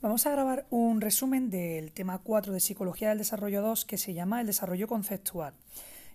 Vamos 0.00 0.26
a 0.26 0.30
grabar 0.30 0.64
un 0.70 1.00
resumen 1.00 1.50
del 1.50 1.90
tema 1.90 2.18
4 2.18 2.52
de 2.52 2.60
Psicología 2.60 3.08
del 3.08 3.18
Desarrollo 3.18 3.62
2 3.62 3.84
que 3.84 3.98
se 3.98 4.14
llama 4.14 4.40
el 4.40 4.46
desarrollo 4.46 4.86
conceptual. 4.86 5.54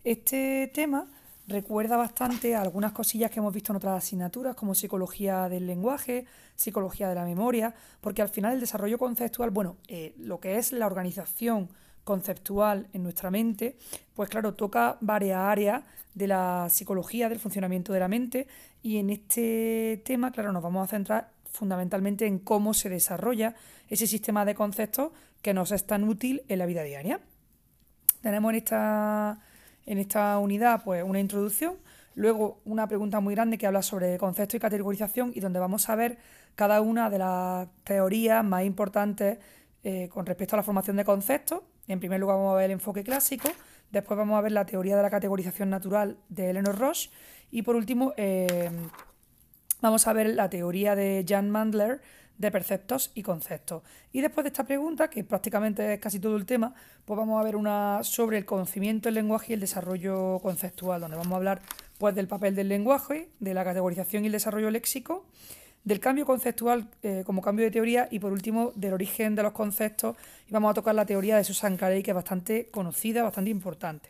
Este 0.06 0.72
tema 0.74 1.06
recuerda 1.48 1.98
bastante 1.98 2.56
a 2.56 2.62
algunas 2.62 2.94
cosillas 2.94 3.30
que 3.30 3.42
hemos 3.42 3.54
visto 3.54 3.74
en 3.74 3.76
otras 3.76 4.02
asignaturas 4.02 4.56
como 4.56 4.74
psicología 4.74 5.50
del 5.50 5.68
lenguaje, 5.68 6.26
psicología 6.56 7.10
de 7.10 7.16
la 7.16 7.26
memoria, 7.26 7.76
porque 8.00 8.22
al 8.22 8.30
final 8.30 8.54
el 8.54 8.62
desarrollo 8.62 8.98
conceptual, 8.98 9.50
bueno, 9.50 9.76
eh, 9.90 10.14
lo 10.18 10.40
que 10.40 10.60
es 10.60 10.72
la 10.72 10.88
organización 10.88 11.68
conceptual 12.06 12.88
en 12.94 13.04
nuestra 13.04 13.32
mente, 13.32 13.76
pues 14.14 14.30
claro, 14.30 14.54
toca 14.54 14.98
varias 15.02 15.40
áreas 15.40 15.84
de 16.14 16.28
la 16.28 16.68
psicología, 16.70 17.28
del 17.28 17.40
funcionamiento 17.40 17.92
de 17.92 18.00
la 18.00 18.08
mente 18.08 18.48
y 18.82 18.96
en 19.00 19.10
este 19.10 20.02
tema, 20.06 20.32
claro, 20.32 20.54
nos 20.54 20.64
vamos 20.64 20.86
a 20.86 20.88
centrar 20.88 21.32
fundamentalmente 21.54 22.26
en 22.26 22.40
cómo 22.40 22.74
se 22.74 22.90
desarrolla 22.90 23.56
ese 23.88 24.08
sistema 24.08 24.44
de 24.44 24.56
conceptos 24.56 25.12
que 25.42 25.54
nos 25.54 25.72
es 25.72 25.86
tan 25.86 26.04
útil 26.04 26.42
en 26.50 26.60
la 26.60 26.66
vida 26.66 26.84
diaria. 26.84 27.20
Tenemos 28.22 28.52
en 28.52 28.56
esta, 28.58 29.40
en 29.86 29.98
esta 30.00 30.38
unidad 30.40 30.84
pues, 30.84 31.04
una 31.04 31.20
introducción, 31.20 31.76
luego 32.16 32.62
una 32.66 32.88
pregunta 32.88 33.20
muy 33.20 33.36
grande 33.36 33.58
que 33.58 33.68
habla 33.68 33.84
sobre 33.84 34.18
concepto 34.18 34.58
y 34.58 34.60
categorización 34.60 35.32
y 35.36 35.42
donde 35.42 35.60
vamos 35.60 35.90
a 35.90 35.96
ver 35.96 36.18
cada 36.56 36.82
una 36.82 37.10
de 37.10 37.20
las 37.20 37.68
teorías 37.84 38.44
más 38.44 38.64
importantes 38.64 39.38
eh, 39.84 40.10
con 40.10 40.26
respecto 40.26 40.56
a 40.56 40.58
la 40.58 40.64
formación 40.64 40.98
de 40.98 41.06
conceptos. 41.06 41.62
En 41.88 42.00
primer 42.00 42.20
lugar 42.20 42.38
vamos 42.38 42.54
a 42.54 42.58
ver 42.58 42.66
el 42.66 42.72
enfoque 42.72 43.04
clásico, 43.04 43.50
después 43.92 44.18
vamos 44.18 44.38
a 44.38 44.42
ver 44.42 44.54
la 44.54 44.66
teoría 44.66 44.96
de 44.96 45.04
la 45.04 45.10
categorización 45.10 45.70
natural 45.70 46.18
de 46.30 46.50
Eleanor 46.50 46.80
Roche 46.80 47.12
y 47.52 47.62
por 47.62 47.76
último 47.76 48.14
eh, 48.18 48.72
vamos 49.84 50.08
a 50.08 50.14
ver 50.14 50.28
la 50.28 50.50
teoría 50.50 50.96
de 50.96 51.26
Jan 51.28 51.52
Mandler 51.52 52.02
de 52.38 52.50
perceptos 52.52 53.12
y 53.14 53.22
conceptos. 53.22 53.84
Y 54.12 54.22
después 54.22 54.44
de 54.44 54.48
esta 54.48 54.64
pregunta, 54.64 55.10
que 55.10 55.24
prácticamente 55.24 55.94
es 55.94 56.00
casi 56.00 56.20
todo 56.20 56.38
el 56.38 56.46
tema, 56.46 56.74
pues 57.06 57.18
vamos 57.18 57.40
a 57.40 57.44
ver 57.44 57.56
una 57.56 58.00
sobre 58.04 58.38
el 58.38 58.46
conocimiento 58.46 59.08
del 59.08 59.16
lenguaje 59.16 59.48
y 59.50 59.54
el 59.54 59.60
desarrollo 59.60 60.40
conceptual, 60.40 61.02
donde 61.02 61.18
vamos 61.18 61.34
a 61.34 61.36
hablar 61.36 61.62
pues 61.98 62.16
del 62.16 62.28
papel 62.28 62.56
del 62.56 62.70
lenguaje, 62.70 63.30
de 63.40 63.54
la 63.54 63.64
categorización 63.64 64.24
y 64.24 64.28
el 64.28 64.32
desarrollo 64.32 64.72
léxico, 64.72 65.26
del 65.84 66.00
cambio 66.00 66.26
conceptual 66.26 66.88
eh, 67.04 67.24
como 67.26 67.42
cambio 67.42 67.66
de 67.66 67.72
teoría 67.72 68.08
y 68.10 68.20
por 68.20 68.32
último 68.32 68.72
del 68.76 68.94
origen 68.94 69.36
de 69.36 69.44
los 69.44 69.52
conceptos 69.52 70.16
y 70.48 70.54
vamos 70.54 70.72
a 70.72 70.74
tocar 70.76 70.96
la 70.96 71.06
teoría 71.06 71.36
de 71.36 71.44
Susan 71.44 71.76
Carey 71.76 72.02
que 72.02 72.12
es 72.12 72.16
bastante 72.16 72.70
conocida, 72.72 73.22
bastante 73.22 73.52
importante. 73.52 74.10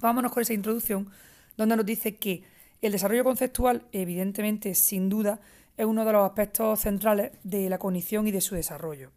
Vámonos 0.00 0.32
con 0.32 0.42
esa 0.42 0.54
introducción 0.54 1.10
donde 1.58 1.76
nos 1.76 1.84
dice 1.84 2.16
que 2.16 2.42
el 2.82 2.92
desarrollo 2.92 3.24
conceptual, 3.24 3.86
evidentemente, 3.92 4.74
sin 4.74 5.08
duda, 5.08 5.40
es 5.76 5.86
uno 5.86 6.04
de 6.04 6.12
los 6.12 6.26
aspectos 6.26 6.80
centrales 6.80 7.32
de 7.44 7.70
la 7.70 7.78
cognición 7.78 8.26
y 8.26 8.32
de 8.32 8.40
su 8.40 8.54
desarrollo. 8.54 9.10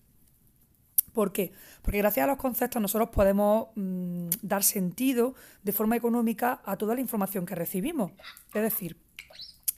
¿Por 1.13 1.31
qué? 1.31 1.52
Porque 1.81 1.97
gracias 1.97 2.25
a 2.25 2.27
los 2.27 2.38
conceptos 2.38 2.81
nosotros 2.81 3.09
podemos 3.09 3.69
mm, 3.75 4.27
dar 4.41 4.63
sentido 4.63 5.33
de 5.63 5.71
forma 5.71 5.95
económica 5.95 6.61
a 6.66 6.77
toda 6.77 6.93
la 6.93 7.02
información 7.02 7.45
que 7.45 7.55
recibimos. 7.55 8.11
Es 8.53 8.61
decir, 8.61 8.97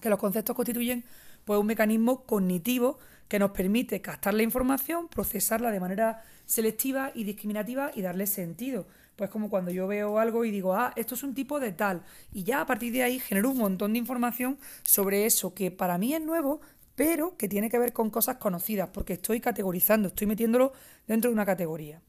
que 0.01 0.09
los 0.09 0.19
conceptos 0.19 0.55
constituyen 0.55 1.05
pues, 1.45 1.59
un 1.59 1.67
mecanismo 1.67 2.23
cognitivo 2.23 2.99
que 3.27 3.39
nos 3.39 3.51
permite 3.51 4.01
captar 4.01 4.33
la 4.33 4.43
información, 4.43 5.07
procesarla 5.07 5.71
de 5.71 5.79
manera 5.79 6.23
selectiva 6.45 7.11
y 7.13 7.23
discriminativa 7.23 7.91
y 7.93 8.01
darle 8.01 8.25
sentido. 8.25 8.87
Pues 9.17 9.31
como 9.31 9.49
cuando 9.49 9.71
yo 9.71 9.87
veo 9.87 10.19
algo 10.19 10.45
y 10.45 10.51
digo, 10.51 10.75
ah, 10.75 10.93
esto 10.95 11.15
es 11.15 11.23
un 11.23 11.33
tipo 11.33 11.59
de 11.59 11.71
tal. 11.71 12.03
Y 12.31 12.43
ya 12.43 12.61
a 12.61 12.65
partir 12.67 12.93
de 12.93 13.01
ahí 13.01 13.19
genero 13.19 13.49
un 13.49 13.57
montón 13.57 13.93
de 13.93 13.99
información 13.99 14.59
sobre 14.83 15.25
eso 15.25 15.53
que 15.55 15.71
para 15.71 15.97
mí 15.97 16.13
es 16.13 16.21
nuevo, 16.21 16.61
pero 16.95 17.35
que 17.35 17.47
tiene 17.49 17.69
que 17.69 17.79
ver 17.79 17.93
con 17.93 18.11
cosas 18.11 18.37
conocidas, 18.37 18.89
porque 18.93 19.13
estoy 19.13 19.39
categorizando, 19.39 20.09
estoy 20.09 20.27
metiéndolo 20.27 20.71
dentro 21.07 21.29
de 21.31 21.33
una 21.33 21.45
categoría. 21.45 21.99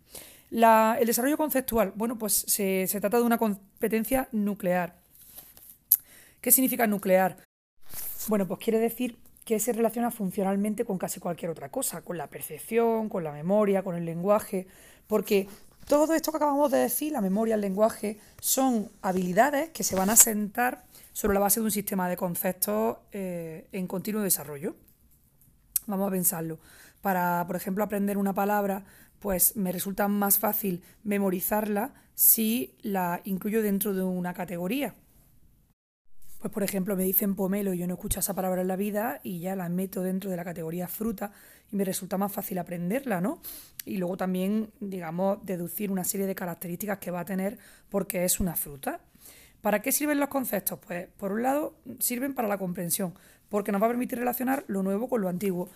el 0.51 1.06
desarrollo 1.06 1.39
conceptual, 1.39 1.92
bueno, 1.97 2.19
pues 2.19 2.45
se, 2.47 2.86
se 2.86 3.01
trata 3.01 3.17
de 3.17 3.23
una 3.23 3.39
competencia 3.39 4.29
nuclear. 4.33 5.01
¿Qué 6.42 6.51
significa 6.51 6.86
nuclear? 6.86 7.39
Bueno, 8.29 8.47
pues 8.47 8.61
quiere 8.61 8.79
decir 8.79 9.18
que 9.47 9.58
se 9.61 9.73
relaciona 9.73 10.11
funcionalmente 10.11 10.85
con 10.85 10.98
casi 10.98 11.20
cualquier 11.20 11.51
otra 11.51 11.70
cosa, 11.70 12.02
con 12.02 12.18
la 12.18 12.29
percepción, 12.29 13.08
con 13.08 13.24
la 13.24 13.33
memoria, 13.33 13.83
con 13.83 13.95
el 13.95 14.05
lenguaje, 14.05 14.67
porque 15.07 15.48
todo 15.88 16.12
esto 16.14 16.30
que 16.30 16.36
acabamos 16.36 16.70
de 16.70 16.78
decir, 16.78 17.12
la 17.12 17.22
memoria, 17.22 17.54
el 17.54 17.62
lenguaje, 17.62 18.20
son 18.40 18.90
habilidades 19.00 19.70
que 19.70 19.82
se 19.82 19.96
van 19.96 20.10
a 20.10 20.16
sentar 20.16 20.84
sobre 21.12 21.34
la 21.34 21.40
base 21.40 21.60
de 21.60 21.64
un 21.64 21.72
sistema 21.72 22.08
de 22.08 22.16
conceptos 22.16 22.98
eh, 23.10 23.66
en 23.72 23.86
continuo 23.86 24.22
desarrollo. 24.22 24.76
Vamos 25.86 26.08
a 26.08 26.10
pensarlo. 26.10 26.58
Para, 27.00 27.42
por 27.46 27.56
ejemplo, 27.56 27.82
aprender 27.82 28.18
una 28.18 28.34
palabra, 28.34 28.84
pues 29.18 29.56
me 29.56 29.72
resulta 29.72 30.08
más 30.08 30.38
fácil 30.38 30.82
memorizarla 31.04 31.94
si 32.14 32.76
la 32.82 33.22
incluyo 33.24 33.62
dentro 33.62 33.94
de 33.94 34.02
una 34.02 34.34
categoría. 34.34 34.94
Pues 36.40 36.52
por 36.52 36.62
ejemplo 36.62 36.94
me 36.96 37.02
dicen 37.02 37.34
pomelo 37.34 37.74
y 37.74 37.78
yo 37.78 37.86
no 37.86 37.94
escucho 37.94 38.20
esa 38.20 38.34
palabra 38.34 38.62
en 38.62 38.68
la 38.68 38.76
vida 38.76 39.20
y 39.24 39.40
ya 39.40 39.56
la 39.56 39.68
meto 39.68 40.02
dentro 40.02 40.30
de 40.30 40.36
la 40.36 40.44
categoría 40.44 40.86
fruta 40.86 41.32
y 41.72 41.76
me 41.76 41.84
resulta 41.84 42.16
más 42.16 42.32
fácil 42.32 42.58
aprenderla, 42.58 43.20
¿no? 43.20 43.40
Y 43.84 43.96
luego 43.96 44.16
también, 44.16 44.70
digamos, 44.78 45.44
deducir 45.44 45.90
una 45.90 46.04
serie 46.04 46.26
de 46.26 46.36
características 46.36 46.98
que 46.98 47.10
va 47.10 47.20
a 47.20 47.24
tener 47.24 47.58
porque 47.88 48.24
es 48.24 48.38
una 48.38 48.54
fruta. 48.54 49.00
¿Para 49.60 49.82
qué 49.82 49.90
sirven 49.90 50.20
los 50.20 50.28
conceptos? 50.28 50.78
Pues 50.86 51.08
por 51.16 51.32
un 51.32 51.42
lado 51.42 51.74
sirven 51.98 52.34
para 52.34 52.46
la 52.46 52.58
comprensión, 52.58 53.14
porque 53.48 53.72
nos 53.72 53.82
va 53.82 53.86
a 53.86 53.90
permitir 53.90 54.18
relacionar 54.18 54.64
lo 54.68 54.84
nuevo 54.84 55.08
con 55.08 55.20
lo 55.20 55.28
antiguo. 55.28 55.68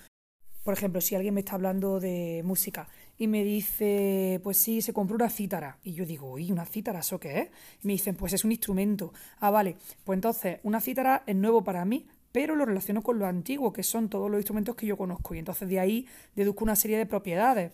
Por 0.62 0.74
ejemplo, 0.74 1.00
si 1.00 1.16
alguien 1.16 1.34
me 1.34 1.40
está 1.40 1.54
hablando 1.54 1.98
de 1.98 2.42
música 2.44 2.88
y 3.22 3.28
me 3.28 3.44
dice, 3.44 4.40
pues 4.42 4.56
sí, 4.56 4.82
se 4.82 4.92
compró 4.92 5.14
una 5.14 5.30
cítara. 5.30 5.78
Y 5.84 5.92
yo 5.92 6.04
digo, 6.04 6.40
¿y 6.40 6.50
una 6.50 6.66
cítara 6.66 6.98
eso 6.98 7.20
qué 7.20 7.38
es? 7.38 7.48
Y 7.80 7.86
me 7.86 7.92
dicen, 7.92 8.16
pues 8.16 8.32
es 8.32 8.44
un 8.44 8.50
instrumento. 8.50 9.12
Ah, 9.38 9.50
vale, 9.52 9.76
pues 10.02 10.16
entonces 10.16 10.58
una 10.64 10.80
cítara 10.80 11.22
es 11.24 11.36
nuevo 11.36 11.62
para 11.62 11.84
mí, 11.84 12.08
pero 12.32 12.56
lo 12.56 12.64
relaciono 12.64 13.00
con 13.00 13.20
lo 13.20 13.26
antiguo, 13.26 13.72
que 13.72 13.84
son 13.84 14.08
todos 14.08 14.28
los 14.28 14.40
instrumentos 14.40 14.74
que 14.74 14.86
yo 14.86 14.96
conozco. 14.96 15.36
Y 15.36 15.38
entonces 15.38 15.68
de 15.68 15.78
ahí 15.78 16.08
deduzco 16.34 16.64
una 16.64 16.74
serie 16.74 16.98
de 16.98 17.06
propiedades. 17.06 17.70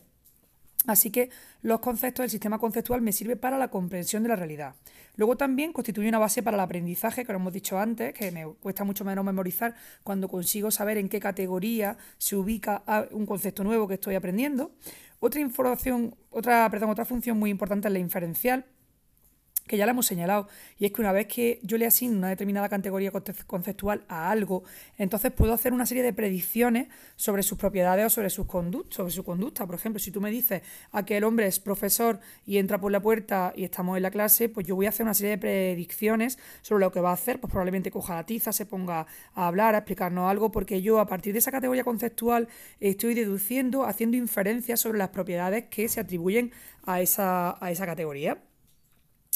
Así 0.86 1.10
que 1.10 1.30
los 1.62 1.80
conceptos 1.80 2.22
del 2.22 2.30
sistema 2.30 2.58
conceptual 2.58 3.00
me 3.00 3.12
sirven 3.12 3.38
para 3.38 3.58
la 3.58 3.68
comprensión 3.68 4.22
de 4.22 4.28
la 4.28 4.36
realidad. 4.36 4.74
Luego 5.16 5.36
también 5.36 5.72
constituye 5.72 6.08
una 6.08 6.18
base 6.20 6.42
para 6.42 6.56
el 6.56 6.60
aprendizaje, 6.60 7.24
que 7.24 7.32
lo 7.32 7.40
hemos 7.40 7.52
dicho 7.52 7.78
antes, 7.78 8.14
que 8.14 8.30
me 8.30 8.46
cuesta 8.46 8.84
mucho 8.84 9.04
menos 9.04 9.24
memorizar 9.24 9.74
cuando 10.04 10.28
consigo 10.28 10.70
saber 10.70 10.96
en 10.96 11.08
qué 11.08 11.18
categoría 11.18 11.98
se 12.18 12.36
ubica 12.36 12.84
un 13.10 13.26
concepto 13.26 13.64
nuevo 13.64 13.88
que 13.88 13.94
estoy 13.94 14.14
aprendiendo. 14.14 14.70
Otra 15.20 15.40
información, 15.40 16.14
otra, 16.30 16.68
perdón, 16.70 16.90
otra 16.90 17.04
función 17.04 17.38
muy 17.38 17.50
importante 17.50 17.88
es 17.88 17.92
la 17.92 17.98
inferencial, 17.98 18.66
que 19.68 19.76
ya 19.76 19.86
la 19.86 19.92
hemos 19.92 20.06
señalado, 20.06 20.48
y 20.78 20.86
es 20.86 20.92
que 20.92 21.00
una 21.00 21.12
vez 21.12 21.26
que 21.28 21.60
yo 21.62 21.78
le 21.78 21.86
asigno 21.86 22.18
una 22.18 22.28
determinada 22.28 22.68
categoría 22.68 23.12
conceptual 23.46 24.02
a 24.08 24.30
algo, 24.30 24.64
entonces 24.96 25.30
puedo 25.30 25.52
hacer 25.52 25.72
una 25.72 25.86
serie 25.86 26.02
de 26.02 26.12
predicciones 26.12 26.88
sobre 27.16 27.42
sus 27.42 27.58
propiedades 27.58 28.06
o 28.06 28.10
sobre, 28.10 28.30
sus 28.30 28.46
sobre 28.90 29.12
su 29.12 29.24
conducta. 29.24 29.66
Por 29.66 29.76
ejemplo, 29.76 30.00
si 30.00 30.10
tú 30.10 30.20
me 30.20 30.30
dices 30.30 30.62
a 30.92 31.04
que 31.04 31.16
el 31.16 31.24
hombre 31.24 31.46
es 31.46 31.60
profesor 31.60 32.20
y 32.46 32.58
entra 32.58 32.80
por 32.80 32.90
la 32.90 33.00
puerta 33.00 33.52
y 33.54 33.64
estamos 33.64 33.96
en 33.96 34.02
la 34.02 34.10
clase, 34.10 34.48
pues 34.48 34.66
yo 34.66 34.74
voy 34.74 34.86
a 34.86 34.88
hacer 34.88 35.04
una 35.04 35.14
serie 35.14 35.32
de 35.32 35.38
predicciones 35.38 36.38
sobre 36.62 36.84
lo 36.84 36.92
que 36.92 37.00
va 37.00 37.10
a 37.10 37.14
hacer, 37.14 37.40
pues 37.40 37.50
probablemente 37.50 37.90
coja 37.90 38.14
la 38.14 38.26
tiza, 38.26 38.52
se 38.52 38.66
ponga 38.66 39.06
a 39.34 39.46
hablar, 39.46 39.74
a 39.74 39.78
explicarnos 39.78 40.30
algo, 40.30 40.50
porque 40.50 40.82
yo 40.82 40.98
a 40.98 41.06
partir 41.06 41.32
de 41.32 41.40
esa 41.40 41.50
categoría 41.50 41.84
conceptual 41.84 42.48
estoy 42.80 43.14
deduciendo, 43.14 43.84
haciendo 43.84 44.16
inferencias 44.16 44.80
sobre 44.80 44.98
las 44.98 45.10
propiedades 45.10 45.66
que 45.70 45.88
se 45.88 46.00
atribuyen 46.00 46.52
a 46.84 47.00
esa, 47.00 47.62
a 47.64 47.70
esa 47.70 47.86
categoría. 47.86 48.38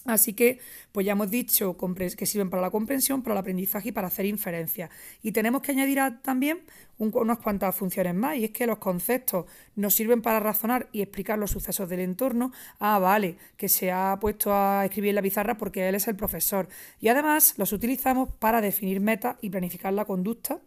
Así 0.04 0.32
que, 0.32 0.58
pues 0.90 1.06
ya 1.06 1.12
hemos 1.12 1.30
dicho 1.30 1.76
que 2.16 2.26
sirven 2.26 2.50
para 2.50 2.60
la 2.60 2.70
comprensión, 2.70 3.22
para 3.22 3.34
el 3.34 3.38
aprendizaje 3.38 3.90
y 3.90 3.92
para 3.92 4.08
hacer 4.08 4.26
inferencias. 4.26 4.90
Y 5.22 5.30
tenemos 5.30 5.62
que 5.62 5.70
añadir 5.70 6.00
también 6.22 6.62
unas 6.98 7.38
cuantas 7.38 7.74
funciones 7.76 8.14
más, 8.14 8.36
y 8.36 8.44
es 8.44 8.50
que 8.50 8.66
los 8.66 8.78
conceptos 8.78 9.46
nos 9.76 9.94
sirven 9.94 10.20
para 10.20 10.40
razonar 10.40 10.88
y 10.92 11.02
explicar 11.02 11.38
los 11.38 11.52
sucesos 11.52 11.88
del 11.88 12.00
entorno. 12.00 12.52
Ah, 12.80 12.98
vale, 12.98 13.36
que 13.56 13.68
se 13.68 13.92
ha 13.92 14.18
puesto 14.20 14.52
a 14.52 14.84
escribir 14.84 15.10
en 15.10 15.16
la 15.16 15.22
pizarra 15.22 15.56
porque 15.56 15.88
él 15.88 15.94
es 15.94 16.08
el 16.08 16.16
profesor. 16.16 16.68
Y 17.00 17.08
además 17.08 17.54
los 17.56 17.72
utilizamos 17.72 18.28
para 18.40 18.60
definir 18.60 19.00
metas 19.00 19.36
y 19.40 19.50
planificar 19.50 19.92
la 19.92 20.04
conducta 20.04 20.60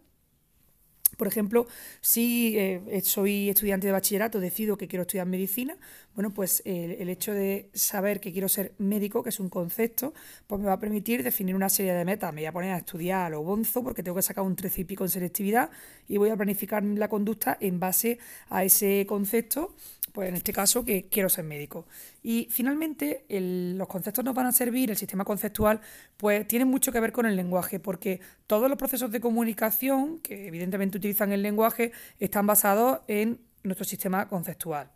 por 1.16 1.28
ejemplo, 1.28 1.66
si 2.00 2.58
eh, 2.58 3.00
soy 3.02 3.48
estudiante 3.48 3.86
de 3.86 3.92
bachillerato, 3.92 4.40
decido 4.40 4.76
que 4.76 4.88
quiero 4.88 5.02
estudiar 5.02 5.26
medicina, 5.26 5.76
bueno, 6.16 6.32
pues 6.32 6.62
el, 6.64 7.10
hecho 7.10 7.34
de 7.34 7.68
saber 7.74 8.20
que 8.20 8.32
quiero 8.32 8.48
ser 8.48 8.72
médico, 8.78 9.22
que 9.22 9.28
es 9.28 9.38
un 9.38 9.50
concepto, 9.50 10.14
pues 10.46 10.58
me 10.60 10.66
va 10.66 10.72
a 10.72 10.80
permitir 10.80 11.22
definir 11.22 11.54
una 11.54 11.68
serie 11.68 11.92
de 11.92 12.06
metas. 12.06 12.32
Me 12.32 12.40
voy 12.40 12.46
a 12.46 12.52
poner 12.52 12.72
a 12.72 12.78
estudiar 12.78 13.26
a 13.26 13.30
lo 13.30 13.42
bonzo 13.42 13.82
porque 13.82 14.02
tengo 14.02 14.16
que 14.16 14.22
sacar 14.22 14.42
un 14.42 14.56
13 14.56 14.80
y 14.80 14.84
pico 14.84 15.04
en 15.04 15.10
selectividad 15.10 15.70
y 16.08 16.16
voy 16.16 16.30
a 16.30 16.36
planificar 16.36 16.82
la 16.82 17.08
conducta 17.08 17.58
en 17.60 17.78
base 17.78 18.18
a 18.48 18.64
ese 18.64 19.04
concepto, 19.06 19.74
pues 20.16 20.30
en 20.30 20.36
este 20.36 20.50
caso 20.50 20.82
que 20.82 21.08
quiero 21.10 21.28
ser 21.28 21.44
médico. 21.44 21.84
Y 22.22 22.48
finalmente, 22.50 23.26
los 23.28 23.86
conceptos 23.86 24.24
nos 24.24 24.34
van 24.34 24.46
a 24.46 24.52
servir, 24.52 24.90
el 24.90 24.96
sistema 24.96 25.26
conceptual, 25.26 25.82
pues 26.16 26.48
tiene 26.48 26.64
mucho 26.64 26.90
que 26.90 27.00
ver 27.00 27.12
con 27.12 27.26
el 27.26 27.36
lenguaje, 27.36 27.80
porque 27.80 28.20
todos 28.46 28.70
los 28.70 28.78
procesos 28.78 29.10
de 29.10 29.20
comunicación, 29.20 30.18
que 30.20 30.46
evidentemente 30.46 30.96
utilizan 30.96 31.32
el 31.32 31.42
lenguaje, 31.42 31.92
están 32.18 32.46
basados 32.46 33.00
en 33.08 33.40
nuestro 33.62 33.84
sistema 33.84 34.26
conceptual. 34.26 34.90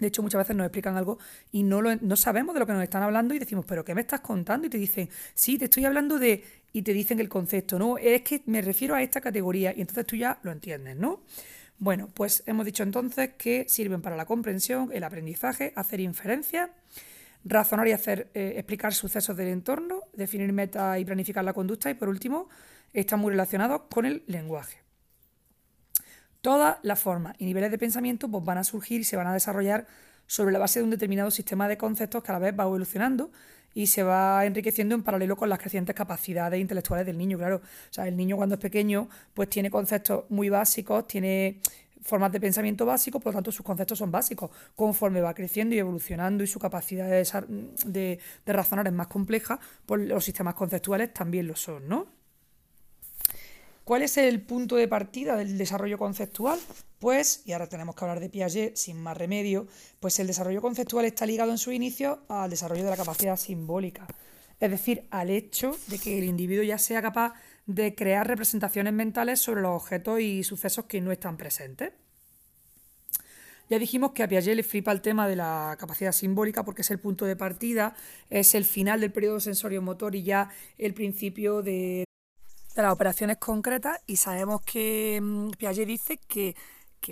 De 0.00 0.08
hecho, 0.08 0.20
muchas 0.20 0.40
veces 0.40 0.56
nos 0.56 0.66
explican 0.66 0.96
algo 0.96 1.18
y 1.52 1.62
no, 1.62 1.80
no 1.80 2.16
sabemos 2.16 2.54
de 2.54 2.58
lo 2.58 2.66
que 2.66 2.72
nos 2.72 2.82
están 2.82 3.04
hablando 3.04 3.34
y 3.34 3.38
decimos, 3.38 3.66
pero 3.68 3.84
¿qué 3.84 3.94
me 3.94 4.00
estás 4.00 4.18
contando? 4.18 4.66
Y 4.66 4.70
te 4.70 4.78
dicen, 4.78 5.08
sí, 5.34 5.58
te 5.58 5.66
estoy 5.66 5.84
hablando 5.84 6.18
de... 6.18 6.42
Y 6.72 6.82
te 6.82 6.92
dicen 6.92 7.20
el 7.20 7.28
concepto, 7.28 7.78
no, 7.78 7.98
es 7.98 8.22
que 8.22 8.42
me 8.46 8.62
refiero 8.62 8.96
a 8.96 9.02
esta 9.02 9.20
categoría 9.20 9.72
y 9.76 9.80
entonces 9.80 10.04
tú 10.06 10.16
ya 10.16 10.40
lo 10.42 10.50
entiendes, 10.50 10.96
¿no? 10.96 11.20
Bueno, 11.80 12.08
pues 12.12 12.42
hemos 12.46 12.66
dicho 12.66 12.82
entonces 12.82 13.30
que 13.38 13.66
sirven 13.68 14.02
para 14.02 14.16
la 14.16 14.26
comprensión, 14.26 14.90
el 14.92 15.04
aprendizaje, 15.04 15.72
hacer 15.76 16.00
inferencias, 16.00 16.70
razonar 17.44 17.86
y 17.86 17.92
hacer 17.92 18.30
eh, 18.34 18.54
explicar 18.56 18.92
sucesos 18.92 19.36
del 19.36 19.48
entorno, 19.48 20.00
definir 20.12 20.52
metas 20.52 20.98
y 20.98 21.04
planificar 21.04 21.44
la 21.44 21.52
conducta 21.52 21.88
y 21.88 21.94
por 21.94 22.08
último, 22.08 22.48
están 22.92 23.20
muy 23.20 23.30
relacionados 23.30 23.82
con 23.90 24.06
el 24.06 24.24
lenguaje. 24.26 24.78
Todas 26.40 26.78
las 26.82 26.98
formas 26.98 27.36
y 27.38 27.46
niveles 27.46 27.70
de 27.70 27.78
pensamiento 27.78 28.28
pues, 28.28 28.44
van 28.44 28.58
a 28.58 28.64
surgir 28.64 29.02
y 29.02 29.04
se 29.04 29.16
van 29.16 29.28
a 29.28 29.32
desarrollar 29.32 29.86
sobre 30.26 30.52
la 30.52 30.58
base 30.58 30.80
de 30.80 30.84
un 30.84 30.90
determinado 30.90 31.30
sistema 31.30 31.68
de 31.68 31.78
conceptos 31.78 32.24
que 32.24 32.32
a 32.32 32.34
la 32.34 32.38
vez 32.40 32.58
va 32.58 32.64
evolucionando 32.64 33.30
y 33.78 33.86
se 33.86 34.02
va 34.02 34.44
enriqueciendo 34.44 34.96
en 34.96 35.04
paralelo 35.04 35.36
con 35.36 35.48
las 35.48 35.60
crecientes 35.60 35.94
capacidades 35.94 36.60
intelectuales 36.60 37.06
del 37.06 37.16
niño, 37.16 37.38
claro. 37.38 37.58
O 37.58 37.92
sea, 37.92 38.08
el 38.08 38.16
niño 38.16 38.36
cuando 38.36 38.56
es 38.56 38.60
pequeño, 38.60 39.08
pues 39.34 39.48
tiene 39.48 39.70
conceptos 39.70 40.24
muy 40.30 40.48
básicos, 40.48 41.06
tiene 41.06 41.60
formas 42.02 42.32
de 42.32 42.40
pensamiento 42.40 42.84
básicos, 42.84 43.22
por 43.22 43.32
lo 43.32 43.36
tanto 43.36 43.52
sus 43.52 43.64
conceptos 43.64 43.96
son 43.96 44.10
básicos. 44.10 44.50
Conforme 44.74 45.20
va 45.20 45.32
creciendo 45.32 45.76
y 45.76 45.78
evolucionando 45.78 46.42
y 46.42 46.48
su 46.48 46.58
capacidad 46.58 47.08
de, 47.08 48.18
de 48.44 48.52
razonar 48.52 48.88
es 48.88 48.92
más 48.92 49.06
compleja, 49.06 49.60
pues 49.86 50.08
los 50.08 50.24
sistemas 50.24 50.54
conceptuales 50.54 51.14
también 51.14 51.46
lo 51.46 51.54
son, 51.54 51.88
¿no? 51.88 52.17
¿Cuál 53.88 54.02
es 54.02 54.18
el 54.18 54.42
punto 54.42 54.76
de 54.76 54.86
partida 54.86 55.34
del 55.34 55.56
desarrollo 55.56 55.96
conceptual? 55.96 56.58
Pues, 56.98 57.40
y 57.46 57.52
ahora 57.52 57.70
tenemos 57.70 57.96
que 57.96 58.04
hablar 58.04 58.20
de 58.20 58.28
Piaget 58.28 58.76
sin 58.76 59.02
más 59.02 59.16
remedio, 59.16 59.66
pues 59.98 60.18
el 60.18 60.26
desarrollo 60.26 60.60
conceptual 60.60 61.06
está 61.06 61.24
ligado 61.24 61.52
en 61.52 61.56
su 61.56 61.72
inicio 61.72 62.20
al 62.28 62.50
desarrollo 62.50 62.84
de 62.84 62.90
la 62.90 62.98
capacidad 62.98 63.38
simbólica, 63.38 64.06
es 64.60 64.70
decir, 64.70 65.06
al 65.10 65.30
hecho 65.30 65.74
de 65.86 65.98
que 65.98 66.18
el 66.18 66.24
individuo 66.24 66.64
ya 66.64 66.76
sea 66.76 67.00
capaz 67.00 67.32
de 67.64 67.94
crear 67.94 68.28
representaciones 68.28 68.92
mentales 68.92 69.40
sobre 69.40 69.62
los 69.62 69.80
objetos 69.80 70.20
y 70.20 70.44
sucesos 70.44 70.84
que 70.84 71.00
no 71.00 71.10
están 71.10 71.38
presentes. 71.38 71.92
Ya 73.70 73.78
dijimos 73.78 74.12
que 74.12 74.22
a 74.22 74.28
Piaget 74.28 74.54
le 74.54 74.64
flipa 74.64 74.92
el 74.92 75.00
tema 75.00 75.26
de 75.26 75.36
la 75.36 75.78
capacidad 75.80 76.12
simbólica 76.12 76.62
porque 76.62 76.82
es 76.82 76.90
el 76.90 76.98
punto 76.98 77.24
de 77.24 77.36
partida, 77.36 77.96
es 78.28 78.54
el 78.54 78.66
final 78.66 79.00
del 79.00 79.12
periodo 79.12 79.40
sensorio-motor 79.40 80.14
y 80.14 80.24
ya 80.24 80.50
el 80.76 80.92
principio 80.92 81.62
de, 81.62 82.04
de 82.82 82.86
las 82.86 82.92
operaciones 82.92 83.38
concretas 83.38 84.00
y 84.06 84.16
sabemos 84.16 84.60
que 84.62 85.18
mm, 85.20 85.50
Piaget 85.58 85.86
dice 85.86 86.18
que, 86.18 86.54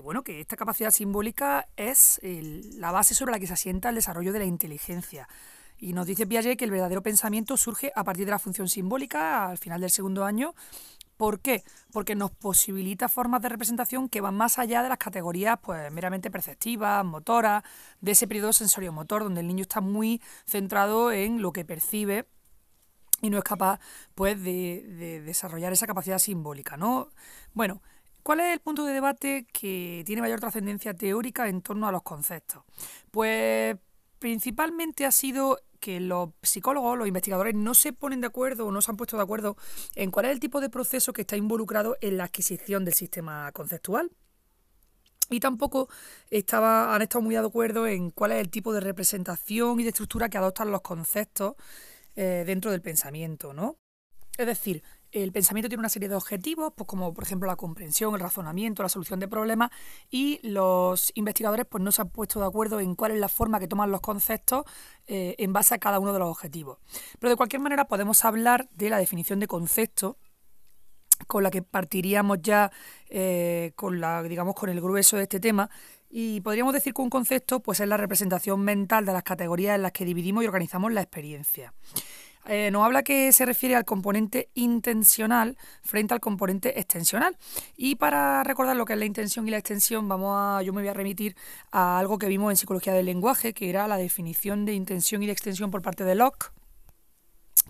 bueno, 0.03 0.23
que 0.23 0.41
esta 0.41 0.57
capacidad 0.57 0.91
simbólica 0.91 1.69
es 1.77 2.21
la 2.23 2.93
base 2.93 3.15
sobre 3.15 3.33
la 3.33 3.39
que 3.39 3.47
se 3.47 3.55
asienta 3.55 3.89
el 3.89 3.95
desarrollo 3.97 4.33
de 4.33 4.41
la 4.41 4.45
inteligencia. 4.45 5.29
Y 5.79 5.93
nos 5.93 6.07
dice 6.07 6.27
Piaget 6.27 6.59
que 6.59 6.65
el 6.65 6.71
verdadero 6.71 7.03
pensamiento 7.03 7.57
surge 7.57 7.93
a 7.95 8.05
partir 8.05 8.27
de 8.27 8.31
la 8.31 8.39
función 8.39 8.69
simbólica 8.69 9.49
al 9.49 9.59
final 9.59 9.81
del 9.81 9.91
segundo 9.91 10.25
año. 10.25 10.55
¿Por 11.17 11.41
qué? 11.41 11.65
Porque 11.93 12.15
nos 12.15 12.31
posibilita 12.31 13.09
formas 13.09 13.43
de 13.43 13.49
representación 13.49 14.09
que 14.09 14.21
van 14.21 14.35
más 14.37 14.59
allá 14.59 14.83
de 14.83 14.91
las 14.91 14.99
categorías 14.99 15.59
pues, 15.63 15.91
meramente 15.91 16.31
perceptivas, 16.31 17.05
motoras, 17.05 17.63
de 18.01 18.13
ese 18.13 18.29
periodo 18.29 18.53
sensorio-motor, 18.53 19.25
donde 19.25 19.41
el 19.41 19.47
niño 19.47 19.63
está 19.63 19.81
muy 19.81 20.21
centrado 20.45 21.11
en 21.11 21.41
lo 21.41 21.53
que 21.53 21.65
percibe 21.65 22.27
y 23.23 23.31
no 23.31 23.39
es 23.39 23.45
capaz 23.45 23.81
pues 24.15 24.43
de, 24.43 25.23
desarrollar 25.25 25.73
esa 25.73 25.87
capacidad 25.87 26.19
simbólica, 26.19 26.77
¿no? 26.77 27.09
Bueno, 27.55 27.83
¿cuál 28.23 28.41
es 28.41 28.53
el 28.53 28.61
punto 28.61 28.85
de 28.85 28.93
debate 28.93 29.47
que 29.53 30.03
tiene 30.07 30.23
mayor 30.23 30.41
trascendencia 30.41 30.95
teórica 30.95 31.49
en 31.49 31.63
torno 31.63 31.89
a 31.89 31.93
los 31.93 32.03
conceptos? 32.03 32.63
Pues 33.11 33.77
principalmente 34.19 35.07
ha 35.07 35.13
sido 35.13 35.59
que 35.81 36.01
los 36.01 36.31
psicólogos, 36.43 36.99
los 36.99 37.07
investigadores, 37.07 37.55
no 37.55 37.75
se 37.75 37.93
ponen 37.93 38.21
de 38.21 38.27
acuerdo 38.27 38.67
o 38.67 38.73
no 38.73 38.81
se 38.81 38.91
han 38.91 38.97
puesto 38.97 39.17
de 39.17 39.23
acuerdo 39.23 39.57
en 39.95 40.11
cuál 40.11 40.27
es 40.27 40.33
el 40.33 40.41
tipo 40.41 40.61
de 40.61 40.71
proceso 40.71 41.13
que 41.13 41.23
está 41.23 41.37
involucrado 41.37 41.97
en 42.01 42.17
la 42.17 42.25
adquisición 42.25 42.85
del 42.85 42.95
sistema 42.95 43.51
conceptual. 43.53 44.11
Y 45.29 45.41
tampoco 45.41 45.89
estaba, 46.31 46.95
han 46.95 47.03
estado 47.03 47.23
muy 47.23 47.35
de 47.35 47.41
acuerdo 47.41 47.87
en 47.87 48.11
cuál 48.11 48.33
es 48.33 48.41
el 48.41 48.49
tipo 48.49 48.73
de 48.73 48.81
representación 48.81 49.81
y 49.81 49.83
de 49.83 49.89
estructura 49.89 50.29
que 50.29 50.39
adoptan 50.39 50.71
los 50.71 50.83
conceptos 50.83 51.57
eh, 52.17 52.45
dentro 52.47 52.71
del 52.71 52.83
pensamiento, 52.83 53.53
¿no? 53.53 53.77
Es 54.37 54.47
decir, 54.47 54.83
el 55.13 55.33
pensamiento 55.33 55.69
tiene 55.69 55.81
una 55.81 55.89
serie 55.89 56.09
de 56.09 56.15
objetivos, 56.15 56.73
pues 56.77 56.87
como 56.87 57.15
por 57.15 57.25
ejemplo 57.25 57.47
la 57.47 57.57
comprensión, 57.57 58.15
el 58.15 58.21
razonamiento, 58.21 58.83
la 58.83 58.89
solución 58.89 59.19
de 59.19 59.29
problemas, 59.29 59.71
y 60.11 60.41
los 60.43 61.11
investigadores 61.15 61.67
pues 61.67 61.83
no 61.83 61.93
se 61.93 62.03
han 62.03 62.11
puesto 62.11 62.41
de 62.41 62.47
acuerdo 62.47 62.81
en 62.81 62.95
cuál 62.95 63.13
es 63.13 63.21
la 63.21 63.29
forma 63.29 63.59
que 63.59 63.69
toman 63.69 63.91
los 63.91 64.01
conceptos 64.01 64.65
eh, 65.07 65.35
en 65.39 65.53
base 65.53 65.75
a 65.75 65.79
cada 65.79 66.01
uno 66.01 66.13
de 66.13 66.19
los 66.19 66.29
objetivos. 66.29 66.79
Pero 67.19 67.31
de 67.31 67.37
cualquier 67.37 67.63
manera 67.63 67.87
podemos 67.87 68.25
hablar 68.25 68.69
de 68.73 68.91
la 68.91 68.99
definición 68.99 69.41
de 69.41 69.47
concepto 69.47 70.19
con 71.27 71.43
la 71.43 71.51
que 71.51 71.63
partiríamos 71.63 72.39
ya 72.43 72.71
eh, 73.09 73.73
con 73.75 74.01
la, 74.01 74.23
digamos, 74.23 74.55
con 74.55 74.69
el 74.69 74.81
grueso 74.81 75.17
de 75.17 75.25
este 75.25 75.41
tema. 75.41 75.71
Y 76.19 76.41
podríamos 76.41 76.73
decir 76.73 76.95
que 76.95 77.03
un 77.03 77.11
concepto 77.11 77.61
pues, 77.61 77.79
es 77.81 77.87
la 77.87 77.99
representación 77.99 78.63
mental 78.63 79.05
de 79.05 79.13
las 79.13 79.23
categorías 79.23 79.77
en 79.77 79.83
las 79.83 79.93
que 79.93 80.07
dividimos 80.07 80.43
y 80.43 80.47
organizamos 80.47 80.91
la 80.91 81.03
experiencia. 81.03 81.75
Eh, 82.47 82.71
nos 82.71 82.87
habla 82.87 83.03
que 83.03 83.31
se 83.33 83.45
refiere 83.45 83.77
al 83.77 83.85
componente 83.85 84.49
intencional 84.55 85.59
frente 85.83 86.15
al 86.15 86.21
componente 86.21 86.81
extensional. 86.81 87.37
Y 87.77 87.97
para 87.97 88.43
recordar 88.45 88.77
lo 88.77 88.87
que 88.87 88.95
es 88.95 88.99
la 88.99 89.05
intención 89.05 89.47
y 89.47 89.51
la 89.51 89.59
extensión, 89.59 90.09
vamos 90.09 90.35
a, 90.35 90.63
yo 90.63 90.73
me 90.73 90.81
voy 90.81 90.89
a 90.89 90.95
remitir 90.95 91.37
a 91.71 91.99
algo 91.99 92.17
que 92.17 92.29
vimos 92.29 92.51
en 92.51 92.57
psicología 92.57 92.95
del 92.95 93.05
lenguaje, 93.05 93.53
que 93.53 93.69
era 93.69 93.87
la 93.87 93.99
definición 93.99 94.65
de 94.65 94.73
intención 94.73 95.23
y 95.23 95.27
de 95.27 95.33
extensión 95.33 95.71
por 95.71 95.83
parte 95.83 96.05
de 96.05 96.15
Locke 96.15 96.51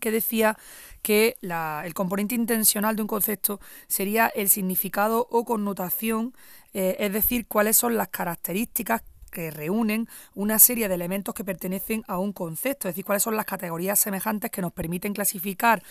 que 0.00 0.10
decía 0.10 0.56
que 1.02 1.36
el 1.40 1.94
componente 1.94 2.34
intencional 2.34 2.96
de 2.96 3.02
un 3.02 3.08
concepto 3.08 3.60
sería 3.86 4.26
el 4.28 4.48
significado 4.48 5.26
o 5.30 5.44
connotación, 5.44 6.34
eh, 6.74 6.96
es 6.98 7.12
decir, 7.12 7.46
cuáles 7.46 7.76
son 7.76 7.96
las 7.96 8.08
características 8.08 9.02
que 9.30 9.50
reúnen 9.50 10.08
una 10.34 10.58
serie 10.58 10.88
de 10.88 10.94
elementos 10.94 11.34
que 11.34 11.44
pertenecen 11.44 12.02
a 12.08 12.18
un 12.18 12.32
concepto, 12.32 12.88
es 12.88 12.94
decir, 12.94 13.04
cuáles 13.04 13.22
son 13.22 13.36
las 13.36 13.44
categorías 13.44 13.98
semejantes 13.98 14.50
que 14.50 14.62
nos 14.62 14.72
permiten 14.72 15.12
clasificar 15.12 15.82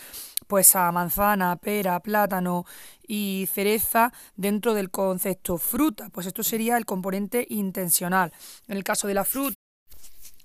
pues 0.48 0.74
a 0.74 0.90
manzana, 0.90 1.56
pera, 1.56 2.00
plátano 2.00 2.64
y 3.06 3.48
cereza 3.52 4.12
dentro 4.36 4.74
del 4.74 4.90
concepto 4.90 5.58
fruta, 5.58 6.08
pues 6.10 6.26
esto 6.26 6.42
sería 6.42 6.76
el 6.76 6.84
componente 6.84 7.46
intencional. 7.48 8.32
En 8.66 8.76
el 8.76 8.84
caso 8.84 9.06
de 9.06 9.14
la 9.14 9.24
fruta, 9.24 9.54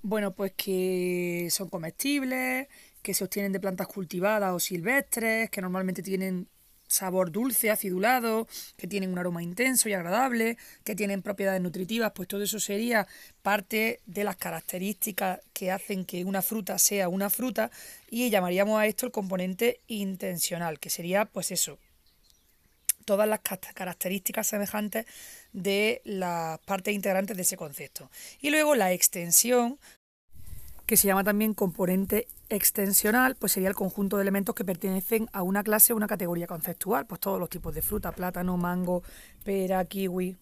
bueno, 0.02 0.32
pues 0.32 0.52
que 0.56 1.48
son 1.50 1.68
comestibles, 1.68 2.68
que 3.02 3.14
se 3.14 3.24
obtienen 3.24 3.52
de 3.52 3.60
plantas 3.60 3.88
cultivadas 3.88 4.52
o 4.52 4.60
silvestres, 4.60 5.50
que 5.50 5.60
normalmente 5.60 6.02
tienen 6.02 6.48
sabor 6.92 7.32
dulce, 7.32 7.70
acidulado, 7.70 8.46
que 8.76 8.86
tienen 8.86 9.10
un 9.10 9.18
aroma 9.18 9.42
intenso 9.42 9.88
y 9.88 9.94
agradable, 9.94 10.58
que 10.84 10.94
tienen 10.94 11.22
propiedades 11.22 11.60
nutritivas, 11.60 12.12
pues 12.14 12.28
todo 12.28 12.42
eso 12.42 12.60
sería 12.60 13.08
parte 13.40 14.00
de 14.06 14.24
las 14.24 14.36
características 14.36 15.40
que 15.52 15.72
hacen 15.72 16.04
que 16.04 16.24
una 16.24 16.42
fruta 16.42 16.78
sea 16.78 17.08
una 17.08 17.30
fruta 17.30 17.70
y 18.10 18.28
llamaríamos 18.28 18.78
a 18.78 18.86
esto 18.86 19.06
el 19.06 19.12
componente 19.12 19.80
intencional, 19.86 20.78
que 20.78 20.90
sería 20.90 21.24
pues 21.24 21.50
eso, 21.50 21.78
todas 23.04 23.28
las 23.28 23.40
características 23.40 24.46
semejantes 24.46 25.06
de 25.52 26.02
las 26.04 26.58
partes 26.60 26.94
integrantes 26.94 27.36
de 27.36 27.42
ese 27.42 27.56
concepto. 27.56 28.10
Y 28.40 28.50
luego 28.50 28.74
la 28.74 28.92
extensión, 28.92 29.78
que 30.86 30.96
se 30.96 31.06
llama 31.06 31.24
también 31.24 31.54
componente 31.54 32.26
extensional, 32.48 33.36
pues 33.36 33.52
sería 33.52 33.68
el 33.68 33.74
conjunto 33.74 34.16
de 34.16 34.22
elementos 34.22 34.54
que 34.54 34.64
pertenecen 34.64 35.28
a 35.32 35.42
una 35.42 35.62
clase 35.62 35.92
o 35.92 35.96
una 35.96 36.06
categoría 36.06 36.46
conceptual, 36.46 37.06
pues 37.06 37.20
todos 37.20 37.38
los 37.40 37.48
tipos 37.48 37.74
de 37.74 37.82
fruta, 37.82 38.12
plátano, 38.12 38.56
mango, 38.56 39.02
pera, 39.44 39.84
kiwi. 39.84 40.36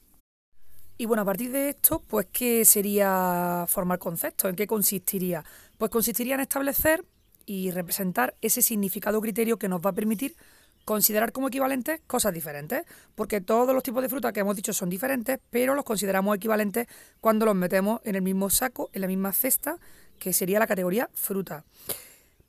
Y 0.99 1.06
bueno, 1.06 1.23
a 1.23 1.25
partir 1.25 1.50
de 1.50 1.70
esto, 1.70 2.02
pues 2.06 2.26
¿qué 2.30 2.64
sería 2.64 3.64
formar 3.68 3.99
conceptos? 3.99 4.50
¿En 4.50 4.56
qué 4.56 4.66
consistiría? 4.66 5.44
Pues 5.78 5.90
consistiría 5.90 6.35
en 6.35 6.40
establecer 6.40 7.04
y 7.47 7.70
representar 7.70 8.37
ese 8.42 8.61
significado 8.61 9.20
criterio 9.20 9.59
que 9.59 9.68
nos 9.68 9.80
va 9.80 9.90
a 9.90 9.94
permitir 9.94 10.37
considerar 10.85 11.32
como 11.32 11.49
equivalentes 11.49 12.00
cosas 12.06 12.32
diferentes, 12.32 12.85
porque 13.14 13.40
todos 13.40 13.75
los 13.75 13.82
tipos 13.82 14.02
de 14.02 14.09
fruta 14.09 14.32
que 14.32 14.40
hemos 14.40 14.56
dicho 14.56 14.73
son 14.73 14.90
diferentes, 14.90 15.38
pero 15.50 15.75
los 15.75 15.85
consideramos 15.85 16.37
equivalentes 16.37 16.87
cuando 17.20 17.47
los 17.47 17.54
metemos 17.54 18.00
en 18.04 18.16
el 18.16 18.23
mismo 18.23 18.50
saco, 18.50 18.90
en 18.92 19.02
la 19.02 19.06
misma 19.06 19.32
cesta, 19.32 19.78
que 20.21 20.33
sería 20.33 20.61
la 20.61 20.69
categoría 20.69 21.11
fruta. 21.15 21.65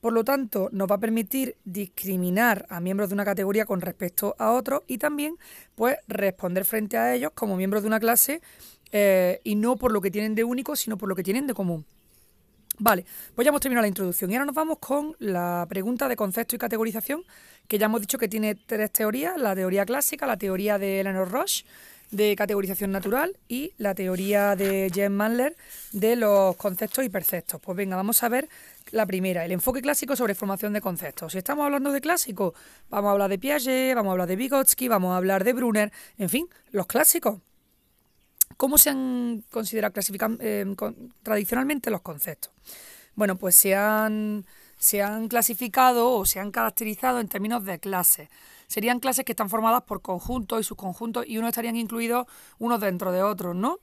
Por 0.01 0.13
lo 0.13 0.23
tanto, 0.23 0.69
nos 0.71 0.89
va 0.89 0.95
a 0.95 0.99
permitir 0.99 1.55
discriminar 1.63 2.65
a 2.69 2.79
miembros 2.79 3.09
de 3.09 3.13
una 3.13 3.25
categoría 3.25 3.65
con 3.65 3.81
respecto 3.81 4.35
a 4.37 4.51
otros 4.51 4.81
y 4.87 4.97
también 4.97 5.37
pues, 5.75 5.97
responder 6.07 6.65
frente 6.65 6.97
a 6.97 7.13
ellos 7.15 7.31
como 7.33 7.55
miembros 7.55 7.83
de 7.83 7.87
una 7.87 7.99
clase 7.99 8.41
eh, 8.91 9.39
y 9.43 9.55
no 9.55 9.77
por 9.77 9.91
lo 9.91 10.01
que 10.01 10.11
tienen 10.11 10.35
de 10.35 10.43
único, 10.43 10.75
sino 10.75 10.97
por 10.97 11.07
lo 11.07 11.15
que 11.15 11.23
tienen 11.23 11.47
de 11.47 11.53
común. 11.53 11.85
Vale, 12.79 13.05
pues 13.35 13.45
ya 13.45 13.49
hemos 13.49 13.61
terminado 13.61 13.83
la 13.83 13.89
introducción 13.89 14.31
y 14.31 14.33
ahora 14.33 14.45
nos 14.45 14.55
vamos 14.55 14.79
con 14.79 15.15
la 15.19 15.67
pregunta 15.69 16.09
de 16.09 16.15
concepto 16.15 16.55
y 16.55 16.59
categorización, 16.59 17.23
que 17.67 17.77
ya 17.77 17.85
hemos 17.85 18.01
dicho 18.01 18.17
que 18.17 18.27
tiene 18.27 18.55
tres 18.55 18.91
teorías, 18.91 19.39
la 19.39 19.53
teoría 19.53 19.85
clásica, 19.85 20.25
la 20.25 20.37
teoría 20.37 20.79
de 20.79 21.01
Eleanor 21.01 21.29
Roche, 21.29 21.63
de 22.11 22.35
categorización 22.35 22.91
natural 22.91 23.37
y 23.47 23.73
la 23.77 23.95
teoría 23.95 24.55
de 24.55 24.91
James 24.93 25.11
Mandler 25.11 25.55
de 25.93 26.15
los 26.15 26.55
conceptos 26.57 27.03
y 27.05 27.09
perceptos. 27.09 27.59
Pues 27.61 27.75
venga, 27.75 27.95
vamos 27.95 28.21
a 28.23 28.29
ver 28.29 28.49
la 28.91 29.05
primera, 29.05 29.45
el 29.45 29.51
enfoque 29.53 29.81
clásico 29.81 30.15
sobre 30.15 30.35
formación 30.35 30.73
de 30.73 30.81
conceptos. 30.81 31.31
Si 31.31 31.37
estamos 31.37 31.65
hablando 31.65 31.91
de 31.91 32.01
clásicos, 32.01 32.53
vamos 32.89 33.09
a 33.09 33.11
hablar 33.13 33.29
de 33.29 33.39
Piaget, 33.39 33.95
vamos 33.95 34.09
a 34.09 34.11
hablar 34.13 34.27
de 34.27 34.35
Vygotsky, 34.35 34.87
vamos 34.87 35.13
a 35.13 35.17
hablar 35.17 35.43
de 35.43 35.53
Brunner, 35.53 35.91
en 36.17 36.29
fin, 36.29 36.47
los 36.71 36.85
clásicos. 36.85 37.39
¿Cómo 38.57 38.77
se 38.77 38.89
han 38.89 39.43
considerado 39.49 39.93
eh, 40.39 40.75
tradicionalmente 41.23 41.89
los 41.89 42.01
conceptos? 42.01 42.51
Bueno, 43.15 43.37
pues 43.37 43.55
se 43.55 43.75
han, 43.75 44.45
se 44.77 45.01
han 45.01 45.29
clasificado 45.29 46.11
o 46.11 46.25
se 46.25 46.39
han 46.39 46.51
caracterizado 46.51 47.19
en 47.19 47.27
términos 47.27 47.65
de 47.65 47.79
clases. 47.79 48.29
Serían 48.71 49.01
clases 49.01 49.25
que 49.25 49.33
están 49.33 49.49
formadas 49.49 49.81
por 49.81 50.01
conjuntos 50.01 50.61
y 50.61 50.63
subconjuntos 50.63 51.25
y 51.27 51.37
unos 51.37 51.49
estarían 51.49 51.75
incluidos 51.75 52.25
unos 52.57 52.79
dentro 52.79 53.11
de 53.11 53.21
otros, 53.21 53.53
¿no? 53.53 53.79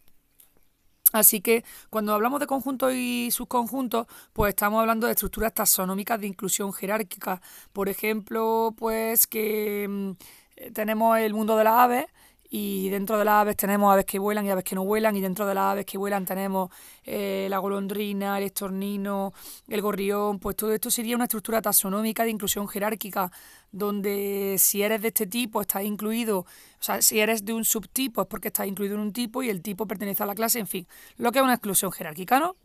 Así 1.12 1.42
que 1.42 1.62
cuando 1.90 2.14
hablamos 2.14 2.40
de 2.40 2.46
conjuntos 2.46 2.94
y 2.94 3.28
subconjuntos, 3.30 4.06
pues 4.32 4.48
estamos 4.48 4.80
hablando 4.80 5.06
de 5.06 5.12
estructuras 5.12 5.52
taxonómicas 5.52 6.18
de 6.18 6.28
inclusión 6.28 6.72
jerárquica. 6.72 7.42
Por 7.74 7.90
ejemplo, 7.90 8.74
pues 8.78 9.26
que 9.26 9.86
mm, 9.86 10.72
tenemos 10.72 11.18
el 11.18 11.34
mundo 11.34 11.58
de 11.58 11.64
las 11.64 11.74
aves 11.74 12.06
y 12.50 12.88
dentro 12.88 13.18
de 13.18 13.24
las 13.24 13.34
aves 13.34 13.56
tenemos 13.56 13.92
aves 13.92 14.04
que 14.04 14.18
vuelan 14.18 14.46
y 14.46 14.50
aves 14.50 14.64
que 14.64 14.74
no 14.74 14.84
vuelan 14.84 15.16
y 15.16 15.20
dentro 15.20 15.46
de 15.46 15.54
las 15.54 15.72
aves 15.72 15.84
que 15.84 15.98
vuelan 15.98 16.24
tenemos 16.24 16.70
eh, 17.04 17.46
la 17.50 17.58
golondrina, 17.58 18.38
el 18.38 18.44
estornino, 18.44 19.32
el 19.68 19.82
gorrión, 19.82 20.38
pues 20.38 20.56
todo 20.56 20.72
esto 20.72 20.90
sería 20.90 21.16
una 21.16 21.24
estructura 21.24 21.60
taxonómica 21.60 22.24
de 22.24 22.30
inclusión 22.30 22.66
jerárquica 22.68 23.30
donde 23.70 24.56
si 24.58 24.82
eres 24.82 25.02
de 25.02 25.08
este 25.08 25.26
tipo 25.26 25.60
estás 25.60 25.84
incluido, 25.84 26.40
o 26.40 26.46
sea, 26.80 27.02
si 27.02 27.20
eres 27.20 27.44
de 27.44 27.52
un 27.52 27.64
subtipo 27.64 28.22
es 28.22 28.26
porque 28.28 28.48
estás 28.48 28.66
incluido 28.66 28.94
en 28.94 29.02
un 29.02 29.12
tipo 29.12 29.42
y 29.42 29.50
el 29.50 29.60
tipo 29.62 29.86
pertenece 29.86 30.22
a 30.22 30.26
la 30.26 30.34
clase, 30.34 30.58
en 30.58 30.66
fin, 30.66 30.86
lo 31.16 31.32
que 31.32 31.38
es 31.38 31.44
una 31.44 31.54
exclusión 31.54 31.92
jerárquica, 31.92 32.40
¿no? 32.40 32.56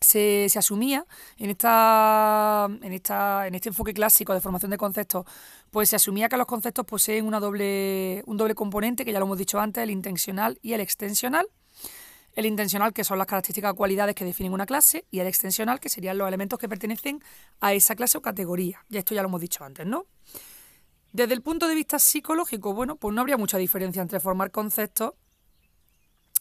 Se, 0.00 0.48
asumía 0.56 1.06
en, 1.36 1.50
esta, 1.50 2.68
en, 2.82 2.92
esta, 2.92 3.46
en 3.46 3.54
este 3.54 3.68
enfoque 3.68 3.94
clásico 3.94 4.34
de 4.34 4.40
formación 4.40 4.70
de 4.70 4.76
conceptos, 4.76 5.26
pues 5.70 5.88
se 5.88 5.96
asumía 5.96 6.28
que 6.28 6.36
los 6.36 6.46
conceptos 6.46 6.84
poseen 6.84 7.26
una 7.26 7.40
doble, 7.40 8.22
un 8.26 8.36
doble 8.36 8.54
componente, 8.54 9.04
que 9.04 9.12
ya 9.12 9.18
lo 9.18 9.26
hemos 9.26 9.38
dicho 9.38 9.58
antes, 9.58 9.82
el 9.82 9.90
intencional 9.90 10.58
y 10.62 10.72
el 10.72 10.80
extensional. 10.80 11.46
El 12.34 12.46
intencional, 12.46 12.92
que 12.92 13.04
son 13.04 13.18
las 13.18 13.28
características 13.28 13.72
o 13.72 13.76
cualidades 13.76 14.16
que 14.16 14.24
definen 14.24 14.52
una 14.52 14.66
clase, 14.66 15.04
y 15.10 15.20
el 15.20 15.26
extensional, 15.28 15.78
que 15.78 15.88
serían 15.88 16.18
los 16.18 16.26
elementos 16.26 16.58
que 16.58 16.68
pertenecen 16.68 17.22
a 17.60 17.72
esa 17.74 17.94
clase 17.94 18.18
o 18.18 18.22
categoría. 18.22 18.84
Ya 18.88 18.98
esto 18.98 19.14
ya 19.14 19.22
lo 19.22 19.28
hemos 19.28 19.40
dicho 19.40 19.62
antes, 19.64 19.86
¿no? 19.86 20.06
Desde 21.12 21.32
el 21.32 21.42
punto 21.42 21.68
de 21.68 21.76
vista 21.76 22.00
psicológico, 22.00 22.74
bueno, 22.74 22.96
pues 22.96 23.14
no 23.14 23.20
habría 23.20 23.36
mucha 23.36 23.56
diferencia 23.56 24.02
entre 24.02 24.18
formar 24.18 24.50
conceptos 24.50 25.14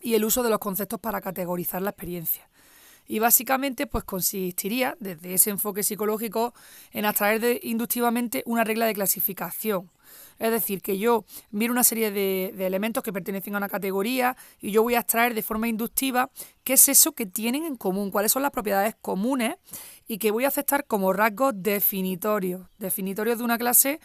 y 0.02 0.16
el 0.16 0.26
uso 0.26 0.42
de 0.42 0.50
los 0.50 0.58
conceptos 0.58 1.00
para 1.00 1.22
categorizar 1.22 1.82
la 1.84 1.92
experiencia. 1.92 2.50
Y 3.08 3.20
básicamente 3.20 3.88
pues 3.88 4.04
consistiría, 4.04 4.96
desde 5.00 5.34
ese 5.34 5.50
enfoque 5.50 5.84
psicológico, 5.84 6.54
en 6.92 7.06
abstraer 7.06 7.60
inductivamente 7.64 8.44
una 8.46 8.64
regla 8.64 8.86
de 8.86 8.94
clasificación. 8.94 9.90
Es 10.40 10.52
decir, 10.52 10.82
que 10.82 10.98
yo 10.98 11.26
miro 11.52 11.72
una 11.72 11.84
serie 11.84 12.12
de, 12.12 12.54
de, 12.56 12.66
elementos 12.66 13.04
que 13.04 13.14
pertenecen 13.14 13.56
a 13.56 13.58
una 13.58 13.70
categoría 13.70 14.36
y 14.60 14.72
yo 14.72 14.84
voy 14.84 14.96
a 14.96 15.00
extraer 15.00 15.34
de 15.34 15.42
forma 15.42 15.68
inductiva 15.68 16.30
qué 16.64 16.74
es 16.74 16.90
eso 16.90 17.14
que 17.14 17.26
tienen 17.26 17.66
en 17.66 17.76
común, 17.76 18.12
cuáles 18.12 18.32
son 18.32 18.42
las 18.42 18.52
propiedades 18.52 18.96
comunes 19.00 19.56
y 20.08 20.18
que 20.18 20.32
voy 20.32 20.46
a 20.46 20.50
aceptar 20.50 20.86
como 20.86 21.14
rasgos 21.14 21.54
definitorios, 21.56 22.68
definitorios 22.78 23.38
de 23.38 23.44
una 23.44 23.58
clase 23.58 24.00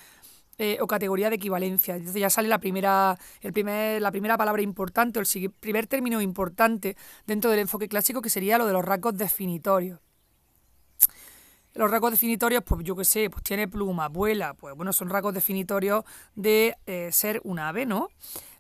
eh, 0.59 0.79
o 0.81 0.89
categoría 0.89 1.31
de 1.31 1.37
equivalencia. 1.37 1.95
Entonces 1.95 2.21
ya 2.21 2.31
sale 2.31 2.49
la 2.49 2.59
primera, 2.59 3.17
el 3.41 3.53
primer, 3.53 4.03
la 4.03 4.11
primera 4.11 4.37
palabra 4.37 4.61
importante 4.61 5.21
o 5.21 5.23
el 5.23 5.51
primer 5.51 5.87
término 5.87 6.21
importante 6.21 6.97
dentro 7.27 7.51
del 7.51 7.61
enfoque 7.61 7.89
clásico 7.89 8.21
que 8.21 8.29
sería 8.29 8.59
lo 8.59 8.67
de 8.67 8.73
los 8.73 8.85
rasgos 8.85 9.17
definitorios. 9.17 10.01
Los 11.75 11.89
rasgos 11.93 12.11
definitorios, 12.11 12.65
pues 12.65 12.83
yo 12.83 12.97
qué 12.97 13.05
sé, 13.05 13.31
pues 13.31 13.45
tiene 13.45 13.69
pluma, 13.69 14.09
vuela, 14.09 14.55
pues 14.55 14.75
bueno, 14.75 14.93
son 14.93 15.11
rasgos 15.11 15.33
definitorios 15.33 16.05
de 16.35 16.77
eh, 16.87 17.11
ser 17.13 17.41
un 17.45 17.61
ave, 17.61 17.87
¿no? 17.87 18.09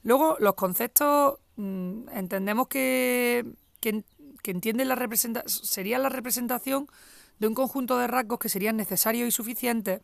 Luego, 0.05 0.37
los 0.39 0.55
conceptos, 0.55 1.41
mm, 1.57 2.11
entendemos 2.11 2.69
que, 2.69 3.45
que, 3.81 4.05
entienden 4.45 4.87
la 4.87 4.95
representación, 4.95 5.65
sería 5.65 5.99
la 5.99 6.09
representación 6.09 6.87
de 7.41 7.49
un 7.49 7.55
conjunto 7.55 7.99
de 7.99 8.07
rasgos 8.07 8.39
que 8.39 8.49
serían 8.49 8.77
necesarios 8.77 9.27
y 9.27 9.33
suficientes 9.33 10.01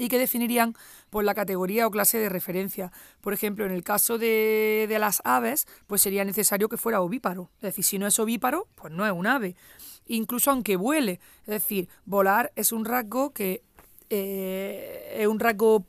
y 0.00 0.08
que 0.08 0.18
definirían 0.18 0.74
pues, 1.10 1.26
la 1.26 1.34
categoría 1.34 1.86
o 1.86 1.90
clase 1.90 2.18
de 2.18 2.30
referencia. 2.30 2.90
Por 3.20 3.34
ejemplo, 3.34 3.66
en 3.66 3.70
el 3.70 3.84
caso 3.84 4.16
de, 4.16 4.96
las 4.98 5.20
aves, 5.24 5.66
pues 5.86 6.00
sería 6.00 6.24
necesario 6.24 6.70
que 6.70 6.78
fuera 6.78 7.02
ovíparo. 7.02 7.50
Es 7.56 7.62
decir, 7.62 7.84
si 7.84 7.98
no 7.98 8.06
es 8.06 8.18
ovíparo, 8.18 8.66
pues 8.76 8.94
no 8.94 9.04
es 9.04 9.12
un 9.12 9.26
ave. 9.26 9.56
Incluso 10.06 10.50
aunque 10.50 10.76
vuele. 10.76 11.20
Es 11.42 11.48
decir, 11.48 11.90
volar 12.06 12.50
es 12.56 12.72
un 12.72 12.86
rasgo 12.86 13.34
que 13.34 13.62
eh, 14.08 15.16
es 15.18 15.26
un 15.26 15.38
rasgo 15.38 15.84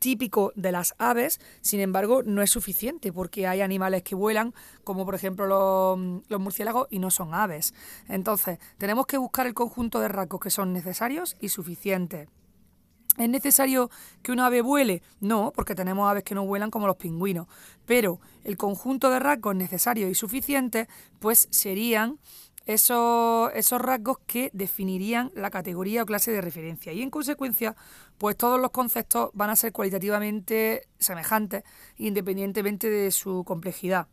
típico 0.00 0.52
de 0.56 0.72
las 0.72 0.96
aves, 0.98 1.40
sin 1.60 1.78
embargo, 1.78 2.24
no 2.24 2.42
es 2.42 2.50
suficiente 2.50 3.12
porque 3.12 3.46
hay 3.46 3.60
animales 3.60 4.02
que 4.02 4.16
vuelan, 4.16 4.52
como 4.82 5.04
por 5.04 5.14
ejemplo 5.14 5.46
los, 5.46 6.24
los, 6.28 6.40
murciélagos, 6.40 6.88
y 6.90 6.98
no 6.98 7.12
son 7.12 7.34
aves. 7.34 7.72
Entonces, 8.08 8.58
tenemos 8.78 9.06
que 9.06 9.16
buscar 9.16 9.46
el 9.46 9.54
conjunto 9.54 10.00
de 10.00 10.08
rasgos 10.08 10.40
que 10.40 10.50
son 10.50 10.72
necesarios 10.72 11.36
y 11.40 11.50
suficientes. 11.50 12.28
¿Es 13.18 13.28
necesario 13.28 13.90
que 14.22 14.32
una 14.32 14.46
ave 14.46 14.62
vuele? 14.62 15.02
No, 15.20 15.52
porque 15.54 15.74
tenemos 15.74 16.10
aves 16.10 16.24
que 16.24 16.34
no 16.34 16.46
vuelan 16.46 16.70
como 16.70 16.86
los 16.86 16.96
pingüinos. 16.96 17.46
Pero 17.84 18.20
el 18.42 18.56
conjunto 18.56 19.10
de 19.10 19.18
rasgos 19.18 19.54
necesarios 19.54 20.10
y 20.10 20.14
suficientes, 20.14 20.88
pues 21.18 21.46
serían 21.50 22.18
esos, 22.64 23.50
esos 23.54 23.80
rasgos 23.80 24.18
que 24.26 24.50
definirían 24.54 25.30
la 25.34 25.50
categoría 25.50 26.02
o 26.02 26.06
clase 26.06 26.30
de 26.30 26.40
referencia. 26.40 26.92
Y 26.92 27.02
en 27.02 27.10
consecuencia, 27.10 27.76
pues 28.16 28.36
todos 28.36 28.58
los 28.58 28.70
conceptos 28.70 29.30
van 29.34 29.50
a 29.50 29.56
ser 29.56 29.72
cualitativamente 29.72 30.88
semejantes, 30.98 31.64
independientemente 31.98 32.88
de 32.88 33.10
su 33.10 33.44
complejidad. 33.44 34.08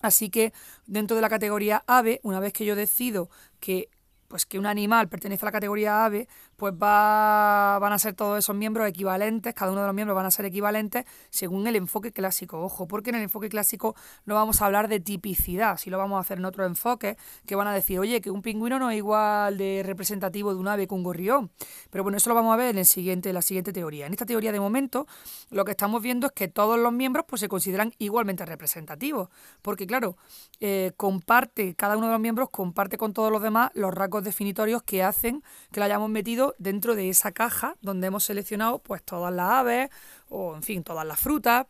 Así 0.00 0.30
que 0.30 0.52
dentro 0.86 1.16
de 1.16 1.22
la 1.22 1.28
categoría 1.28 1.82
ave, 1.88 2.20
una 2.22 2.38
vez 2.38 2.52
que 2.52 2.64
yo 2.64 2.76
decido 2.76 3.30
que 3.58 3.88
pues 4.30 4.46
que 4.46 4.60
un 4.60 4.66
animal 4.66 5.08
pertenece 5.08 5.44
a 5.44 5.46
la 5.46 5.52
categoría 5.52 6.04
ave, 6.04 6.28
pues 6.60 6.74
va, 6.74 7.78
van 7.78 7.94
a 7.94 7.98
ser 7.98 8.12
todos 8.12 8.38
esos 8.38 8.54
miembros 8.54 8.86
equivalentes, 8.86 9.54
cada 9.54 9.72
uno 9.72 9.80
de 9.80 9.86
los 9.86 9.94
miembros 9.94 10.14
van 10.14 10.26
a 10.26 10.30
ser 10.30 10.44
equivalentes 10.44 11.06
según 11.30 11.66
el 11.66 11.74
enfoque 11.74 12.12
clásico. 12.12 12.60
Ojo, 12.62 12.86
porque 12.86 13.08
en 13.08 13.16
el 13.16 13.22
enfoque 13.22 13.48
clásico 13.48 13.96
no 14.26 14.34
vamos 14.34 14.60
a 14.60 14.66
hablar 14.66 14.86
de 14.88 15.00
tipicidad, 15.00 15.78
si 15.78 15.88
lo 15.88 15.96
vamos 15.96 16.18
a 16.18 16.20
hacer 16.20 16.36
en 16.36 16.44
otro 16.44 16.66
enfoque, 16.66 17.16
que 17.46 17.54
van 17.54 17.66
a 17.66 17.72
decir, 17.72 17.98
oye, 17.98 18.20
que 18.20 18.30
un 18.30 18.42
pingüino 18.42 18.78
no 18.78 18.90
es 18.90 18.98
igual 18.98 19.56
de 19.56 19.82
representativo 19.86 20.52
de 20.52 20.60
un 20.60 20.68
ave 20.68 20.86
que 20.86 20.92
un 20.92 21.02
gorrión. 21.02 21.50
Pero 21.88 22.04
bueno, 22.04 22.18
eso 22.18 22.28
lo 22.28 22.34
vamos 22.34 22.52
a 22.52 22.56
ver 22.56 22.76
en 22.76 22.76
la 22.76 23.40
siguiente 23.42 23.72
teoría. 23.72 24.04
En 24.04 24.12
esta 24.12 24.26
teoría 24.26 24.52
de 24.52 24.60
momento, 24.60 25.06
lo 25.48 25.64
que 25.64 25.70
estamos 25.70 26.02
viendo 26.02 26.26
es 26.26 26.32
que 26.34 26.48
todos 26.48 26.78
los 26.78 26.92
miembros 26.92 27.24
pues, 27.26 27.40
se 27.40 27.48
consideran 27.48 27.94
igualmente 27.96 28.44
representativos, 28.44 29.30
porque 29.62 29.86
claro, 29.86 30.18
eh, 30.60 30.92
comparte, 30.98 31.74
cada 31.74 31.96
uno 31.96 32.08
de 32.08 32.12
los 32.12 32.20
miembros 32.20 32.50
comparte 32.50 32.98
con 32.98 33.14
todos 33.14 33.32
los 33.32 33.40
demás 33.40 33.70
los 33.72 33.94
rasgos 33.94 34.24
definitorios 34.24 34.82
que 34.82 35.02
hacen 35.02 35.42
que 35.72 35.80
lo 35.80 35.86
hayamos 35.86 36.10
metido 36.10 36.49
dentro 36.58 36.94
de 36.94 37.08
esa 37.08 37.32
caja 37.32 37.76
donde 37.80 38.06
hemos 38.06 38.24
seleccionado 38.24 38.78
pues 38.80 39.02
todas 39.02 39.32
las 39.32 39.50
aves 39.50 39.90
o 40.28 40.54
en 40.54 40.62
fin 40.62 40.82
todas 40.84 41.06
las 41.06 41.18
frutas, 41.18 41.66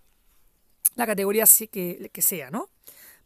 la 0.96 1.06
categoría 1.06 1.44
que, 1.70 2.10
que 2.12 2.22
sea, 2.22 2.50
¿no? 2.50 2.68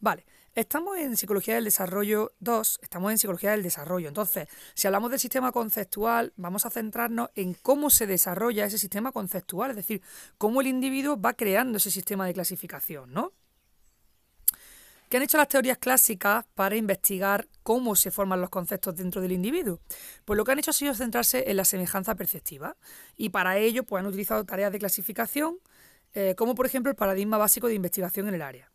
Vale, 0.01 0.25
Estamos 0.55 0.97
en 0.99 1.17
Psicología 1.17 1.57
del 1.57 1.65
Desarrollo 1.65 2.31
2, 2.39 2.79
estamos 2.81 3.11
en 3.11 3.19
Psicología 3.19 3.51
del 3.51 3.65
Desarrollo. 3.65 4.07
Entonces, 4.07 4.47
si 4.75 4.87
hablamos 4.87 5.11
del 5.11 5.19
sistema 5.19 5.51
conceptual, 5.51 6.33
vamos 6.37 6.65
a 6.65 6.71
centrarnos 6.71 7.31
en 7.35 7.55
cómo 7.55 7.91
se 7.91 8.07
desarrolla 8.07 8.65
ese 8.65 8.79
sistema 8.79 9.11
conceptual, 9.11 9.71
es 9.71 9.77
decir, 9.77 10.01
cómo 10.39 10.61
el 10.61 10.69
individuo 10.69 11.21
va 11.21 11.33
creando 11.33 11.79
ese 11.79 11.91
sistema 11.91 12.25
de 12.27 12.35
clasificación, 12.35 13.13
¿no? 13.13 13.33
¿Qué 15.09 15.19
han 15.19 15.23
hecho 15.23 15.37
las 15.37 15.49
teorías 15.49 15.79
clásicas 15.79 16.45
para 16.55 16.77
investigar 16.77 17.47
cómo 17.63 17.95
se 17.95 18.11
forman 18.11 18.41
los 18.41 18.51
conceptos 18.51 18.97
dentro 18.97 19.21
del 19.21 19.33
individuo? 19.33 19.81
Pues 20.25 20.37
lo 20.37 20.45
que 20.45 20.53
han 20.53 20.59
hecho 20.59 20.71
ha 20.71 20.75
sido 20.75 20.95
centrarse 20.95 21.45
en 21.51 21.57
la 21.57 21.65
semejanza 21.65 22.15
perceptiva 22.15 22.77
y 23.17 23.29
para 23.29 23.59
ello 23.59 23.85
pues, 23.85 24.01
han 24.01 24.07
utilizado 24.07 24.45
tareas 24.45 24.73
de 24.73 24.79
clasificación, 24.79 25.59
eh, 26.15 26.35
como 26.37 26.55
por 26.55 26.67
ejemplo 26.67 26.91
el 26.91 26.97
paradigma 26.97 27.39
básico 27.39 27.69
de 27.69 27.75
investigación 27.75 28.29
en 28.29 28.35
el 28.35 28.43
área. 28.43 28.71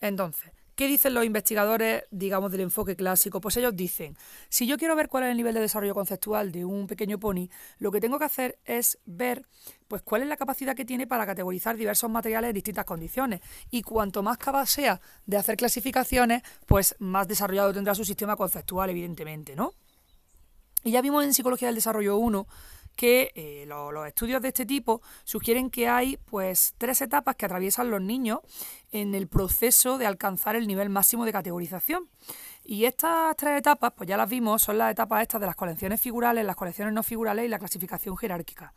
Entonces, 0.00 0.50
¿Qué 0.80 0.86
dicen 0.86 1.12
los 1.12 1.26
investigadores, 1.26 2.04
digamos, 2.10 2.50
del 2.50 2.62
enfoque 2.62 2.96
clásico? 2.96 3.38
Pues 3.42 3.54
ellos 3.58 3.76
dicen, 3.76 4.16
si 4.48 4.66
yo 4.66 4.78
quiero 4.78 4.96
ver 4.96 5.10
cuál 5.10 5.24
es 5.24 5.30
el 5.30 5.36
nivel 5.36 5.52
de 5.52 5.60
desarrollo 5.60 5.92
conceptual 5.92 6.52
de 6.52 6.64
un 6.64 6.86
pequeño 6.86 7.20
pony, 7.20 7.50
lo 7.80 7.92
que 7.92 8.00
tengo 8.00 8.18
que 8.18 8.24
hacer 8.24 8.58
es 8.64 8.98
ver 9.04 9.44
pues 9.88 10.00
cuál 10.00 10.22
es 10.22 10.28
la 10.28 10.38
capacidad 10.38 10.74
que 10.74 10.86
tiene 10.86 11.06
para 11.06 11.26
categorizar 11.26 11.76
diversos 11.76 12.08
materiales 12.08 12.48
en 12.48 12.54
distintas 12.54 12.86
condiciones. 12.86 13.42
Y 13.70 13.82
cuanto 13.82 14.22
más 14.22 14.38
capaz 14.38 14.70
sea 14.70 15.02
de 15.26 15.36
hacer 15.36 15.58
clasificaciones, 15.58 16.42
pues 16.64 16.96
más 16.98 17.28
desarrollado 17.28 17.74
tendrá 17.74 17.94
su 17.94 18.06
sistema 18.06 18.34
conceptual, 18.34 18.88
evidentemente, 18.88 19.54
¿no? 19.54 19.74
Y 20.82 20.92
ya 20.92 21.02
vimos 21.02 21.22
en 21.24 21.34
Psicología 21.34 21.68
del 21.68 21.74
Desarrollo 21.74 22.16
1 22.16 22.46
que 23.00 23.32
eh, 23.34 23.64
los 23.66 24.06
estudios 24.06 24.42
de 24.42 24.48
este 24.48 24.66
tipo 24.66 25.00
sugieren 25.24 25.70
que 25.70 25.88
hay 25.88 26.18
pues 26.26 26.74
tres 26.76 27.00
etapas 27.00 27.34
que 27.34 27.46
atraviesan 27.46 27.90
los 27.90 28.02
niños 28.02 28.40
en 28.92 29.14
el 29.14 29.26
proceso 29.26 29.96
de 29.96 30.04
alcanzar 30.04 30.54
el 30.54 30.66
nivel 30.66 30.90
máximo 30.90 31.24
de 31.24 31.32
categorización. 31.32 32.10
Y 32.62 32.84
estas 32.84 33.34
tres 33.38 33.58
etapas, 33.58 33.94
pues 33.96 34.06
ya 34.06 34.18
las 34.18 34.28
vimos, 34.28 34.60
son 34.60 34.76
las 34.76 34.92
etapas 34.92 35.22
estas 35.22 35.40
de 35.40 35.46
las 35.46 35.56
colecciones 35.56 35.98
figurales, 35.98 36.44
las 36.44 36.56
colecciones 36.56 36.92
no 36.92 37.02
figurales 37.02 37.46
y 37.46 37.48
la 37.48 37.58
clasificación 37.58 38.18
jerárquica. 38.18 38.74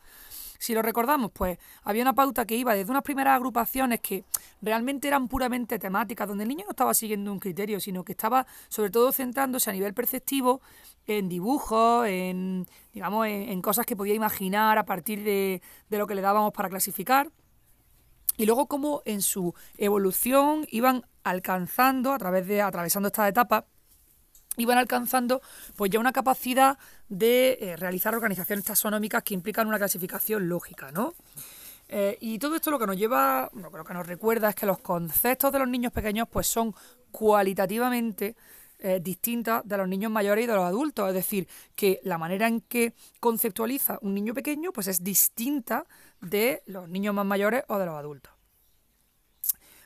Si 0.64 0.74
lo 0.74 0.82
recordamos, 0.82 1.30
pues 1.34 1.58
había 1.84 2.04
una 2.04 2.14
pauta 2.14 2.46
que 2.46 2.56
iba 2.56 2.74
desde 2.74 2.90
unas 2.90 3.04
primeras 3.04 3.36
agrupaciones 3.36 4.00
que 4.00 4.24
realmente 4.62 5.10
eran 5.10 5.28
puramente 5.28 5.78
temáticas, 5.78 6.26
donde 6.26 6.46
el 6.46 6.48
niño 6.48 6.64
no 6.64 6.72
estaba 6.72 6.94
siguiendo 6.94 7.34
un 7.34 7.40
criterio, 7.40 7.82
sino 7.82 8.06
que 8.06 8.14
estaba 8.14 8.48
sobre 8.70 8.90
todo 8.90 9.12
centrándose 9.12 9.70
a 9.70 9.74
nivel 9.74 9.94
perceptivo 9.94 10.62
en 11.06 11.28
dibujos, 11.28 12.08
en 12.08 12.66
digamos, 12.94 13.28
en, 13.28 13.62
cosas 13.62 13.86
que 13.86 13.98
podía 13.98 14.14
imaginar 14.14 14.78
a 14.78 14.86
partir 14.86 15.26
de, 15.26 15.62
de 15.90 15.98
lo 15.98 16.08
que 16.08 16.16
le 16.16 16.22
dábamos 16.22 16.54
para 16.54 16.70
clasificar. 16.70 17.30
Y 18.38 18.46
luego 18.46 18.68
cómo 18.68 19.02
en 19.04 19.22
su 19.22 19.54
evolución 19.78 20.66
iban 20.72 21.06
alcanzando, 21.26 22.14
a 22.14 22.18
través 22.18 22.48
de, 22.48 22.62
atravesando 22.62 23.08
estas 23.08 23.28
etapas, 23.28 23.66
iban 24.58 24.78
alcanzando 24.78 25.42
pues 25.76 25.92
ya 25.92 26.00
una 26.00 26.12
capacidad 26.12 26.78
de 27.10 27.58
eh, 27.62 27.76
realizar 27.78 28.14
organizaciones 28.16 28.66
taxonómicas 28.66 29.24
que 29.24 29.34
implican 29.34 29.68
una 29.68 29.78
clasificación 29.78 30.48
lógica, 30.50 30.92
¿no? 30.92 31.14
Eh, 31.90 32.18
y 32.22 32.40
todo 32.40 32.56
esto 32.56 32.72
lo 32.72 32.80
que 32.80 32.88
nos 32.88 32.98
lleva, 32.98 33.50
lo 33.54 33.84
que 33.84 33.94
nos 33.94 34.08
recuerda 34.08 34.50
es 34.50 34.56
que 34.56 34.66
los 34.66 34.80
conceptos 34.80 35.52
de 35.52 35.60
los 35.60 35.68
niños 35.68 35.92
pequeños 35.92 36.28
pues 36.32 36.48
son 36.48 36.74
cualitativamente 37.12 38.36
eh, 38.80 39.00
distintas 39.02 39.66
de 39.66 39.78
los 39.78 39.88
niños 39.88 40.12
mayores 40.12 40.44
y 40.44 40.48
de 40.48 40.56
los 40.56 40.66
adultos. 40.66 41.08
Es 41.08 41.14
decir, 41.14 41.48
que 41.76 42.00
la 42.04 42.18
manera 42.18 42.48
en 42.48 42.62
que 42.62 42.94
conceptualiza 43.20 44.00
un 44.02 44.14
niño 44.14 44.34
pequeño 44.34 44.72
pues 44.74 44.88
es 44.88 45.04
distinta 45.04 45.86
de 46.20 46.64
los 46.66 46.90
niños 46.90 47.14
más 47.14 47.26
mayores 47.26 47.64
o 47.68 47.78
de 47.78 47.86
los 47.86 47.96
adultos. 47.96 48.34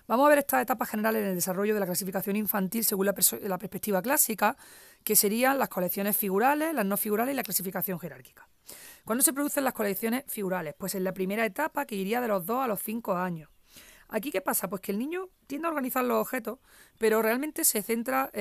Vamos 0.07 0.25
a 0.25 0.29
ver 0.29 0.39
estas 0.39 0.61
etapas 0.61 0.89
generales 0.89 1.21
en 1.21 1.29
el 1.29 1.35
desarrollo 1.35 1.73
de 1.73 1.81
la 1.81 1.85
clasificación 1.85 2.37
infantil 2.37 2.85
según 2.85 3.07
la, 3.07 3.13
perspectiva 3.13 4.01
clásica, 4.01 4.55
que 5.03 5.17
serían 5.17 5.59
las 5.59 5.67
colecciones 5.67 6.15
figurales, 6.15 6.73
las 6.73 6.85
no 6.85 6.95
figurales 6.95 7.33
y 7.33 7.35
la 7.35 7.43
clasificación 7.43 7.99
jerárquica. 7.99 8.47
¿Cuándo 9.03 9.21
se 9.21 9.33
producen 9.33 9.65
las 9.65 9.73
colecciones 9.73 10.23
figurales? 10.27 10.75
Pues 10.77 10.95
en 10.95 11.03
la 11.03 11.13
primera 11.13 11.45
etapa, 11.45 11.85
que 11.85 11.95
iría 11.95 12.21
de 12.21 12.29
los 12.29 12.45
2 12.45 12.63
a 12.63 12.67
los 12.67 12.81
5 12.81 13.17
años. 13.17 13.49
Aquí, 14.07 14.31
¿qué 14.31 14.39
pasa? 14.39 14.69
Pues 14.69 14.81
que 14.81 14.93
el 14.93 14.97
niño 14.97 15.27
tiende 15.45 15.67
a 15.67 15.71
organizar 15.71 16.05
los 16.05 16.21
objetos, 16.21 16.59
pero 16.97 17.21
realmente 17.21 17.65
se 17.65 17.81
centra 17.81 18.31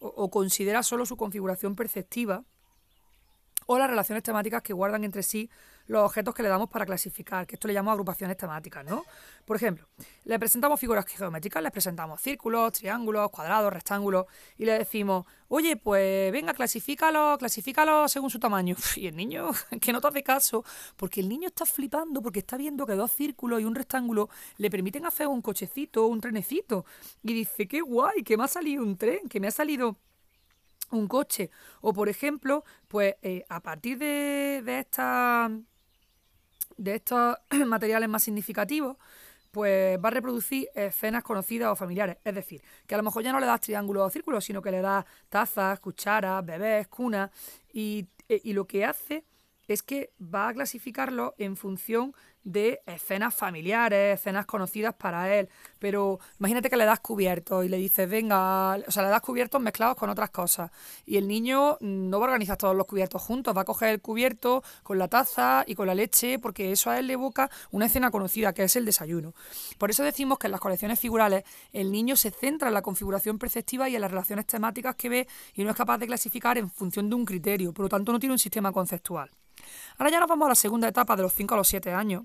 o 0.00 0.30
considera 0.30 0.82
solo 0.82 1.06
su 1.06 1.16
configuración 1.16 1.76
perceptiva 1.76 2.44
o 3.64 3.78
las 3.78 3.88
relaciones 3.88 4.22
temáticas 4.22 4.60
que 4.60 4.74
guardan 4.74 5.02
entre 5.02 5.22
sí 5.22 5.48
los 5.86 6.04
objetos 6.04 6.34
que 6.34 6.42
le 6.42 6.48
damos 6.48 6.68
para 6.68 6.84
clasificar, 6.84 7.46
que 7.46 7.54
esto 7.54 7.68
le 7.68 7.74
llamamos 7.74 7.92
agrupaciones 7.92 8.36
temáticas, 8.36 8.84
¿no? 8.84 9.04
Por 9.44 9.56
ejemplo, 9.56 9.86
le 10.24 10.38
presentamos 10.38 10.80
figuras 10.80 11.06
geométricas, 11.06 11.62
le 11.62 11.70
presentamos 11.70 12.20
círculos, 12.20 12.72
triángulos, 12.72 13.30
cuadrados, 13.30 13.72
rectángulos, 13.72 14.26
y 14.58 14.64
le 14.64 14.78
decimos, 14.78 15.24
oye, 15.48 15.76
pues 15.76 16.32
venga, 16.32 16.52
clasifícalo, 16.54 17.36
clasifícalo 17.38 18.08
según 18.08 18.30
su 18.30 18.38
tamaño. 18.38 18.76
Y 18.96 19.06
el 19.08 19.16
niño, 19.16 19.50
que 19.80 19.92
no 19.92 20.00
te 20.00 20.08
hace 20.08 20.22
caso, 20.22 20.64
porque 20.96 21.20
el 21.20 21.28
niño 21.28 21.48
está 21.48 21.66
flipando, 21.66 22.22
porque 22.22 22.40
está 22.40 22.56
viendo 22.56 22.86
que 22.86 22.94
dos 22.94 23.12
círculos 23.12 23.60
y 23.60 23.64
un 23.64 23.74
rectángulo 23.74 24.28
le 24.56 24.70
permiten 24.70 25.06
hacer 25.06 25.28
un 25.28 25.42
cochecito, 25.42 26.06
un 26.06 26.20
trenecito. 26.20 26.84
Y 27.22 27.34
dice, 27.34 27.68
qué 27.68 27.80
guay, 27.80 28.22
que 28.24 28.36
me 28.36 28.44
ha 28.44 28.48
salido 28.48 28.82
un 28.82 28.96
tren, 28.96 29.28
que 29.28 29.38
me 29.38 29.48
ha 29.48 29.50
salido 29.50 29.96
un 30.90 31.08
coche. 31.08 31.50
O 31.80 31.92
por 31.92 32.08
ejemplo, 32.08 32.64
pues 32.88 33.16
eh, 33.22 33.44
a 33.48 33.60
partir 33.60 33.98
de, 33.98 34.62
de 34.64 34.78
estas 34.80 35.50
de 36.76 36.96
estos 36.96 37.36
materiales 37.66 38.08
más 38.08 38.22
significativos, 38.22 38.96
pues 39.50 39.98
va 40.04 40.08
a 40.08 40.12
reproducir 40.12 40.68
escenas 40.74 41.24
conocidas 41.24 41.72
o 41.72 41.76
familiares. 41.76 42.18
Es 42.24 42.34
decir, 42.34 42.62
que 42.86 42.94
a 42.94 42.98
lo 42.98 43.04
mejor 43.04 43.22
ya 43.22 43.32
no 43.32 43.40
le 43.40 43.46
das 43.46 43.60
triángulos 43.60 44.06
o 44.06 44.10
círculos, 44.10 44.44
sino 44.44 44.60
que 44.60 44.70
le 44.70 44.82
das 44.82 45.04
tazas, 45.28 45.80
cucharas, 45.80 46.44
bebés, 46.44 46.88
cunas, 46.88 47.30
y, 47.72 48.06
eh, 48.28 48.40
y 48.44 48.52
lo 48.52 48.66
que 48.66 48.84
hace 48.84 49.24
es 49.66 49.82
que 49.82 50.12
va 50.20 50.48
a 50.48 50.54
clasificarlo 50.54 51.34
en 51.38 51.56
función 51.56 52.14
de 52.46 52.80
escenas 52.86 53.34
familiares, 53.34 54.20
escenas 54.20 54.46
conocidas 54.46 54.94
para 54.94 55.34
él. 55.34 55.48
Pero 55.80 56.20
imagínate 56.38 56.70
que 56.70 56.76
le 56.76 56.84
das 56.84 57.00
cubiertos 57.00 57.64
y 57.64 57.68
le 57.68 57.76
dices, 57.76 58.08
venga, 58.08 58.76
o 58.86 58.90
sea, 58.90 59.02
le 59.02 59.08
das 59.08 59.20
cubiertos 59.20 59.60
mezclados 59.60 59.96
con 59.96 60.10
otras 60.10 60.30
cosas. 60.30 60.70
Y 61.04 61.16
el 61.16 61.26
niño 61.26 61.76
no 61.80 62.20
va 62.20 62.26
a 62.26 62.28
organizar 62.28 62.56
todos 62.56 62.76
los 62.76 62.86
cubiertos 62.86 63.20
juntos, 63.20 63.54
va 63.54 63.62
a 63.62 63.64
coger 63.64 63.88
el 63.90 64.00
cubierto 64.00 64.62
con 64.84 64.96
la 64.96 65.08
taza 65.08 65.64
y 65.66 65.74
con 65.74 65.88
la 65.88 65.94
leche, 65.96 66.38
porque 66.38 66.70
eso 66.70 66.88
a 66.88 67.00
él 67.00 67.08
le 67.08 67.14
evoca 67.14 67.50
una 67.72 67.86
escena 67.86 68.12
conocida, 68.12 68.52
que 68.52 68.62
es 68.62 68.76
el 68.76 68.84
desayuno. 68.84 69.34
Por 69.76 69.90
eso 69.90 70.04
decimos 70.04 70.38
que 70.38 70.46
en 70.46 70.52
las 70.52 70.60
colecciones 70.60 71.00
figurales 71.00 71.42
el 71.72 71.90
niño 71.90 72.14
se 72.14 72.30
centra 72.30 72.68
en 72.68 72.74
la 72.74 72.82
configuración 72.82 73.40
perceptiva 73.40 73.88
y 73.88 73.96
en 73.96 74.02
las 74.02 74.10
relaciones 74.12 74.46
temáticas 74.46 74.94
que 74.94 75.08
ve 75.08 75.28
y 75.54 75.64
no 75.64 75.70
es 75.70 75.76
capaz 75.76 75.98
de 75.98 76.06
clasificar 76.06 76.58
en 76.58 76.70
función 76.70 77.10
de 77.10 77.16
un 77.16 77.24
criterio, 77.24 77.72
por 77.72 77.86
lo 77.86 77.88
tanto 77.88 78.12
no 78.12 78.20
tiene 78.20 78.34
un 78.34 78.38
sistema 78.38 78.70
conceptual. 78.70 79.30
Ahora 79.98 80.10
ya 80.10 80.20
nos 80.20 80.28
vamos 80.28 80.46
a 80.46 80.50
la 80.50 80.54
segunda 80.54 80.86
etapa 80.86 81.16
de 81.16 81.22
los 81.22 81.32
5 81.34 81.54
a 81.54 81.56
los 81.56 81.68
7 81.68 81.92
años. 81.92 82.24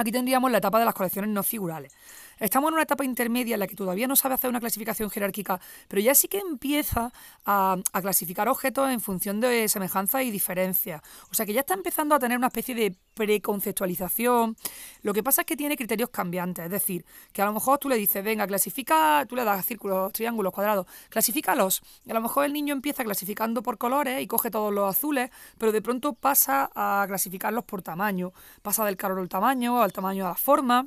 Aquí 0.00 0.10
tendríamos 0.10 0.50
la 0.50 0.56
etapa 0.56 0.78
de 0.78 0.86
las 0.86 0.94
colecciones 0.94 1.30
no 1.30 1.42
figurales. 1.42 1.92
Estamos 2.40 2.68
en 2.68 2.74
una 2.74 2.84
etapa 2.84 3.04
intermedia 3.04 3.54
en 3.54 3.60
la 3.60 3.66
que 3.66 3.76
todavía 3.76 4.08
no 4.08 4.16
sabe 4.16 4.34
hacer 4.34 4.48
una 4.48 4.60
clasificación 4.60 5.10
jerárquica, 5.10 5.60
pero 5.88 6.00
ya 6.00 6.14
sí 6.14 6.26
que 6.26 6.38
empieza 6.38 7.12
a, 7.44 7.76
clasificar 8.00 8.48
objetos 8.48 8.88
en 8.90 9.02
función 9.02 9.40
de 9.40 9.68
semejanza 9.68 10.22
y 10.22 10.30
diferencia. 10.30 11.02
O 11.30 11.34
sea 11.34 11.44
que 11.44 11.52
ya 11.52 11.60
está 11.60 11.74
empezando 11.74 12.14
a 12.14 12.18
tener 12.18 12.38
una 12.38 12.46
especie 12.46 12.74
de 12.74 12.96
preconceptualización. 13.12 14.56
Lo 15.02 15.12
que 15.12 15.22
pasa 15.22 15.42
es 15.42 15.46
que 15.46 15.54
tiene 15.54 15.76
criterios 15.76 16.08
cambiantes, 16.08 16.64
es 16.64 16.70
decir, 16.70 17.04
que 17.34 17.42
a 17.42 17.44
lo 17.44 17.52
mejor 17.52 17.78
tú 17.78 17.90
le 17.90 17.96
dices, 17.96 18.24
venga, 18.24 18.46
clasifica, 18.46 19.26
tú 19.28 19.36
le 19.36 19.44
das 19.44 19.66
círculos, 19.66 20.10
triángulos, 20.14 20.54
cuadrados, 20.54 20.86
clasifícalos. 21.10 21.82
Y 22.06 22.10
a 22.10 22.14
lo 22.14 22.22
mejor 22.22 22.46
el 22.46 22.54
niño 22.54 22.72
empieza 22.72 23.04
clasificando 23.04 23.62
por 23.62 23.76
colores 23.76 24.22
y 24.22 24.26
coge 24.26 24.50
todos 24.50 24.72
los 24.72 24.88
azules, 24.88 25.30
pero 25.58 25.72
de 25.72 25.82
pronto 25.82 26.14
pasa 26.14 26.70
a 26.74 27.04
clasificarlos 27.06 27.64
por 27.64 27.82
tamaño. 27.82 28.32
Pasa 28.62 28.86
del 28.86 28.96
calor 28.96 29.18
al 29.18 29.28
tamaño, 29.28 29.82
al 29.82 29.92
tamaño 29.92 30.24
de 30.24 30.30
la 30.30 30.36
forma. 30.36 30.86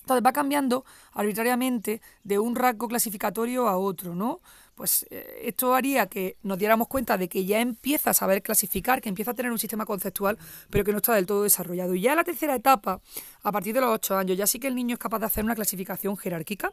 Entonces 0.00 0.24
va 0.24 0.32
cambiando 0.32 0.84
arbitrariamente 1.12 2.00
de 2.24 2.38
un 2.38 2.56
rasgo 2.56 2.88
clasificatorio 2.88 3.68
a 3.68 3.76
otro, 3.76 4.14
¿no? 4.14 4.40
Pues 4.80 5.06
eh, 5.10 5.42
esto 5.44 5.74
haría 5.74 6.06
que 6.06 6.38
nos 6.42 6.58
diéramos 6.58 6.88
cuenta 6.88 7.18
de 7.18 7.28
que 7.28 7.44
ya 7.44 7.60
empieza 7.60 8.10
a 8.10 8.14
saber 8.14 8.42
clasificar, 8.42 9.02
que 9.02 9.10
empieza 9.10 9.32
a 9.32 9.34
tener 9.34 9.52
un 9.52 9.58
sistema 9.58 9.84
conceptual, 9.84 10.38
pero 10.70 10.84
que 10.84 10.92
no 10.92 10.96
está 10.96 11.14
del 11.14 11.26
todo 11.26 11.42
desarrollado. 11.42 11.94
Y 11.94 12.00
ya 12.00 12.12
en 12.12 12.16
la 12.16 12.24
tercera 12.24 12.54
etapa, 12.54 13.02
a 13.42 13.52
partir 13.52 13.74
de 13.74 13.82
los 13.82 13.90
ocho 13.90 14.16
años, 14.16 14.38
ya 14.38 14.46
sí 14.46 14.58
que 14.58 14.68
el 14.68 14.74
niño 14.74 14.94
es 14.94 14.98
capaz 14.98 15.18
de 15.18 15.26
hacer 15.26 15.44
una 15.44 15.54
clasificación 15.54 16.16
jerárquica. 16.16 16.72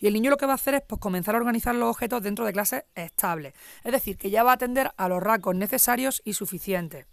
Y 0.00 0.06
el 0.06 0.12
niño 0.12 0.30
lo 0.30 0.36
que 0.36 0.44
va 0.44 0.52
a 0.52 0.56
hacer 0.56 0.74
es 0.74 0.82
pues, 0.86 1.00
comenzar 1.00 1.34
a 1.34 1.38
organizar 1.38 1.74
los 1.74 1.88
objetos 1.88 2.22
dentro 2.22 2.44
de 2.44 2.52
clases 2.52 2.84
estables. 2.94 3.54
Es 3.84 3.92
decir, 3.92 4.18
que 4.18 4.28
ya 4.28 4.42
va 4.42 4.50
a 4.50 4.54
atender 4.56 4.92
a 4.98 5.08
los 5.08 5.22
rasgos 5.22 5.56
necesarios 5.56 6.20
y 6.26 6.34
suficientes. 6.34 7.06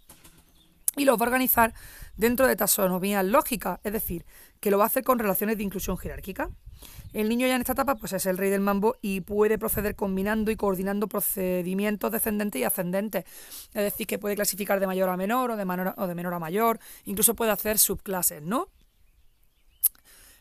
Y 0.96 1.06
los 1.06 1.18
va 1.18 1.22
a 1.22 1.28
organizar 1.28 1.72
dentro 2.16 2.46
de 2.46 2.54
taxonomías 2.54 3.24
lógicas, 3.24 3.80
es 3.82 3.92
decir, 3.92 4.24
que 4.64 4.70
lo 4.70 4.78
va 4.78 4.84
a 4.84 4.86
hacer 4.86 5.04
con 5.04 5.18
relaciones 5.18 5.58
de 5.58 5.62
inclusión 5.62 5.98
jerárquica. 5.98 6.48
El 7.12 7.28
niño 7.28 7.46
ya 7.46 7.54
en 7.54 7.60
esta 7.60 7.74
etapa 7.74 7.96
pues 7.96 8.14
es 8.14 8.24
el 8.24 8.38
rey 8.38 8.48
del 8.48 8.62
mambo 8.62 8.96
y 9.02 9.20
puede 9.20 9.58
proceder 9.58 9.94
combinando 9.94 10.50
y 10.50 10.56
coordinando 10.56 11.06
procedimientos 11.06 12.10
descendentes 12.10 12.62
y 12.62 12.64
ascendentes. 12.64 13.26
Es 13.74 13.82
decir, 13.82 14.06
que 14.06 14.18
puede 14.18 14.36
clasificar 14.36 14.80
de 14.80 14.86
mayor 14.86 15.10
a 15.10 15.18
menor 15.18 15.50
o 15.50 15.56
de, 15.58 15.66
menor, 15.66 16.34
a 16.34 16.38
mayor, 16.38 16.80
incluso 17.04 17.34
puede 17.34 17.50
hacer 17.50 17.76
subclases, 17.76 18.40
¿no? 18.40 18.68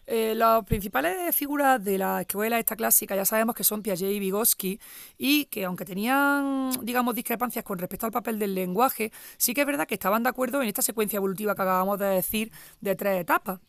Eh, 0.07 0.35
las 0.35 0.63
principales 0.63 1.35
figuras 1.35 1.83
de 1.83 1.97
la 1.97 2.21
escuela 2.21 2.57
esta 2.59 2.77
clásica 2.77 3.17
ya 3.17 3.25
sabemos 3.25 3.55
que 3.55 3.65
son 3.65 3.81
Piaget 3.81 4.09
y 4.09 4.19
Vygotsky 4.19 4.79
y 5.17 5.45
que 5.45 5.65
aunque 5.65 5.83
tenían, 5.83 6.71
digamos, 6.81 7.13
discrepancias 7.13 7.65
con 7.65 7.77
respecto 7.77 8.05
al 8.05 8.13
papel 8.13 8.39
del 8.39 8.55
lenguaje, 8.55 9.11
sí 9.35 9.53
que 9.53 9.61
es 9.61 9.67
verdad 9.67 9.85
que 9.85 9.95
estaban 9.95 10.23
de 10.23 10.29
acuerdo 10.29 10.61
en 10.61 10.69
esta 10.69 10.81
secuencia 10.81 11.17
evolutiva 11.17 11.55
que 11.55 11.61
acabamos 11.61 11.99
de 11.99 12.05
decir 12.05 12.53
de 12.79 12.95
tres 12.95 13.19
etapas. 13.19 13.59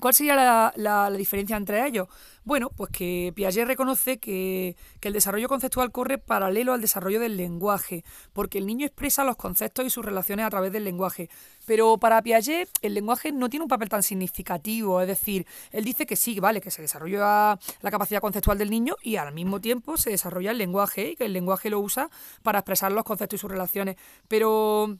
¿Cuál 0.00 0.14
sería 0.14 0.72
la, 0.76 1.10
diferencia 1.10 1.56
entre 1.56 1.84
ellos? 1.86 2.08
Bueno, 2.44 2.70
pues 2.70 2.90
que 2.90 3.32
Piaget 3.34 3.66
reconoce 3.66 4.18
que, 4.18 4.76
el 5.02 5.12
desarrollo 5.12 5.48
conceptual 5.48 5.90
corre 5.90 6.18
paralelo 6.18 6.72
al 6.72 6.80
desarrollo 6.80 7.18
del 7.18 7.36
lenguaje, 7.36 8.04
porque 8.32 8.58
el 8.58 8.66
niño 8.66 8.86
expresa 8.86 9.24
los 9.24 9.36
conceptos 9.36 9.84
y 9.86 9.90
sus 9.90 10.04
relaciones 10.04 10.46
a 10.46 10.50
través 10.50 10.72
del 10.72 10.84
lenguaje. 10.84 11.30
Pero 11.66 11.98
para 11.98 12.22
Piaget 12.22 12.68
el 12.82 12.94
lenguaje 12.94 13.32
no 13.32 13.48
tiene 13.48 13.64
un 13.64 13.68
papel 13.68 13.88
tan 13.88 14.02
significativo, 14.02 15.00
es 15.00 15.08
decir, 15.08 15.46
él 15.72 15.84
dice 15.84 16.06
que 16.06 16.14
sí, 16.14 16.38
vale, 16.38 16.60
que 16.60 16.70
se 16.70 16.82
desarrolla 16.82 17.58
la 17.80 17.90
capacidad 17.90 18.20
conceptual 18.20 18.58
del 18.58 18.70
niño 18.70 18.96
y 19.02 19.16
al 19.16 19.32
mismo 19.32 19.60
tiempo 19.60 19.96
se 19.96 20.10
desarrolla 20.10 20.52
el 20.52 20.58
lenguaje 20.58 21.10
y 21.10 21.16
que 21.16 21.24
el 21.24 21.32
lenguaje 21.32 21.70
lo 21.70 21.80
usa 21.80 22.08
para 22.42 22.60
expresar 22.60 22.92
los 22.92 23.04
conceptos 23.04 23.38
y 23.38 23.40
sus 23.40 23.50
relaciones. 23.50 23.96
Pero 24.28 24.98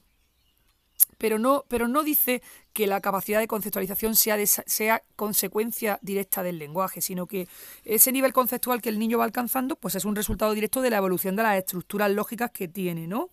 pero 1.19 1.37
no, 1.37 1.65
pero 1.67 1.87
no 1.87 2.01
dice 2.01 2.41
que 2.73 2.87
la 2.87 3.01
capacidad 3.01 3.39
de 3.39 3.47
conceptualización 3.47 4.15
sea, 4.15 4.37
sea 4.45 5.03
consecuencia 5.15 5.99
directa 6.01 6.41
del 6.41 6.57
lenguaje, 6.57 7.01
sino 7.01 7.27
que 7.27 7.47
ese 7.83 8.11
nivel 8.11 8.33
conceptual 8.33 8.81
que 8.81 8.89
el 8.89 8.97
niño 8.97 9.19
va 9.19 9.25
alcanzando, 9.25 9.75
pues 9.75 9.95
es 9.95 10.05
un 10.05 10.15
resultado 10.15 10.53
directo 10.53 10.81
de 10.81 10.89
la 10.89 10.97
evolución 10.97 11.35
de 11.35 11.43
las 11.43 11.57
estructuras 11.57 12.09
lógicas 12.09 12.51
que 12.51 12.69
tiene, 12.69 13.05
¿no? 13.05 13.29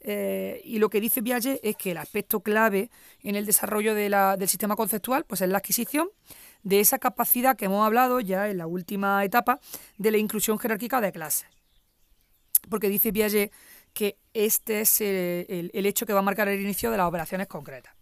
Eh, 0.00 0.62
y 0.64 0.78
lo 0.78 0.88
que 0.88 0.98
dice 0.98 1.22
Piaget 1.22 1.60
es 1.62 1.76
que 1.76 1.90
el 1.90 1.98
aspecto 1.98 2.40
clave 2.40 2.90
en 3.22 3.36
el 3.36 3.44
desarrollo 3.44 3.94
del 3.94 4.48
sistema 4.48 4.74
conceptual 4.74 5.26
pues 5.26 5.42
es 5.42 5.50
la 5.50 5.58
adquisición 5.58 6.08
de 6.62 6.80
esa 6.80 6.98
capacidad 6.98 7.54
que 7.54 7.66
hemos 7.66 7.84
hablado 7.84 8.18
ya 8.20 8.48
en 8.48 8.56
la 8.56 8.66
última 8.66 9.22
etapa 9.26 9.60
de 9.98 10.10
la 10.10 10.16
inclusión 10.16 10.58
jerárquica 10.58 11.02
de 11.02 11.12
clases. 11.12 11.46
Porque 12.70 12.88
dice 12.88 13.12
Piaget 13.12 13.52
que 13.92 14.16
este 14.34 14.80
es 14.80 15.00
el, 15.00 15.70
hecho 15.72 16.06
que 16.06 16.12
va 16.12 16.20
a 16.20 16.22
marcar 16.22 16.48
el 16.48 16.60
inicio 16.60 16.90
de 16.90 16.96
las 16.96 17.06
operaciones 17.06 17.46
concretas. 17.46 17.94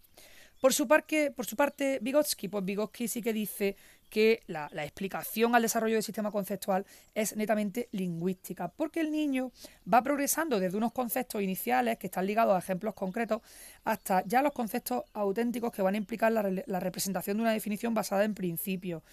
Por 0.61 0.73
su, 0.73 0.87
por 0.87 1.45
su 1.45 1.55
parte, 1.55 1.99
Vygotsky, 2.01 2.49
pues 2.49 2.65
Vygotsky 2.65 3.07
sí 3.07 3.21
que 3.21 3.31
dice 3.31 3.77
que 4.09 4.41
la, 4.47 4.67
explicación 4.83 5.55
al 5.55 5.61
desarrollo 5.61 5.93
del 5.93 6.03
sistema 6.03 6.31
conceptual 6.31 6.85
es 7.13 7.35
netamente 7.35 7.87
lingüística, 7.91 8.67
porque 8.67 8.99
el 8.99 9.11
niño 9.11 9.51
va 9.91 10.01
progresando 10.01 10.59
desde 10.59 10.77
unos 10.77 10.91
conceptos 10.91 11.41
iniciales 11.41 11.97
que 11.97 12.07
están 12.07 12.25
ligados 12.25 12.55
a 12.55 12.59
ejemplos 12.59 12.93
concretos 12.93 13.41
hasta 13.85 14.23
ya 14.25 14.41
los 14.41 14.51
conceptos 14.51 15.03
auténticos 15.13 15.71
que 15.71 15.81
van 15.81 15.93
a 15.93 15.97
implicar 15.97 16.31
la, 16.31 16.79
representación 16.79 17.37
de 17.37 17.43
una 17.43 17.53
definición 17.53 17.93
basada 17.93 18.25
en 18.25 18.33
principios. 18.33 19.03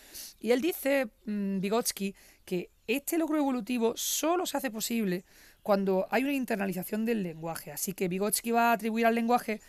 Y 0.41 0.51
él 0.51 0.61
dice, 0.61 1.09
mm, 1.27 1.61
Vygotsky, 1.61 2.15
que 2.45 2.71
este 2.87 3.19
logro 3.19 3.37
evolutivo 3.37 3.93
solo 3.97 4.47
se 4.47 4.57
hace 4.57 4.71
posible 4.71 5.25
cuando 5.67 6.07
hay 6.13 6.23
una 6.23 6.33
internalización 6.33 7.05
del 7.05 7.25
lenguaje. 7.25 7.73
Así 7.73 7.93
que 7.93 8.07
Vygotsky 8.07 8.53
va 8.53 8.71
a 8.71 8.75
atribuir 8.75 9.05
al 9.05 9.17
lenguaje 9.17 9.61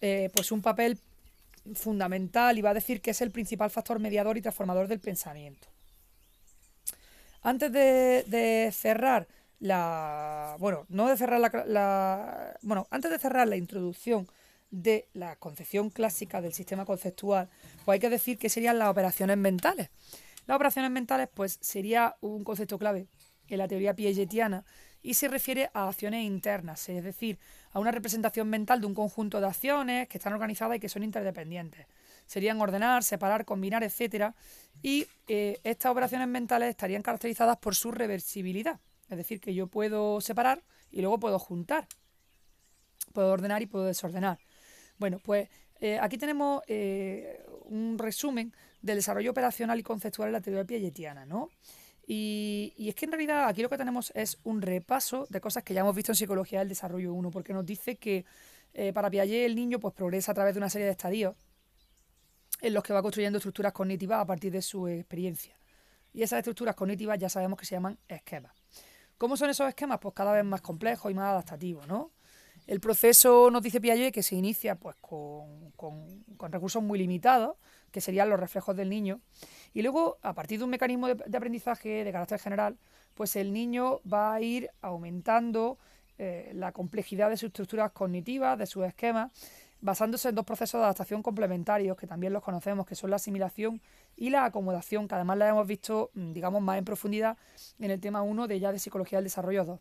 eh, 0.00 0.30
pues 0.34 0.50
un 0.50 0.62
papel 0.62 0.98
fundamental 1.74 2.56
y 2.56 2.62
va 2.62 2.70
a 2.70 2.74
decir 2.74 3.02
que 3.02 3.10
es 3.10 3.20
el 3.20 3.30
principal 3.30 3.68
factor 3.68 3.98
mediador 3.98 4.38
y 4.38 4.40
transformador 4.40 4.88
del 4.88 4.98
pensamiento. 4.98 5.68
Antes 7.42 7.70
de, 7.70 8.70
cerrar 8.72 9.28
la. 9.60 10.56
Bueno, 10.58 10.86
no 10.88 11.06
de 11.06 11.18
cerrar 11.18 11.38
la, 11.66 12.58
Bueno, 12.62 12.86
antes 12.90 13.10
de 13.10 13.18
cerrar 13.18 13.46
la 13.46 13.56
introducción 13.56 14.26
de 14.70 15.06
la 15.12 15.36
concepción 15.36 15.90
clásica 15.90 16.40
del 16.40 16.54
sistema 16.54 16.86
conceptual, 16.86 17.50
pues 17.84 17.96
hay 17.96 18.00
que 18.00 18.08
decir 18.08 18.38
que 18.38 18.48
serían 18.48 18.78
las 18.78 18.88
operaciones 18.88 19.36
mentales. 19.36 19.90
Las 20.46 20.54
operaciones 20.54 20.90
mentales, 20.90 21.28
pues, 21.34 21.58
sería 21.60 22.16
un 22.22 22.42
concepto 22.42 22.78
clave 22.78 23.06
en 23.48 23.58
la 23.58 23.68
teoría 23.68 23.94
piagetiana 23.94 24.64
y 25.02 25.14
se 25.14 25.28
refiere 25.28 25.70
a 25.72 25.88
acciones 25.88 26.24
internas, 26.24 26.88
es 26.88 27.02
decir, 27.04 27.38
a 27.70 27.78
una 27.78 27.90
representación 27.90 28.48
mental 28.48 28.80
de 28.80 28.86
un 28.86 28.94
conjunto 28.94 29.40
de 29.40 29.46
acciones 29.46 30.08
que 30.08 30.18
están 30.18 30.32
organizadas 30.32 30.76
y 30.76 30.80
que 30.80 30.88
son 30.88 31.02
interdependientes. 31.02 31.86
Serían 32.26 32.60
ordenar, 32.60 33.04
separar, 33.04 33.44
combinar, 33.44 33.84
etc. 33.84 34.32
Y 34.82 35.06
eh, 35.28 35.60
estas 35.62 35.92
operaciones 35.92 36.26
mentales 36.26 36.70
estarían 36.70 37.02
caracterizadas 37.02 37.56
por 37.58 37.74
su 37.74 37.92
reversibilidad, 37.92 38.80
es 39.08 39.16
decir, 39.16 39.40
que 39.40 39.54
yo 39.54 39.68
puedo 39.68 40.20
separar 40.20 40.62
y 40.90 41.00
luego 41.02 41.20
puedo 41.20 41.38
juntar. 41.38 41.86
Puedo 43.12 43.30
ordenar 43.30 43.62
y 43.62 43.66
puedo 43.66 43.84
desordenar. 43.84 44.38
Bueno, 44.98 45.20
pues 45.22 45.48
eh, 45.80 45.98
aquí 46.00 46.18
tenemos 46.18 46.62
eh, 46.66 47.44
un 47.66 47.98
resumen 47.98 48.52
del 48.82 48.96
desarrollo 48.96 49.30
operacional 49.30 49.78
y 49.78 49.82
conceptual 49.82 50.28
en 50.28 50.32
la 50.32 50.40
teoría 50.40 50.64
piagetiana, 50.64 51.26
¿no? 51.26 51.50
Y, 52.06 52.72
es 52.78 52.94
que 52.94 53.06
en 53.06 53.12
realidad 53.12 53.48
aquí 53.48 53.62
lo 53.62 53.68
que 53.68 53.76
tenemos 53.76 54.12
es 54.14 54.38
un 54.44 54.62
repaso 54.62 55.26
de 55.28 55.40
cosas 55.40 55.64
que 55.64 55.74
ya 55.74 55.80
hemos 55.80 55.94
visto 55.94 56.12
en 56.12 56.16
Psicología 56.16 56.60
del 56.60 56.68
Desarrollo 56.68 57.12
1, 57.12 57.30
porque 57.32 57.52
nos 57.52 57.66
dice 57.66 57.96
que 57.96 58.24
eh, 58.74 58.92
para 58.92 59.10
Piaget 59.10 59.44
el 59.44 59.56
niño 59.56 59.80
pues, 59.80 59.92
progresa 59.92 60.30
a 60.30 60.34
través 60.34 60.54
de 60.54 60.58
una 60.58 60.70
serie 60.70 60.84
de 60.84 60.92
estadios 60.92 61.34
en 62.60 62.74
los 62.74 62.84
que 62.84 62.92
va 62.92 63.02
construyendo 63.02 63.38
estructuras 63.38 63.72
cognitivas 63.72 64.20
a 64.20 64.24
partir 64.24 64.52
de 64.52 64.62
su 64.62 64.86
experiencia. 64.86 65.58
Y 66.12 66.22
esas 66.22 66.38
estructuras 66.38 66.76
cognitivas 66.76 67.18
ya 67.18 67.28
sabemos 67.28 67.58
que 67.58 67.66
se 67.66 67.74
llaman 67.74 67.98
esquemas. 68.08 68.52
¿Cómo 69.18 69.36
son 69.36 69.50
esos 69.50 69.68
esquemas? 69.68 69.98
Pues 69.98 70.14
cada 70.14 70.32
vez 70.32 70.44
más 70.44 70.60
complejos 70.60 71.10
y 71.10 71.14
más 71.14 71.30
adaptativos, 71.30 71.88
¿no? 71.88 72.12
El 72.66 72.80
proceso, 72.80 73.50
nos 73.50 73.62
dice 73.62 73.80
Piaget, 73.80 74.14
que 74.14 74.22
se 74.22 74.36
inicia 74.36 74.76
pues, 74.76 74.96
con, 75.00 75.72
con 75.72 76.52
recursos 76.52 76.82
muy 76.82 76.98
limitados, 76.98 77.56
que 77.90 78.00
serían 78.00 78.28
los 78.28 78.38
reflejos 78.38 78.76
del 78.76 78.88
niño, 78.88 79.20
y 79.74 79.82
luego, 79.82 80.18
a 80.22 80.32
partir 80.32 80.58
de 80.58 80.64
un 80.64 80.70
mecanismo 80.70 81.08
de, 81.08 81.36
aprendizaje 81.36 82.04
de 82.04 82.12
carácter 82.12 82.38
general, 82.38 82.78
pues 83.14 83.36
el 83.36 83.52
niño 83.52 84.00
va 84.10 84.34
a 84.34 84.40
ir 84.40 84.70
aumentando 84.80 85.78
eh, 86.18 86.50
la 86.54 86.72
complejidad 86.72 87.28
de 87.30 87.36
sus 87.36 87.48
estructuras 87.48 87.92
cognitivas, 87.92 88.58
de 88.58 88.66
sus 88.66 88.84
esquemas, 88.84 89.30
basándose 89.80 90.30
en 90.30 90.34
dos 90.34 90.44
procesos 90.44 90.78
de 90.78 90.84
adaptación 90.84 91.22
complementarios 91.22 91.96
que 91.96 92.06
también 92.06 92.32
los 92.32 92.42
conocemos, 92.42 92.86
que 92.86 92.94
son 92.94 93.10
la 93.10 93.16
asimilación 93.16 93.80
y 94.16 94.30
la 94.30 94.46
acomodación, 94.46 95.08
que 95.08 95.14
además 95.14 95.38
la 95.38 95.48
hemos 95.48 95.66
visto, 95.66 96.10
mm, 96.14 96.32
digamos, 96.32 96.62
más 96.62 96.78
en 96.78 96.84
profundidad 96.84 97.36
en 97.78 97.90
el 97.90 98.00
tema 98.00 98.22
1 98.22 98.46
de 98.46 98.58
ya 98.58 98.72
de 98.72 98.78
Psicología 98.78 99.18
del 99.18 99.24
Desarrollo 99.24 99.64
2. 99.64 99.80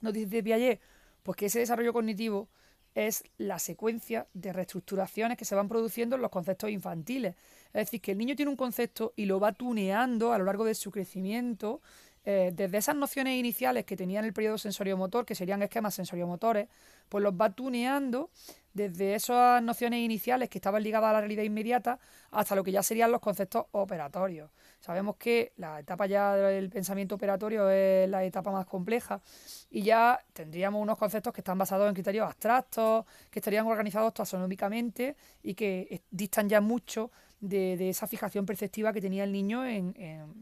Nos 0.00 0.12
dice 0.12 0.42
Piaget, 0.42 0.80
pues 1.22 1.36
que 1.36 1.46
ese 1.46 1.60
desarrollo 1.60 1.92
cognitivo 1.92 2.48
es 2.96 3.24
la 3.36 3.58
secuencia 3.58 4.26
de 4.32 4.54
reestructuraciones 4.54 5.36
que 5.36 5.44
se 5.44 5.54
van 5.54 5.68
produciendo 5.68 6.16
en 6.16 6.22
los 6.22 6.30
conceptos 6.30 6.70
infantiles. 6.70 7.36
Es 7.74 7.86
decir, 7.86 8.00
que 8.00 8.12
el 8.12 8.18
niño 8.18 8.34
tiene 8.34 8.50
un 8.50 8.56
concepto 8.56 9.12
y 9.16 9.26
lo 9.26 9.38
va 9.38 9.52
tuneando 9.52 10.32
a 10.32 10.38
lo 10.38 10.44
largo 10.44 10.64
de 10.64 10.74
su 10.74 10.90
crecimiento, 10.90 11.82
eh, 12.28 12.50
desde 12.52 12.78
esas 12.78 12.96
nociones 12.96 13.38
iniciales 13.38 13.84
que 13.84 13.96
tenía 13.96 14.18
en 14.18 14.24
el 14.24 14.32
periodo 14.32 14.58
sensoriomotor, 14.58 15.24
que 15.24 15.36
serían 15.36 15.62
esquemas 15.62 15.94
sensoriomotores, 15.94 16.68
pues 17.08 17.22
los 17.22 17.32
va 17.32 17.50
tuneando 17.50 18.30
desde 18.74 19.14
esas 19.14 19.62
nociones 19.62 20.00
iniciales 20.00 20.48
que 20.48 20.58
estaban 20.58 20.82
ligadas 20.82 21.10
a 21.10 21.12
la 21.12 21.20
realidad 21.20 21.44
inmediata 21.44 22.00
hasta 22.32 22.56
lo 22.56 22.64
que 22.64 22.72
ya 22.72 22.82
serían 22.82 23.12
los 23.12 23.20
conceptos 23.20 23.66
operatorios. 23.70 24.50
Sabemos 24.80 25.14
que 25.16 25.52
la 25.56 25.78
etapa 25.78 26.06
ya 26.06 26.34
del 26.34 26.68
pensamiento 26.68 27.14
operatorio 27.14 27.70
es 27.70 28.10
la 28.10 28.24
etapa 28.24 28.50
más 28.50 28.66
compleja 28.66 29.22
y 29.70 29.82
ya 29.82 30.18
tendríamos 30.32 30.82
unos 30.82 30.98
conceptos 30.98 31.32
que 31.32 31.42
están 31.42 31.56
basados 31.56 31.88
en 31.88 31.94
criterios 31.94 32.26
abstractos, 32.26 33.04
que 33.30 33.38
estarían 33.38 33.68
organizados 33.68 34.12
taxonómicamente 34.12 35.14
y 35.44 35.54
que 35.54 36.02
distan 36.10 36.48
ya 36.48 36.60
mucho 36.60 37.12
de, 37.48 37.88
esa 37.88 38.06
fijación 38.06 38.46
perceptiva 38.46 38.92
que 38.92 39.00
tenía 39.00 39.24
el 39.24 39.32
niño 39.32 39.64
en, 39.64 39.94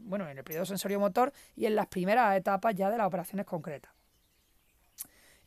bueno, 0.07 0.29
en 0.29 0.37
el 0.37 0.43
periodo 0.43 0.65
sensorio-motor 0.65 1.31
y 1.55 1.65
en 1.65 1.75
las 1.75 1.87
primeras 1.87 2.37
etapas 2.37 2.75
ya 2.75 2.89
de 2.89 2.97
las 2.97 3.07
operaciones 3.07 3.45
concretas. 3.45 3.91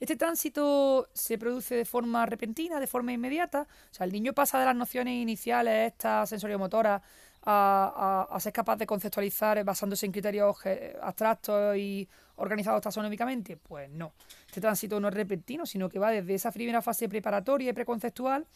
Este 0.00 0.16
tránsito 0.16 1.08
se 1.12 1.38
produce 1.38 1.74
de 1.74 1.84
forma 1.84 2.24
repentina, 2.24 2.78
de 2.78 2.86
forma 2.86 3.12
inmediata. 3.12 3.66
O 3.90 3.94
sea, 3.94 4.06
el 4.06 4.12
niño 4.12 4.32
pasa 4.32 4.60
de 4.60 4.64
las 4.64 4.76
nociones 4.76 5.14
iniciales, 5.14 5.92
estas 5.92 6.28
sensoriomotoras, 6.28 7.02
a, 7.42 8.26
a, 8.30 8.40
ser 8.40 8.52
capaz 8.52 8.76
de 8.76 8.86
conceptualizar 8.86 9.62
basándose 9.64 10.06
en 10.06 10.12
criterios 10.12 10.56
abstractos 11.00 11.76
y 11.76 12.08
organizados 12.36 12.82
taxonómicamente? 12.82 13.56
Pues 13.56 13.90
no. 13.90 14.12
Este 14.46 14.60
tránsito 14.60 14.98
no 15.00 15.08
es 15.08 15.14
repentino, 15.14 15.66
sino 15.66 15.88
que 15.88 15.98
va 15.98 16.10
desde 16.10 16.34
esa 16.34 16.52
primera 16.52 16.82
fase 16.82 17.08
preparatoria 17.08 17.70
y 17.70 17.72
preconceptual 17.72 18.46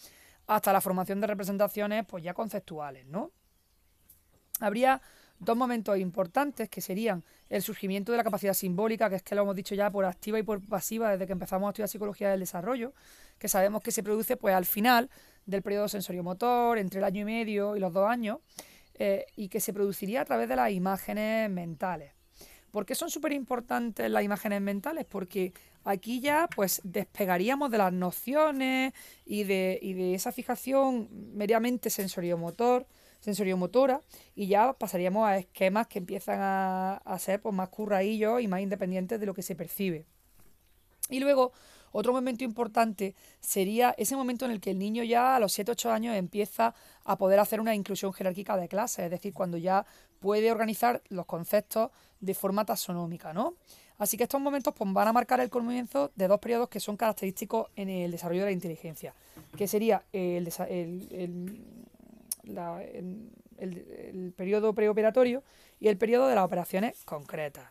hasta 0.46 0.72
la 0.72 0.81
formación 0.81 1.20
de 1.20 1.26
representaciones 1.26 2.05
pues 2.07 2.22
ya 2.24 2.35
conceptuales, 2.35 3.07
¿no? 3.07 3.31
Habría 4.61 5.00
dos 5.38 5.57
momentos 5.57 5.98
importantes 5.98 6.68
que 6.68 6.81
serían 6.81 7.24
el 7.48 7.62
surgimiento 7.62 8.12
de 8.12 8.18
la 8.18 8.24
capacidad 8.24 8.55
simbólica, 8.55 9.11
que 9.11 9.16
es 9.16 9.22
que 9.22 9.35
lo 9.35 9.42
hemos 9.42 9.57
dicho 9.57 9.74
ya 9.74 9.90
por 9.90 10.05
activa 10.05 10.38
y 10.38 10.42
por 10.42 10.64
pasiva 10.66 11.11
desde 11.11 11.26
que 11.26 11.33
empezamos 11.33 11.66
a 11.66 11.70
estudiar 11.70 11.88
psicología 11.88 12.31
del 12.31 12.40
desarrollo, 12.40 12.94
que 13.38 13.48
sabemos 13.48 13.83
que 13.83 13.90
se 13.90 14.02
produce 14.02 14.37
pues 14.37 14.55
al 14.55 14.64
final 14.64 15.11
del 15.46 15.62
periodo 15.62 15.88
sensoriomotor, 15.88 16.78
entre 16.78 17.00
el 17.00 17.05
año 17.05 17.22
y 17.22 17.24
medio 17.24 17.76
y 17.76 17.81
los 17.81 17.92
dos 17.92 18.09
años, 18.09 18.38
eh, 18.94 19.26
y 19.35 19.48
que 19.48 19.59
se 19.59 19.72
produciría 19.72 20.20
a 20.20 20.24
través 20.24 20.48
de 20.48 20.55
las 20.55 20.70
imágenes 20.70 21.50
mentales. 21.50 22.12
¿Por 22.70 22.87
qué 22.87 22.94
son 22.94 23.11
súper 23.11 23.33
importantes 23.33 24.11
las 24.11 24.22
imágenes 24.22 24.61
mentales? 24.61 25.05
Porque 25.05 25.52
aquí 25.84 26.20
ya 26.20 26.48
pues 26.54 26.80
despegaríamos 26.84 27.70
de 27.70 27.78
las 27.78 27.92
nociones 27.92 28.92
y 29.24 29.44
de, 29.44 29.78
y 29.80 29.94
de 29.94 30.14
esa 30.14 30.32
fijación 30.32 31.08
meramente 31.34 31.90
sensoriomotor, 31.90 32.86
sensoriomotora 33.20 34.00
y 34.34 34.46
ya 34.46 34.72
pasaríamos 34.72 35.28
a 35.28 35.38
esquemas 35.38 35.86
que 35.86 35.98
empiezan 35.98 36.40
a, 36.40 36.94
a 36.96 37.18
ser 37.18 37.40
pues, 37.40 37.54
más 37.54 37.68
curraillos 37.68 38.40
y 38.40 38.48
más 38.48 38.60
independientes 38.60 39.18
de 39.20 39.26
lo 39.26 39.34
que 39.34 39.42
se 39.42 39.54
percibe. 39.54 40.06
Y 41.10 41.20
luego, 41.20 41.52
otro 41.92 42.12
momento 42.12 42.42
importante 42.42 43.14
sería 43.40 43.94
ese 43.98 44.16
momento 44.16 44.46
en 44.46 44.50
el 44.50 44.60
que 44.60 44.70
el 44.70 44.78
niño 44.78 45.04
ya 45.04 45.36
a 45.36 45.40
los 45.40 45.56
7-8 45.58 45.90
años 45.90 46.16
empieza 46.16 46.74
a 47.04 47.18
poder 47.18 47.38
hacer 47.38 47.60
una 47.60 47.74
inclusión 47.74 48.12
jerárquica 48.12 48.56
de 48.56 48.68
clases, 48.68 49.04
es 49.04 49.10
decir, 49.10 49.34
cuando 49.34 49.58
ya 49.58 49.84
puede 50.18 50.50
organizar 50.50 51.02
los 51.10 51.26
conceptos 51.26 51.90
de 52.20 52.34
forma 52.34 52.64
taxonómica, 52.64 53.32
¿no? 53.34 53.56
Así 53.98 54.16
que 54.16 54.24
estos 54.24 54.40
momentos 54.40 54.74
pues, 54.76 54.92
van 54.92 55.09
a 55.09 55.12
marcar 55.12 55.40
el 55.40 55.50
comienzo 55.50 56.11
de 56.14 56.28
dos 56.28 56.40
periodos 56.40 56.68
que 56.68 56.81
son 56.81 56.96
característicos 56.96 57.68
en 57.76 57.88
el 57.88 58.11
desarrollo 58.11 58.40
de 58.40 58.46
la 58.46 58.52
inteligencia, 58.52 59.14
que 59.57 59.68
sería 59.68 60.05
el, 60.12 60.48
el, 63.59 64.33
periodo 64.37 64.74
preoperatorio 64.74 65.42
y 65.78 65.88
el 65.88 65.98
periodo 65.98 66.28
de 66.28 66.35
las 66.35 66.44
operaciones 66.44 67.05
concretas. 67.05 67.70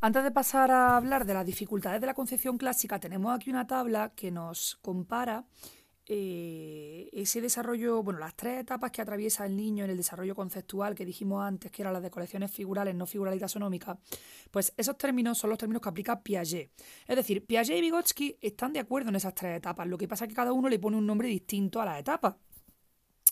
Antes 0.00 0.24
de 0.24 0.30
pasar 0.30 0.70
a 0.70 0.96
hablar 0.96 1.24
de 1.24 1.34
las 1.34 1.46
dificultades 1.46 2.00
de 2.00 2.06
la 2.06 2.14
concepción 2.14 2.58
clásica, 2.58 3.00
tenemos 3.00 3.34
aquí 3.34 3.50
una 3.50 3.66
tabla 3.66 4.12
que 4.14 4.30
nos 4.30 4.76
compara 4.82 5.44
eh, 6.08 7.08
ese 7.12 7.40
desarrollo, 7.40 8.00
bueno, 8.02 8.20
las 8.20 8.36
tres 8.36 8.60
etapas 8.60 8.92
que 8.92 9.02
atraviesa 9.02 9.44
el 9.44 9.56
niño 9.56 9.84
en 9.84 9.90
el 9.90 9.96
desarrollo 9.96 10.36
conceptual 10.36 10.94
que 10.94 11.04
dijimos 11.04 11.44
antes, 11.44 11.72
que 11.72 11.82
eran 11.82 11.92
las 11.92 12.02
de 12.02 12.10
colecciones 12.10 12.52
figurales, 12.52 12.94
no 12.94 13.06
figurales 13.06 13.38
y 13.38 13.40
taxonómicas, 13.40 13.98
pues 14.52 14.72
esos 14.76 14.96
términos 14.96 15.36
son 15.36 15.50
los 15.50 15.58
términos 15.58 15.82
que 15.82 15.88
aplica 15.88 16.22
Piaget. 16.22 16.70
Es 17.08 17.16
decir, 17.16 17.44
Piaget 17.44 17.76
y 17.76 17.80
Vygotsky 17.80 18.38
están 18.40 18.72
de 18.72 18.78
acuerdo 18.78 19.08
en 19.08 19.16
esas 19.16 19.34
tres 19.34 19.56
etapas, 19.56 19.88
lo 19.88 19.98
que 19.98 20.06
pasa 20.06 20.24
es 20.24 20.28
que 20.28 20.36
cada 20.36 20.52
uno 20.52 20.68
le 20.68 20.78
pone 20.78 20.96
un 20.96 21.06
nombre 21.06 21.28
distinto 21.28 21.80
a 21.80 21.84
las 21.84 21.98
etapas. 21.98 22.36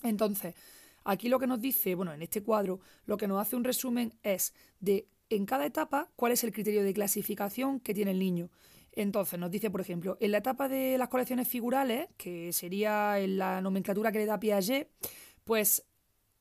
Entonces, 0.03 0.57
aquí 1.05 1.29
lo 1.29 1.39
que 1.39 1.47
nos 1.47 1.61
dice, 1.61 1.95
bueno, 1.95 2.13
en 2.13 2.23
este 2.23 2.43
cuadro, 2.43 2.81
lo 3.07 3.17
que 3.17 3.29
nos 3.29 3.41
hace 3.41 3.55
un 3.55 3.63
resumen 3.63 4.15
es 4.25 4.53
de 4.81 5.07
en 5.31 5.47
cada 5.47 5.65
etapa 5.65 6.11
cuál 6.17 6.33
es 6.33 6.43
el 6.43 6.53
criterio 6.53 6.83
de 6.83 6.93
clasificación 6.93 7.79
que 7.79 7.95
tiene 7.95 8.11
el 8.11 8.19
niño. 8.19 8.51
Entonces, 8.97 9.39
nos 9.39 9.51
dice, 9.51 9.71
por 9.71 9.81
ejemplo, 9.81 10.17
en 10.21 10.31
la 10.31 10.39
etapa 10.39 10.69
de 10.69 10.97
las 10.99 11.09
colecciones 11.09 11.49
figurales, 11.49 12.09
que 12.17 12.53
sería 12.53 13.19
en 13.19 13.39
la 13.39 13.61
nomenclatura 13.61 14.13
que 14.13 14.19
le 14.19 14.27
da 14.27 14.39
Piaget, 14.39 14.89
pues 15.43 15.85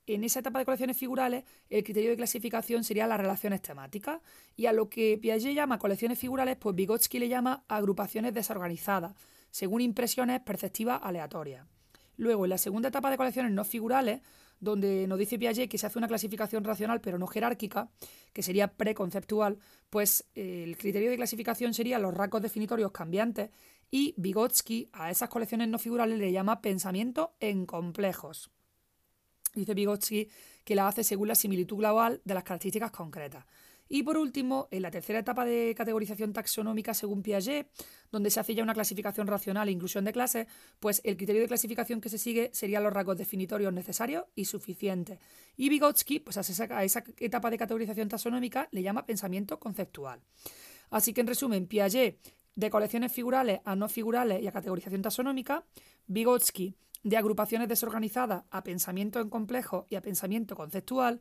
en 0.06 0.22
esa 0.22 0.40
etapa 0.40 0.58
de 0.60 0.64
colecciones 0.64 0.96
figurales, 0.96 1.44
el 1.68 1.82
criterio 1.82 2.10
de 2.10 2.16
clasificación 2.16 2.84
sería 2.84 3.06
las 3.06 3.18
relaciones 3.18 3.60
temáticas. 3.60 4.20
Y 4.54 4.66
a 4.66 4.72
lo 4.72 4.88
que 4.88 5.18
Piaget 5.20 5.54
llama 5.54 5.78
colecciones 5.78 6.18
figurales, 6.18 6.56
pues 6.56 6.76
Vygotsky 6.76 7.18
le 7.18 7.28
llama 7.28 7.64
agrupaciones 7.68 8.34
desorganizadas, 8.34 9.16
según 9.50 9.80
impresiones 9.80 10.40
perceptivas 10.40 11.00
aleatorias. 11.02 11.66
Luego, 12.16 12.44
en 12.44 12.50
la 12.50 12.58
segunda 12.58 12.90
etapa 12.90 13.10
de 13.10 13.16
colecciones 13.16 13.50
no 13.50 13.64
figurales, 13.64 14.20
donde 14.60 15.06
nos 15.06 15.18
dice 15.18 15.38
Piaget 15.38 15.70
que 15.70 15.78
se 15.78 15.86
hace 15.86 15.98
una 15.98 16.08
clasificación 16.08 16.64
racional 16.64 17.00
pero 17.00 17.18
no 17.18 17.26
jerárquica, 17.26 17.90
que 18.32 18.42
sería 18.42 18.68
preconceptual, 18.68 19.58
pues 19.90 20.26
eh, 20.34 20.64
el 20.64 20.76
criterio 20.76 21.10
de 21.10 21.16
clasificación 21.16 21.74
sería 21.74 21.98
los 21.98 22.14
rasgos 22.14 22.42
definitorios 22.42 22.92
cambiantes 22.92 23.50
y 23.90 24.14
Vygotsky 24.16 24.88
a 24.92 25.10
esas 25.10 25.28
colecciones 25.28 25.68
no 25.68 25.78
figurales 25.78 26.18
le 26.18 26.32
llama 26.32 26.60
pensamiento 26.60 27.34
en 27.40 27.66
complejos. 27.66 28.50
Dice 29.54 29.74
Vygotsky 29.74 30.28
que 30.64 30.74
la 30.74 30.88
hace 30.88 31.04
según 31.04 31.28
la 31.28 31.34
similitud 31.34 31.76
global 31.76 32.20
de 32.24 32.34
las 32.34 32.44
características 32.44 32.90
concretas. 32.90 33.44
Y 33.88 34.02
por 34.02 34.16
último, 34.16 34.68
en 34.70 34.82
la 34.82 34.90
tercera 34.90 35.18
etapa 35.18 35.44
de 35.44 35.74
categorización 35.76 36.32
taxonómica 36.32 36.94
según 36.94 37.22
Piaget, 37.22 37.68
donde 38.10 38.30
se 38.30 38.40
hace 38.40 38.54
ya 38.54 38.62
una 38.62 38.74
clasificación 38.74 39.26
racional 39.26 39.68
e 39.68 39.72
inclusión 39.72 40.04
de 40.04 40.12
clases, 40.12 40.46
pues 40.80 41.00
el 41.04 41.16
criterio 41.16 41.42
de 41.42 41.48
clasificación 41.48 42.00
que 42.00 42.08
se 42.08 42.18
sigue 42.18 42.50
serían 42.52 42.82
los 42.82 42.92
rasgos 42.92 43.18
definitorios 43.18 43.72
necesarios 43.72 44.24
y 44.34 44.46
suficientes. 44.46 45.18
Y 45.56 45.68
Vygotsky, 45.68 46.20
pues 46.20 46.36
a 46.38 46.40
esa, 46.40 46.64
a 46.70 46.84
esa 46.84 47.04
etapa 47.18 47.50
de 47.50 47.58
categorización 47.58 48.08
taxonómica 48.08 48.68
le 48.72 48.82
llama 48.82 49.06
pensamiento 49.06 49.58
conceptual. 49.60 50.20
Así 50.90 51.12
que 51.12 51.20
en 51.20 51.26
resumen, 51.26 51.66
Piaget 51.66 52.18
de 52.56 52.70
colecciones 52.70 53.12
figurales 53.12 53.60
a 53.64 53.74
no 53.76 53.88
figurales 53.88 54.42
y 54.42 54.46
a 54.46 54.52
categorización 54.52 55.02
taxonómica, 55.02 55.64
Vygotsky 56.06 56.76
de 57.02 57.16
agrupaciones 57.16 57.68
desorganizadas 57.68 58.44
a 58.50 58.64
pensamiento 58.64 59.20
en 59.20 59.28
complejo 59.28 59.86
y 59.90 59.96
a 59.96 60.02
pensamiento 60.02 60.56
conceptual 60.56 61.20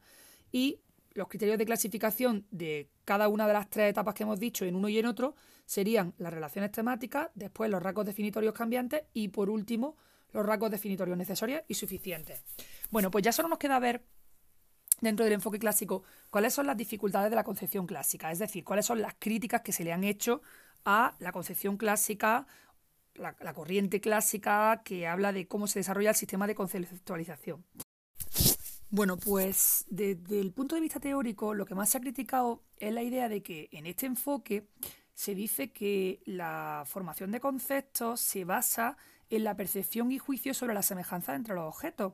y 0.51 0.79
los 1.13 1.27
criterios 1.27 1.57
de 1.57 1.65
clasificación 1.65 2.45
de 2.51 2.89
cada 3.05 3.27
una 3.27 3.47
de 3.47 3.53
las 3.53 3.69
tres 3.69 3.89
etapas 3.89 4.13
que 4.13 4.23
hemos 4.23 4.39
dicho 4.39 4.65
en 4.65 4.75
uno 4.75 4.89
y 4.89 4.97
en 4.97 5.05
otro 5.05 5.35
serían 5.65 6.13
las 6.17 6.33
relaciones 6.33 6.71
temáticas, 6.71 7.29
después 7.35 7.69
los 7.69 7.81
rasgos 7.81 8.05
definitorios 8.05 8.53
cambiantes 8.53 9.03
y 9.13 9.29
por 9.29 9.49
último 9.49 9.95
los 10.31 10.45
rasgos 10.45 10.71
definitorios 10.71 11.17
necesarios 11.17 11.61
y 11.67 11.75
suficientes. 11.75 12.41
Bueno, 12.89 13.11
pues 13.11 13.23
ya 13.23 13.31
solo 13.31 13.47
nos 13.47 13.59
queda 13.59 13.79
ver 13.79 14.03
dentro 15.01 15.25
del 15.25 15.33
enfoque 15.33 15.59
clásico 15.59 16.03
cuáles 16.29 16.53
son 16.53 16.65
las 16.65 16.77
dificultades 16.77 17.29
de 17.29 17.35
la 17.35 17.43
concepción 17.43 17.85
clásica, 17.85 18.31
es 18.31 18.39
decir, 18.39 18.63
cuáles 18.63 18.85
son 18.85 19.01
las 19.01 19.15
críticas 19.19 19.61
que 19.61 19.71
se 19.71 19.83
le 19.83 19.93
han 19.93 20.03
hecho 20.03 20.41
a 20.85 21.15
la 21.19 21.31
concepción 21.31 21.77
clásica, 21.77 22.47
la, 23.15 23.53
corriente 23.53 24.01
clásica 24.01 24.81
que 24.83 25.07
habla 25.07 25.31
de 25.31 25.47
cómo 25.47 25.67
se 25.67 25.79
desarrolla 25.79 26.09
el 26.09 26.15
sistema 26.15 26.47
de 26.47 26.55
conceptualización. 26.55 27.63
Bueno, 28.93 29.17
pues 29.17 29.85
desde 29.89 30.39
el 30.39 30.51
punto 30.51 30.75
de 30.75 30.81
vista 30.81 30.99
teórico, 30.99 31.55
lo 31.55 31.65
que 31.65 31.73
más 31.73 31.89
se 31.89 31.97
ha 31.97 32.01
criticado 32.01 32.61
es 32.77 32.93
la 32.93 33.01
idea 33.01 33.27
de 33.27 33.41
que 33.41 33.67
en 33.71 33.87
este 33.87 34.05
enfoque 34.05 34.67
se 35.15 35.33
dice 35.33 35.71
que 35.71 36.21
la 36.25 36.83
formación 36.85 37.31
de 37.31 37.39
conceptos 37.39 38.21
se 38.21 38.45
basa 38.45 38.95
en 39.31 39.45
la 39.45 39.55
percepción 39.55 40.11
y 40.11 40.19
juicio 40.19 40.53
sobre 40.53 40.75
la 40.75 40.83
semejanza 40.83 41.33
entre 41.33 41.55
los 41.55 41.63
objetos. 41.63 42.13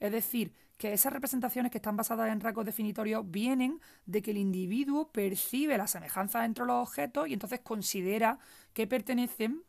Es 0.00 0.12
decir, 0.12 0.52
que 0.76 0.92
esas 0.92 1.14
representaciones 1.14 1.72
que 1.72 1.78
están 1.78 1.96
basadas 1.96 2.30
en 2.30 2.42
rasgos 2.42 2.66
definitorios 2.66 3.30
vienen 3.30 3.80
de 4.04 4.20
que 4.20 4.32
el 4.32 4.36
individuo 4.36 5.10
percibe 5.10 5.78
la 5.78 5.86
semejanza 5.86 6.44
entre 6.44 6.66
los 6.66 6.86
objetos 6.86 7.26
y 7.26 7.32
entonces 7.32 7.60
considera 7.60 8.38
que 8.74 8.86
pertenecen 8.86 9.62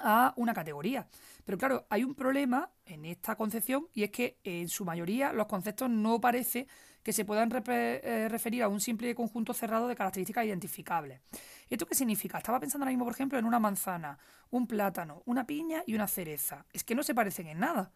a 0.00 0.32
una 0.36 0.54
categoría. 0.54 1.08
Pero 1.44 1.58
claro, 1.58 1.86
hay 1.90 2.04
un 2.04 2.14
problema 2.14 2.70
en 2.84 3.04
esta 3.04 3.36
concepción 3.36 3.88
y 3.94 4.04
es 4.04 4.10
que 4.10 4.38
en 4.44 4.68
su 4.68 4.84
mayoría 4.84 5.32
los 5.32 5.46
conceptos 5.46 5.88
no 5.88 6.20
parece 6.20 6.66
que 7.02 7.12
se 7.12 7.24
puedan 7.24 7.50
eh, 7.68 8.28
referir 8.28 8.62
a 8.62 8.68
un 8.68 8.80
simple 8.80 9.14
conjunto 9.14 9.54
cerrado 9.54 9.88
de 9.88 9.96
características 9.96 10.44
identificables. 10.44 11.20
¿Esto 11.70 11.86
qué 11.86 11.94
significa? 11.94 12.38
Estaba 12.38 12.60
pensando 12.60 12.84
ahora 12.84 12.90
mismo, 12.90 13.04
por 13.04 13.14
ejemplo, 13.14 13.38
en 13.38 13.44
una 13.44 13.58
manzana, 13.58 14.18
un 14.50 14.66
plátano, 14.66 15.22
una 15.24 15.46
piña 15.46 15.82
y 15.86 15.94
una 15.94 16.06
cereza. 16.06 16.66
Es 16.72 16.84
que 16.84 16.94
no 16.94 17.02
se 17.02 17.14
parecen 17.14 17.46
en 17.46 17.60
nada 17.60 17.92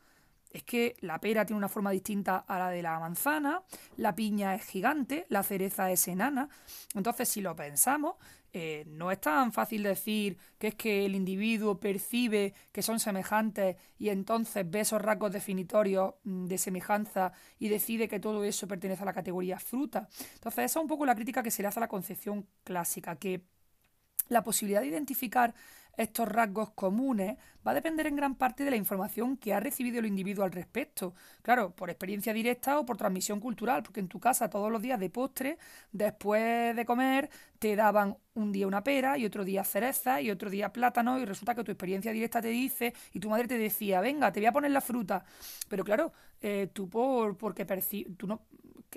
es 0.53 0.63
que 0.65 0.97
la 1.01 1.19
pera 1.19 1.47
tiene 1.47 1.59
una 1.59 1.69
forma 1.69 1.91
distinta 1.91 2.45
a 2.47 2.59
la 2.59 2.71
de 2.71 2.83
la 2.83 2.99
manzana, 3.01 3.63
la 3.97 4.15
piña 4.15 4.55
es 4.55 4.65
gigante, 4.65 5.25
la 5.29 5.43
cereza 5.43 5.91
es 5.91 6.07
enana. 6.09 6.49
Entonces, 6.95 7.29
si 7.29 7.41
lo 7.41 7.57
pensamos, 7.57 8.17
eh, 8.53 8.85
no 8.87 9.11
es 9.11 9.19
tan 9.19 9.51
fácil 9.51 9.83
decir 9.83 10.37
que 10.59 10.69
es 10.69 10.75
que 10.75 11.07
el 11.07 11.15
individuo 11.15 11.81
percibe 11.81 12.53
que 12.71 12.83
son 12.83 13.01
semejantes 13.01 13.77
y 13.99 14.11
entonces 14.11 14.71
ve 14.71 14.81
esos 14.81 15.01
rasgos 15.01 15.33
definitorios 15.33 16.15
mm, 16.25 16.45
de 16.45 16.59
semejanza 16.59 17.33
y 17.59 17.69
decide 17.71 18.09
que 18.09 18.21
todo 18.21 18.45
eso 18.45 18.69
pertenece 18.69 19.03
a 19.05 19.07
la 19.07 19.15
categoría 19.15 19.59
fruta. 19.59 20.07
Entonces, 20.35 20.67
esa 20.67 20.79
es 20.81 20.83
un 20.83 20.89
poco 20.89 21.07
la 21.07 21.15
crítica 21.15 21.43
que 21.43 21.51
se 21.51 21.63
le 21.63 21.69
hace 21.69 21.81
a 21.81 21.83
la 21.83 21.89
concepción 21.89 22.47
clásica, 22.63 23.17
que 23.17 23.43
la 24.29 24.43
posibilidad 24.43 24.83
de 24.83 24.89
identificar 24.89 25.55
estos 25.97 26.29
rasgos 26.29 26.71
comunes 26.71 27.37
va 27.67 27.73
a 27.73 27.75
depender 27.75 28.07
en 28.07 28.17
gran 28.17 28.35
parte 28.35 28.65
de 28.65 28.71
la 28.71 28.77
información 28.77 29.37
que 29.37 29.55
ha 29.55 29.61
recibido 29.61 29.99
el 30.01 30.07
individuo 30.07 30.45
al 30.45 30.53
respecto. 30.53 31.15
Claro, 31.43 31.71
por 31.75 31.91
experiencia 31.91 32.33
directa 32.33 32.79
o 32.79 32.87
por 32.87 32.97
transmisión 32.97 33.41
cultural, 33.41 33.83
porque 33.83 34.01
en 34.01 34.09
tu 34.09 34.19
casa 34.19 34.51
todos 34.51 34.71
los 34.71 34.83
días 34.83 34.99
de 34.99 35.11
postre, 35.11 35.59
después 35.93 36.75
de 36.75 36.85
comer, 36.85 37.31
te 37.59 37.77
daban 37.77 38.17
un 38.35 38.51
día 38.51 38.67
una 38.67 38.83
pera 38.83 39.19
y 39.19 39.27
otro 39.27 39.45
día 39.45 39.63
cereza 39.65 40.21
y 40.21 40.31
otro 40.31 40.51
día 40.51 40.73
plátano 40.73 41.19
y 41.19 41.25
resulta 41.25 41.55
que 41.55 41.65
tu 41.65 41.71
experiencia 41.71 42.13
directa 42.13 42.41
te 42.41 42.49
dice 42.49 42.95
y 43.13 43.21
tu 43.21 43.31
madre 43.31 43.47
te 43.47 43.59
decía, 43.59 44.01
venga, 44.01 44.33
te 44.33 44.41
voy 44.41 44.47
a 44.47 44.53
poner 44.53 44.71
la 44.71 44.81
fruta. 44.81 45.25
Pero 45.69 45.85
claro, 45.85 46.13
eh, 46.41 46.69
tú 46.73 46.89
por, 46.89 47.37
porque 47.37 47.65
tú 48.17 48.27
no, 48.27 48.43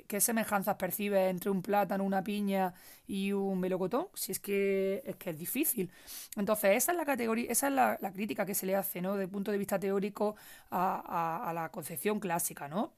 ¿Qué, 0.08 0.22
semejanzas 0.22 0.76
percibes 0.76 1.30
entre 1.30 1.50
un 1.50 1.62
plátano, 1.62 2.04
una 2.04 2.24
piña 2.24 2.74
y 3.08 3.32
un 3.32 3.60
melocotón? 3.60 4.08
Si 4.14 4.32
es 4.32 4.40
que 4.40 5.02
es 5.06 5.16
que 5.16 5.32
es 5.32 5.40
difícil. 5.40 5.92
Entonces, 6.36 6.78
esa 6.78 6.92
es 6.92 6.98
la 6.98 7.06
categoría, 7.06 7.52
esa 7.52 7.68
es 7.68 7.74
la, 7.74 8.12
crítica 8.14 8.46
que 8.46 8.56
se 8.56 8.66
le 8.66 8.76
hace, 8.76 9.02
¿no? 9.02 9.20
El 9.20 9.30
punto 9.30 9.52
de 9.52 9.58
vista 9.58 9.80
teórico 9.80 10.36
a, 10.72 11.50
a 11.50 11.54
la 11.54 11.70
concepción 11.70 12.20
clásica, 12.20 12.68
¿no? 12.68 12.94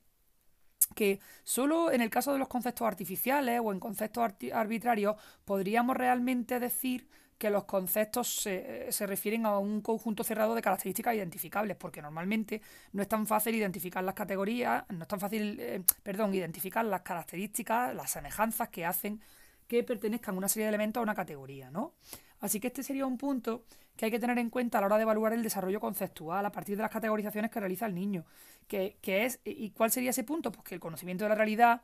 que 0.95 1.19
solo 1.43 1.91
en 1.91 2.01
el 2.01 2.09
caso 2.09 2.33
de 2.33 2.39
los 2.39 2.47
conceptos 2.47 2.87
artificiales 2.87 3.59
o 3.63 3.71
en 3.71 3.79
conceptos 3.79 4.33
arbitrarios 4.53 5.15
podríamos 5.45 5.97
realmente 5.97 6.59
decir 6.59 7.07
que 7.37 7.49
los 7.49 7.65
conceptos 7.65 8.41
se, 8.41 8.91
se, 8.91 9.05
refieren 9.05 9.45
a 9.45 9.59
un 9.59 9.81
conjunto 9.81 10.23
cerrado 10.23 10.55
de 10.55 10.61
características 10.61 11.15
identificables, 11.15 11.77
porque 11.77 12.01
normalmente 12.01 12.61
no 12.93 13.01
es 13.01 13.07
tan 13.07 13.27
fácil 13.27 13.55
identificar 13.55 14.03
las 14.03 14.15
categorías, 14.15 14.83
no 14.89 15.03
es 15.03 15.07
tan 15.07 15.19
fácil, 15.19 15.57
eh, 15.59 15.83
perdón, 16.01 16.33
identificar 16.33 16.83
las 16.85 17.01
características, 17.01 17.93
las 17.93 18.09
semejanzas 18.09 18.69
que 18.69 18.85
hacen 18.85 19.21
que 19.67 19.83
pertenezcan 19.83 20.37
una 20.37 20.47
serie 20.47 20.65
de 20.65 20.69
elementos 20.69 21.01
a 21.01 21.03
una 21.03 21.13
categoría, 21.13 21.69
¿no? 21.69 21.93
Así 22.39 22.59
que 22.59 22.67
este 22.67 22.83
sería 22.83 23.05
un 23.05 23.17
punto 23.17 23.65
que 23.95 24.05
hay 24.05 24.11
que 24.11 24.19
tener 24.19 24.37
en 24.37 24.49
cuenta 24.49 24.77
a 24.77 24.81
la 24.81 24.87
hora 24.87 24.97
de 24.97 25.03
evaluar 25.03 25.33
el 25.33 25.43
desarrollo 25.43 25.79
conceptual 25.79 26.45
a 26.45 26.51
partir 26.51 26.77
de 26.77 26.83
las 26.83 26.91
categorizaciones 26.91 27.51
que 27.51 27.59
realiza 27.59 27.87
el 27.87 27.95
niño. 27.95 28.25
Que, 28.67 28.97
es, 29.03 29.39
¿Y 29.43 29.71
cuál 29.71 29.91
sería 29.91 30.11
ese 30.11 30.23
punto? 30.23 30.51
Pues 30.51 30.63
que 30.63 30.75
el 30.75 30.81
conocimiento 30.81 31.25
de 31.25 31.29
la 31.29 31.35
realidad 31.35 31.81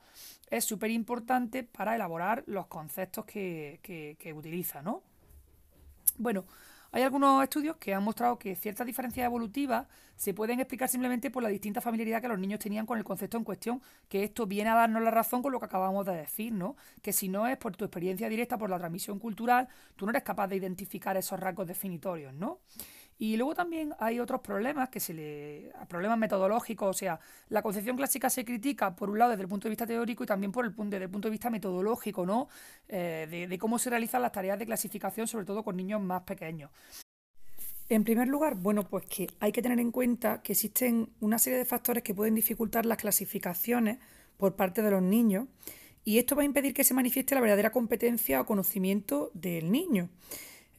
es 0.49 0.63
súper 0.63 0.91
importante 0.91 1.63
para 1.63 1.95
elaborar 1.95 2.43
los 2.45 2.67
conceptos 2.67 3.25
que, 3.25 3.79
que, 3.81 4.15
que 4.19 4.33
utiliza, 4.33 4.81
¿no? 4.81 5.01
Bueno, 6.17 6.45
hay 6.91 7.01
algunos 7.01 7.41
estudios 7.41 7.77
que 7.77 7.93
han 7.93 8.03
mostrado 8.03 8.37
que 8.37 8.55
ciertas 8.55 8.85
diferencias 8.85 9.25
evolutivas 9.25 9.87
se 10.15 10.31
pueden 10.35 10.59
explicar 10.59 10.87
simplemente 10.87 11.31
por 11.31 11.41
la 11.41 11.49
distinta 11.49 11.81
familiaridad 11.81 12.21
que 12.21 12.27
los 12.27 12.37
niños 12.37 12.59
tenían 12.59 12.85
con 12.85 12.99
el 12.99 13.03
concepto 13.03 13.35
en 13.35 13.43
cuestión, 13.43 13.81
que 14.07 14.23
esto 14.23 14.45
viene 14.45 14.69
a 14.69 14.75
darnos 14.75 15.01
la 15.01 15.09
razón 15.09 15.41
con 15.41 15.51
lo 15.51 15.59
que 15.59 15.65
acabamos 15.65 16.05
de 16.05 16.15
decir, 16.15 16.53
¿no? 16.53 16.75
Que 17.01 17.11
si 17.11 17.29
no 17.29 17.47
es 17.47 17.57
por 17.57 17.75
tu 17.75 17.83
experiencia 17.83 18.29
directa, 18.29 18.59
por 18.59 18.69
la 18.69 18.77
transmisión 18.77 19.17
cultural, 19.17 19.67
tú 19.95 20.05
no 20.05 20.11
eres 20.11 20.21
capaz 20.21 20.47
de 20.49 20.57
identificar 20.57 21.17
esos 21.17 21.39
rasgos 21.39 21.67
definitorios, 21.67 22.31
¿no? 22.31 22.59
Y 23.23 23.37
luego 23.37 23.55
también 23.55 23.95
hay 23.99 24.19
otros 24.19 24.41
problemas 24.41 24.89
que 24.89 24.99
se 24.99 25.13
le. 25.13 25.71
problemas 25.87 26.17
metodológicos, 26.17 26.89
o 26.89 26.93
sea, 26.93 27.21
la 27.47 27.61
concepción 27.61 27.95
clásica 27.95 28.29
se 28.29 28.43
critica 28.43 28.93
por 28.97 29.09
un 29.09 29.17
lado 29.17 29.31
desde 29.31 29.43
el 29.43 29.47
punto 29.47 29.69
de 29.69 29.69
vista 29.69 29.87
teórico 29.87 30.25
y 30.25 30.27
también 30.27 30.51
por 30.51 30.65
el 30.65 30.73
punto, 30.73 30.95
desde 30.95 31.05
el 31.05 31.09
punto 31.09 31.29
de 31.29 31.31
vista 31.31 31.49
metodológico, 31.49 32.25
¿no? 32.25 32.49
Eh, 32.89 33.47
de, 33.49 33.57
cómo 33.57 33.79
se 33.79 33.89
realizan 33.89 34.21
las 34.21 34.33
tareas 34.33 34.59
de 34.59 34.65
clasificación, 34.65 35.25
sobre 35.25 35.45
todo 35.45 35.63
con 35.63 35.77
niños 35.77 36.01
más 36.01 36.23
pequeños. 36.23 36.69
En 37.87 38.03
primer 38.03 38.27
lugar, 38.27 38.55
bueno, 38.55 38.83
pues 38.83 39.05
que 39.05 39.27
hay 39.39 39.53
que 39.53 39.61
tener 39.61 39.79
en 39.79 39.91
cuenta 39.91 40.41
que 40.41 40.51
existen 40.51 41.07
una 41.21 41.39
serie 41.39 41.59
de 41.59 41.63
factores 41.63 42.03
que 42.03 42.13
pueden 42.13 42.35
dificultar 42.35 42.85
las 42.85 42.97
clasificaciones 42.97 43.99
por 44.35 44.57
parte 44.57 44.81
de 44.81 44.91
los 44.91 45.01
niños 45.01 45.47
y 46.03 46.17
esto 46.17 46.35
va 46.35 46.41
a 46.41 46.45
impedir 46.45 46.73
que 46.73 46.83
se 46.83 46.93
manifieste 46.93 47.35
la 47.35 47.39
verdadera 47.39 47.71
competencia 47.71 48.41
o 48.41 48.45
conocimiento 48.45 49.31
del 49.33 49.71
niño. 49.71 50.09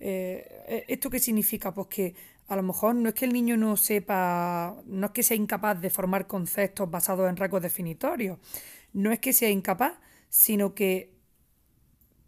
Eh, 0.01 0.85
¿Esto 0.89 1.09
qué 1.09 1.19
significa? 1.19 1.73
Pues 1.73 1.87
que 1.87 2.15
a 2.49 2.57
lo 2.57 2.63
mejor 2.63 2.95
no 2.95 3.09
es 3.09 3.15
que 3.15 3.25
el 3.25 3.33
niño 3.33 3.57
no 3.57 3.77
sepa, 3.77 4.77
no 4.87 5.07
es 5.07 5.13
que 5.13 5.23
sea 5.23 5.37
incapaz 5.37 5.81
de 5.81 5.91
formar 5.91 6.27
conceptos 6.27 6.91
basados 6.91 7.29
en 7.29 7.37
rasgos 7.37 7.63
definitorios, 7.63 8.39
no 8.93 9.13
es 9.13 9.19
que 9.19 9.33
sea 9.33 9.51
incapaz, 9.51 9.95
sino 10.29 10.75
que 10.75 11.15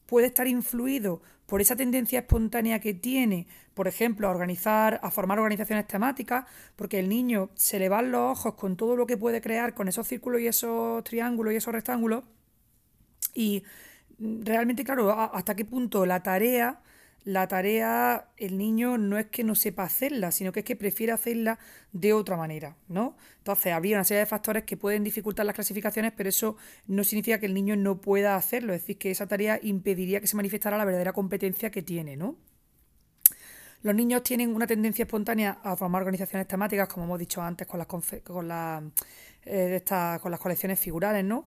puede 0.07 0.29
estar 0.29 0.47
influido 0.47 1.21
por 1.47 1.61
esa 1.61 1.77
tendencia 1.77 2.21
espontánea 2.21 2.81
que 2.81 2.95
tiene, 2.95 3.47
por 3.75 3.89
ejemplo, 3.89 4.27
a 4.27 4.31
organizar, 4.31 5.01
a 5.03 5.11
formar 5.11 5.39
organizaciones 5.39 5.87
temáticas, 5.87 6.47
porque 6.77 6.99
el 6.99 7.09
niño 7.09 7.51
se 7.55 7.79
le 7.79 7.89
van 7.89 8.11
los 8.11 8.39
ojos 8.39 8.55
con 8.55 8.77
todo 8.77 8.97
lo 8.97 9.07
que 9.07 9.17
puede 9.17 9.41
crear, 9.41 9.75
con 9.75 9.87
esos 9.89 10.09
círculos 10.09 10.41
y 10.41 10.49
esos 10.49 11.05
triángulos 11.05 11.53
y 11.53 11.57
esos 11.57 11.73
rectángulos, 11.73 12.25
y 13.35 13.65
realmente, 14.19 14.83
claro, 14.83 15.13
hasta 15.13 15.55
qué 15.55 15.65
punto 15.65 16.07
la 16.07 16.23
tarea 16.23 16.81
la 17.27 17.49
tarea, 17.49 18.29
el 18.37 18.57
niño 18.57 18.99
no 18.99 19.19
es 19.19 19.27
que 19.27 19.43
no 19.43 19.57
sepa 19.57 19.83
hacerla, 19.83 20.31
sino 20.31 20.53
que 20.53 20.61
es 20.61 20.65
que 20.65 20.77
prefiere 20.77 21.13
hacerla 21.13 21.59
de 21.91 22.13
otra 22.13 22.37
manera, 22.37 22.77
¿no? 22.87 23.17
Entonces, 23.39 23.73
habría 23.73 23.97
una 23.97 24.05
serie 24.05 24.21
de 24.21 24.27
factores 24.27 24.63
que 24.63 24.77
pueden 24.77 25.03
dificultar 25.03 25.45
las 25.45 25.57
clasificaciones, 25.57 26.13
pero 26.17 26.29
eso 26.29 26.57
no 26.87 27.03
significa 27.03 27.41
que 27.41 27.47
el 27.47 27.55
niño 27.55 27.75
no 27.75 28.01
pueda 28.01 28.37
hacerlo, 28.37 28.73
es 28.73 28.83
decir, 28.83 28.99
que 28.99 29.11
esa 29.11 29.27
tarea 29.27 29.59
impediría 29.61 30.21
que 30.21 30.29
se 30.29 30.37
manifestara 30.37 30.79
la 30.79 30.85
verdadera 30.85 31.13
competencia 31.13 31.69
que 31.73 31.83
tiene, 31.83 32.17
¿no? 32.17 32.37
Los 33.83 33.97
niños 33.97 34.23
tienen 34.23 34.55
una 34.55 34.69
tendencia 34.69 35.03
espontánea 35.03 35.59
a 35.65 35.75
formar 35.75 36.03
organizaciones 36.03 36.47
temáticas, 36.47 36.87
como 36.87 37.07
hemos 37.07 37.19
dicho 37.19 37.43
antes, 37.43 37.67
con 37.67 37.79
las, 37.79 37.89
con, 37.89 38.03
eh, 39.45 39.83
con 40.23 40.31
las 40.31 40.41
colecciones 40.41 40.79
figurales, 40.79 41.25
¿no? 41.25 41.45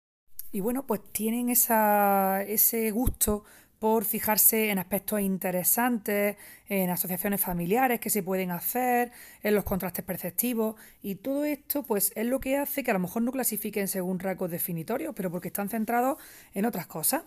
Y 0.53 0.61
bueno, 0.61 0.87
pues 0.87 1.03
tienen 1.13 1.51
esa, 1.51 2.43
ese 2.45 2.91
gusto 2.93 3.45
por 3.79 4.05
fijarse 4.05 4.71
en 4.71 4.79
aspectos 4.79 5.21
interesantes, 5.21 6.37
en 6.69 6.91
asociaciones 6.91 7.41
familiares 7.41 8.01
que 8.01 8.11
se 8.11 8.23
pueden 8.23 8.51
hacer, 8.51 9.13
en 9.43 9.55
los 9.55 9.65
contrastes 9.65 10.05
perceptivos 10.05 10.77
y 11.03 11.17
todo 11.17 11.45
esto 11.45 11.83
pues 11.83 12.13
es 12.17 12.27
lo 12.27 12.41
que 12.41 12.57
hace 12.57 12.83
que 12.83 12.91
a 12.91 12.95
lo 12.95 13.01
mejor 13.01 13.23
no 13.23 13.33
clasifiquen 13.33 13.89
según 13.89 14.19
rasgos 14.19 14.51
definitorios, 14.51 15.15
pero 15.15 15.31
porque 15.31 15.49
están 15.49 15.69
centrados 15.69 16.19
en 16.55 16.65
otras 16.65 16.87
cosas. 16.87 17.23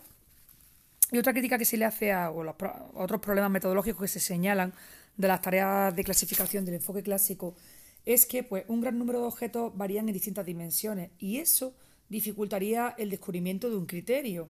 Y 1.12 1.18
otra 1.18 1.32
crítica 1.32 1.58
que 1.58 1.64
se 1.64 1.76
le 1.76 1.84
hace 1.84 2.12
a 2.12 2.30
los 2.30 2.54
otros 2.94 3.20
problemas 3.20 3.50
metodológicos 3.50 4.02
que 4.02 4.08
se 4.08 4.20
señalan 4.20 4.72
de 5.16 5.28
las 5.28 5.40
tareas 5.40 5.94
de 5.94 6.04
clasificación 6.04 6.64
del 6.64 6.74
enfoque 6.76 7.02
clásico 7.02 7.54
es 8.04 8.26
que 8.26 8.42
pues, 8.42 8.64
un 8.68 8.80
gran 8.80 8.98
número 8.98 9.20
de 9.20 9.26
objetos 9.26 9.76
varían 9.76 10.08
en 10.08 10.14
distintas 10.14 10.46
dimensiones 10.46 11.10
y 11.18 11.38
eso 11.38 11.74
dificultaría 12.08 12.94
el 12.98 13.10
descubrimiento 13.10 13.70
de 13.70 13.76
un 13.76 13.86
criterio. 13.86 14.48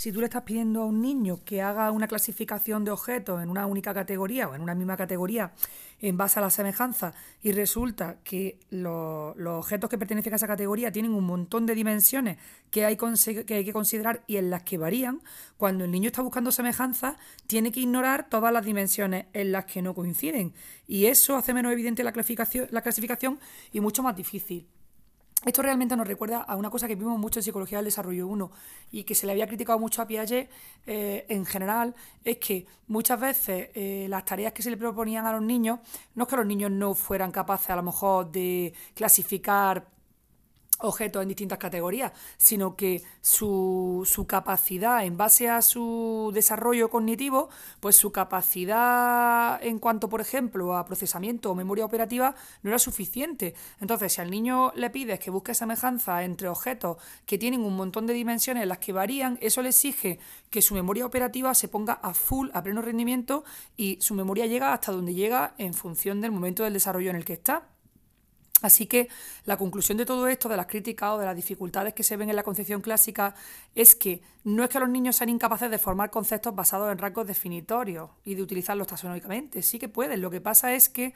Si 0.00 0.12
tú 0.12 0.20
le 0.20 0.28
estás 0.28 0.44
pidiendo 0.44 0.80
a 0.80 0.86
un 0.86 1.02
niño 1.02 1.44
que 1.44 1.60
haga 1.60 1.90
una 1.90 2.08
clasificación 2.08 2.86
de 2.86 2.90
objetos 2.90 3.42
en 3.42 3.50
una 3.50 3.66
única 3.66 3.92
categoría 3.92 4.48
o 4.48 4.54
en 4.54 4.62
una 4.62 4.74
misma 4.74 4.96
categoría 4.96 5.52
en 6.00 6.16
base 6.16 6.38
a 6.38 6.42
la 6.42 6.48
semejanza 6.48 7.12
y 7.42 7.52
resulta 7.52 8.16
que 8.24 8.58
los, 8.70 9.36
objetos 9.36 9.90
que 9.90 9.98
pertenecen 9.98 10.32
a 10.32 10.36
esa 10.36 10.46
categoría 10.46 10.90
tienen 10.90 11.12
un 11.12 11.24
montón 11.24 11.66
de 11.66 11.74
dimensiones 11.74 12.38
que 12.70 12.86
hay, 12.86 12.96
que 12.96 13.72
considerar 13.74 14.24
y 14.26 14.38
en 14.38 14.48
las 14.48 14.62
que 14.62 14.78
varían, 14.78 15.20
cuando 15.58 15.84
el 15.84 15.90
niño 15.90 16.06
está 16.06 16.22
buscando 16.22 16.50
semejanza 16.50 17.18
tiene 17.46 17.70
que 17.70 17.80
ignorar 17.80 18.26
todas 18.30 18.54
las 18.54 18.64
dimensiones 18.64 19.26
en 19.34 19.52
las 19.52 19.66
que 19.66 19.82
no 19.82 19.94
coinciden. 19.94 20.54
Y 20.86 21.04
eso 21.08 21.36
hace 21.36 21.52
menos 21.52 21.74
evidente 21.74 22.04
la 22.04 22.12
clasificación, 22.12 22.68
la 22.70 22.80
clasificación 22.80 23.38
y 23.70 23.80
mucho 23.80 24.02
más 24.02 24.16
difícil. 24.16 24.66
Esto 25.44 25.62
realmente 25.62 25.96
nos 25.96 26.06
recuerda 26.06 26.42
a 26.42 26.54
una 26.54 26.68
cosa 26.68 26.86
que 26.86 26.94
vimos 26.94 27.18
mucho 27.18 27.38
en 27.38 27.44
Psicología 27.44 27.78
del 27.78 27.86
Desarrollo 27.86 28.26
1 28.26 28.50
y 28.92 29.04
que 29.04 29.14
se 29.14 29.24
le 29.24 29.32
había 29.32 29.46
criticado 29.46 29.78
mucho 29.78 30.02
a 30.02 30.06
Piaget 30.06 30.50
eh, 30.86 31.24
en 31.30 31.46
general, 31.46 31.94
es 32.22 32.36
que 32.36 32.66
muchas 32.88 33.18
veces 33.18 33.70
eh, 33.74 34.06
las 34.10 34.26
tareas 34.26 34.52
que 34.52 34.62
se 34.62 34.68
le 34.68 34.76
proponían 34.76 35.24
a 35.24 35.32
los 35.32 35.40
niños, 35.40 35.80
no 36.14 36.24
es 36.24 36.28
que 36.28 36.36
los 36.36 36.44
niños 36.44 36.70
no 36.70 36.94
fueran 36.94 37.32
capaces 37.32 37.70
a 37.70 37.76
lo 37.76 37.82
mejor 37.82 38.30
de 38.30 38.74
clasificar 38.94 39.86
objetos 40.82 41.22
en 41.22 41.28
distintas 41.28 41.58
categorías, 41.58 42.12
sino 42.36 42.76
que 42.76 43.02
su, 43.20 44.02
su, 44.06 44.26
capacidad 44.26 45.04
en 45.04 45.16
base 45.16 45.48
a 45.48 45.62
su 45.62 46.30
desarrollo 46.34 46.90
cognitivo, 46.90 47.50
pues 47.80 47.96
su 47.96 48.12
capacidad 48.12 49.62
en 49.62 49.78
cuanto, 49.78 50.08
por 50.08 50.20
ejemplo, 50.20 50.76
a 50.76 50.84
procesamiento 50.84 51.50
o 51.50 51.54
memoria 51.54 51.84
operativa 51.84 52.34
no 52.62 52.70
era 52.70 52.78
suficiente. 52.78 53.54
Entonces, 53.80 54.12
si 54.12 54.20
al 54.20 54.30
niño 54.30 54.72
le 54.74 54.90
pides 54.90 55.18
que 55.18 55.30
busque 55.30 55.54
semejanza 55.54 56.24
entre 56.24 56.48
objetos 56.48 56.96
que 57.26 57.38
tienen 57.38 57.64
un 57.64 57.76
montón 57.76 58.06
de 58.06 58.14
dimensiones 58.14 58.62
en 58.62 58.68
las 58.68 58.78
que 58.78 58.92
varían, 58.92 59.38
eso 59.40 59.62
le 59.62 59.70
exige 59.70 60.18
que 60.50 60.62
su 60.62 60.74
memoria 60.74 61.06
operativa 61.06 61.54
se 61.54 61.68
ponga 61.68 61.94
a 61.94 62.14
full, 62.14 62.48
a 62.52 62.62
pleno 62.62 62.82
rendimiento 62.82 63.44
y 63.76 63.98
su 64.00 64.14
memoria 64.14 64.46
llega 64.46 64.72
hasta 64.72 64.92
donde 64.92 65.14
llega 65.14 65.54
en 65.58 65.74
función 65.74 66.20
del 66.20 66.32
momento 66.32 66.64
del 66.64 66.72
desarrollo 66.72 67.10
en 67.10 67.16
el 67.16 67.24
que 67.24 67.34
está. 67.34 67.68
Así 68.62 68.86
que 68.86 69.08
la 69.44 69.56
conclusión 69.56 69.98
de 69.98 70.06
todo 70.06 70.28
esto, 70.28 70.48
de 70.48 70.56
las 70.56 70.66
críticas 70.66 71.10
o 71.10 71.18
de 71.18 71.26
las 71.26 71.36
dificultades 71.36 71.94
que 71.94 72.02
se 72.02 72.16
ven 72.16 72.30
en 72.30 72.36
la 72.36 72.42
concepción 72.42 72.80
clásica, 72.80 73.34
es 73.74 73.94
que 73.94 74.22
no 74.44 74.64
es 74.64 74.70
que 74.70 74.80
los 74.80 74.88
niños 74.88 75.16
sean 75.16 75.30
incapaces 75.30 75.70
de 75.70 75.78
formar 75.78 76.10
conceptos 76.10 76.54
basados 76.54 76.90
en 76.92 76.98
rasgos 76.98 77.26
definitorios 77.26 78.10
y 78.24 78.34
de 78.34 78.42
utilizarlos 78.42 78.86
taxonómicamente. 78.86 79.62
Sí 79.62 79.78
que 79.78 79.88
pueden. 79.88 80.20
Lo 80.20 80.30
que 80.30 80.40
pasa 80.40 80.74
es 80.74 80.88
que 80.88 81.14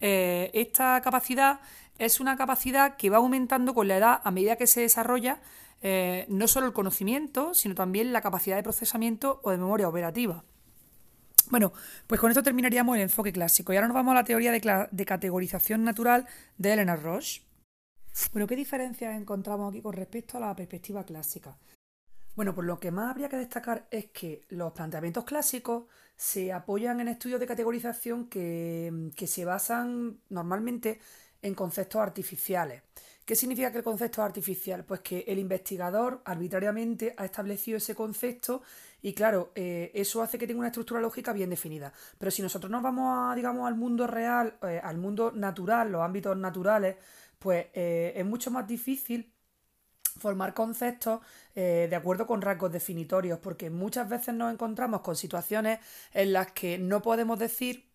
eh, 0.00 0.50
esta 0.54 1.00
capacidad 1.00 1.60
es 1.98 2.20
una 2.20 2.36
capacidad 2.36 2.96
que 2.96 3.10
va 3.10 3.18
aumentando 3.18 3.74
con 3.74 3.88
la 3.88 3.96
edad 3.96 4.20
a 4.24 4.30
medida 4.30 4.56
que 4.56 4.66
se 4.66 4.80
desarrolla 4.80 5.40
eh, 5.82 6.26
no 6.28 6.46
solo 6.46 6.66
el 6.66 6.72
conocimiento, 6.72 7.54
sino 7.54 7.74
también 7.74 8.12
la 8.12 8.20
capacidad 8.20 8.56
de 8.56 8.62
procesamiento 8.62 9.40
o 9.42 9.50
de 9.50 9.58
memoria 9.58 9.88
operativa. 9.88 10.44
Bueno, 11.50 11.72
pues 12.06 12.20
con 12.20 12.30
esto 12.30 12.42
terminaríamos 12.42 12.96
el 12.96 13.02
enfoque 13.02 13.32
clásico 13.32 13.72
y 13.72 13.76
ahora 13.76 13.88
nos 13.88 13.94
vamos 13.94 14.12
a 14.12 14.16
la 14.16 14.24
teoría 14.24 14.52
de, 14.52 15.04
categorización 15.04 15.84
natural 15.84 16.26
de 16.58 16.72
Elena 16.72 16.96
Roche. 16.96 17.42
Bueno, 18.32 18.46
¿qué 18.46 18.56
diferencias 18.56 19.16
encontramos 19.16 19.70
aquí 19.70 19.80
con 19.80 19.92
respecto 19.92 20.36
a 20.36 20.40
la 20.40 20.54
perspectiva 20.54 21.04
clásica? 21.04 21.56
Bueno, 22.34 22.54
pues 22.54 22.66
lo 22.66 22.78
que 22.78 22.90
más 22.90 23.10
habría 23.10 23.28
que 23.28 23.36
destacar 23.36 23.86
es 23.90 24.06
que 24.06 24.44
los 24.50 24.72
planteamientos 24.72 25.24
clásicos 25.24 25.84
se 26.16 26.52
apoyan 26.52 27.00
en 27.00 27.08
estudios 27.08 27.40
de 27.40 27.46
categorización 27.46 28.28
que, 28.28 29.10
que 29.16 29.26
se 29.26 29.44
basan 29.44 30.20
normalmente 30.30 31.00
en 31.42 31.54
conceptos 31.54 32.00
artificiales. 32.00 32.82
¿Qué 33.24 33.36
significa 33.36 33.70
que 33.70 33.78
el 33.78 33.84
concepto 33.84 34.20
es 34.20 34.26
artificial? 34.26 34.84
Pues 34.84 35.00
que 35.00 35.24
el 35.28 35.38
investigador 35.38 36.22
arbitrariamente 36.24 37.14
ha 37.16 37.24
establecido 37.24 37.76
ese 37.78 37.94
concepto 37.94 38.62
y 39.02 39.14
claro, 39.14 39.50
eh, 39.56 39.90
eso 39.94 40.22
hace 40.22 40.38
que 40.38 40.46
tenga 40.46 40.60
una 40.60 40.68
estructura 40.68 41.00
lógica 41.00 41.32
bien 41.32 41.50
definida. 41.50 41.92
Pero 42.18 42.30
si 42.30 42.40
nosotros 42.40 42.70
nos 42.70 42.82
vamos 42.82 43.32
a, 43.32 43.34
digamos, 43.34 43.66
al 43.66 43.74
mundo 43.74 44.06
real, 44.06 44.56
eh, 44.62 44.80
al 44.82 44.96
mundo 44.98 45.32
natural, 45.32 45.90
los 45.90 46.02
ámbitos 46.02 46.36
naturales, 46.36 46.96
pues 47.38 47.66
eh, 47.74 48.12
es 48.16 48.24
mucho 48.24 48.50
más 48.52 48.66
difícil 48.66 49.32
formar 50.18 50.54
conceptos 50.54 51.20
de 51.54 51.96
acuerdo 51.96 52.26
con 52.26 52.42
rasgos 52.42 52.70
definitorios, 52.70 53.38
porque 53.38 53.70
muchas 53.70 54.08
veces 54.08 54.34
nos 54.34 54.52
encontramos 54.52 55.00
con 55.00 55.16
situaciones 55.16 55.80
en 56.12 56.32
las 56.34 56.52
que 56.52 56.78
no 56.78 57.02
podemos 57.02 57.38
decir 57.38 57.90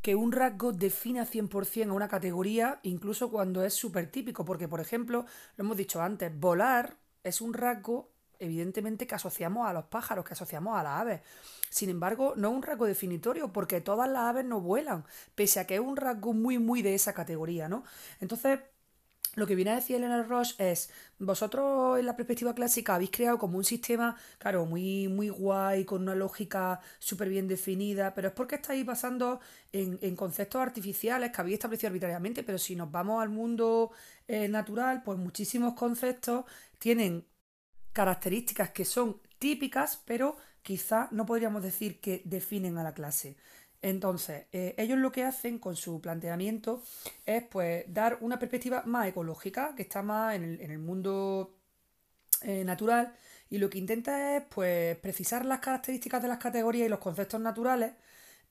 que 0.00 0.14
un 0.14 0.32
rasgo 0.32 0.72
defina 0.72 1.26
100% 1.26 1.90
a 1.90 1.92
una 1.92 2.08
categoría, 2.08 2.80
incluso 2.84 3.30
cuando 3.30 3.64
es 3.64 3.74
súper 3.74 4.10
típico, 4.10 4.44
porque 4.44 4.68
por 4.68 4.80
ejemplo, 4.80 5.26
lo 5.56 5.64
hemos 5.64 5.76
dicho 5.76 6.00
antes, 6.00 6.38
volar 6.38 6.96
es 7.22 7.40
un 7.40 7.52
rasgo 7.52 8.12
evidentemente 8.40 9.06
que 9.06 9.14
asociamos 9.14 9.68
a 9.68 9.72
los 9.72 9.84
pájaros, 9.84 10.24
que 10.24 10.32
asociamos 10.32 10.78
a 10.78 10.82
las 10.82 11.00
aves. 11.00 11.20
Sin 11.68 11.90
embargo, 11.90 12.34
no 12.36 12.48
es 12.48 12.54
un 12.54 12.62
rasgo 12.62 12.86
definitorio 12.86 13.52
porque 13.52 13.80
todas 13.80 14.08
las 14.10 14.22
aves 14.22 14.44
no 14.44 14.60
vuelan, 14.60 15.04
pese 15.34 15.60
a 15.60 15.66
que 15.66 15.76
es 15.76 15.80
un 15.80 15.96
rasgo 15.96 16.32
muy, 16.32 16.58
muy 16.58 16.82
de 16.82 16.94
esa 16.94 17.12
categoría, 17.14 17.68
¿no? 17.68 17.84
Entonces, 18.20 18.60
lo 19.36 19.46
que 19.46 19.54
viene 19.54 19.70
a 19.70 19.76
decir 19.76 19.96
Elena 19.96 20.22
Roche 20.24 20.54
es, 20.58 20.90
vosotros 21.18 21.98
en 22.00 22.06
la 22.06 22.16
perspectiva 22.16 22.52
clásica 22.54 22.96
habéis 22.96 23.10
creado 23.12 23.38
como 23.38 23.58
un 23.58 23.64
sistema, 23.64 24.16
claro, 24.38 24.66
muy, 24.66 25.06
muy 25.06 25.28
guay, 25.28 25.84
con 25.84 26.02
una 26.02 26.16
lógica 26.16 26.80
súper 26.98 27.28
bien 27.28 27.46
definida, 27.46 28.12
pero 28.12 28.28
es 28.28 28.34
porque 28.34 28.56
estáis 28.56 28.84
basando 28.84 29.40
en, 29.72 30.16
conceptos 30.16 30.60
artificiales 30.60 31.30
que 31.30 31.40
habéis 31.40 31.54
establecido 31.54 31.88
arbitrariamente, 31.88 32.42
pero 32.42 32.58
si 32.58 32.74
nos 32.74 32.90
vamos 32.90 33.22
al 33.22 33.28
mundo 33.28 33.92
eh, 34.26 34.48
natural, 34.48 35.02
pues 35.04 35.16
muchísimos 35.18 35.74
conceptos 35.74 36.44
tienen 36.78 37.24
características 37.92 38.70
que 38.70 38.84
son 38.84 39.20
típicas, 39.38 40.02
pero 40.04 40.36
quizá 40.62 41.08
no 41.10 41.26
podríamos 41.26 41.62
decir 41.62 42.00
que 42.00 42.22
definen 42.24 42.78
a 42.78 42.82
la 42.82 42.94
clase. 42.94 43.36
Entonces, 43.82 44.46
eh, 44.52 44.74
ellos 44.76 44.98
lo 44.98 45.10
que 45.10 45.24
hacen 45.24 45.58
con 45.58 45.74
su 45.76 46.00
planteamiento 46.00 46.82
es 47.24 47.42
pues 47.44 47.84
dar 47.88 48.18
una 48.20 48.38
perspectiva 48.38 48.82
más 48.84 49.08
ecológica, 49.08 49.74
que 49.74 49.82
está 49.82 50.02
más 50.02 50.34
en 50.34 50.60
el, 50.60 50.78
mundo 50.78 51.56
eh, 52.42 52.64
natural, 52.64 53.14
y 53.48 53.58
lo 53.58 53.70
que 53.70 53.78
intenta 53.78 54.36
es 54.36 54.44
pues 54.50 54.96
precisar 54.98 55.46
las 55.46 55.60
características 55.60 56.22
de 56.22 56.28
las 56.28 56.38
categorías 56.38 56.86
y 56.86 56.90
los 56.90 56.98
conceptos 56.98 57.40
naturales 57.40 57.92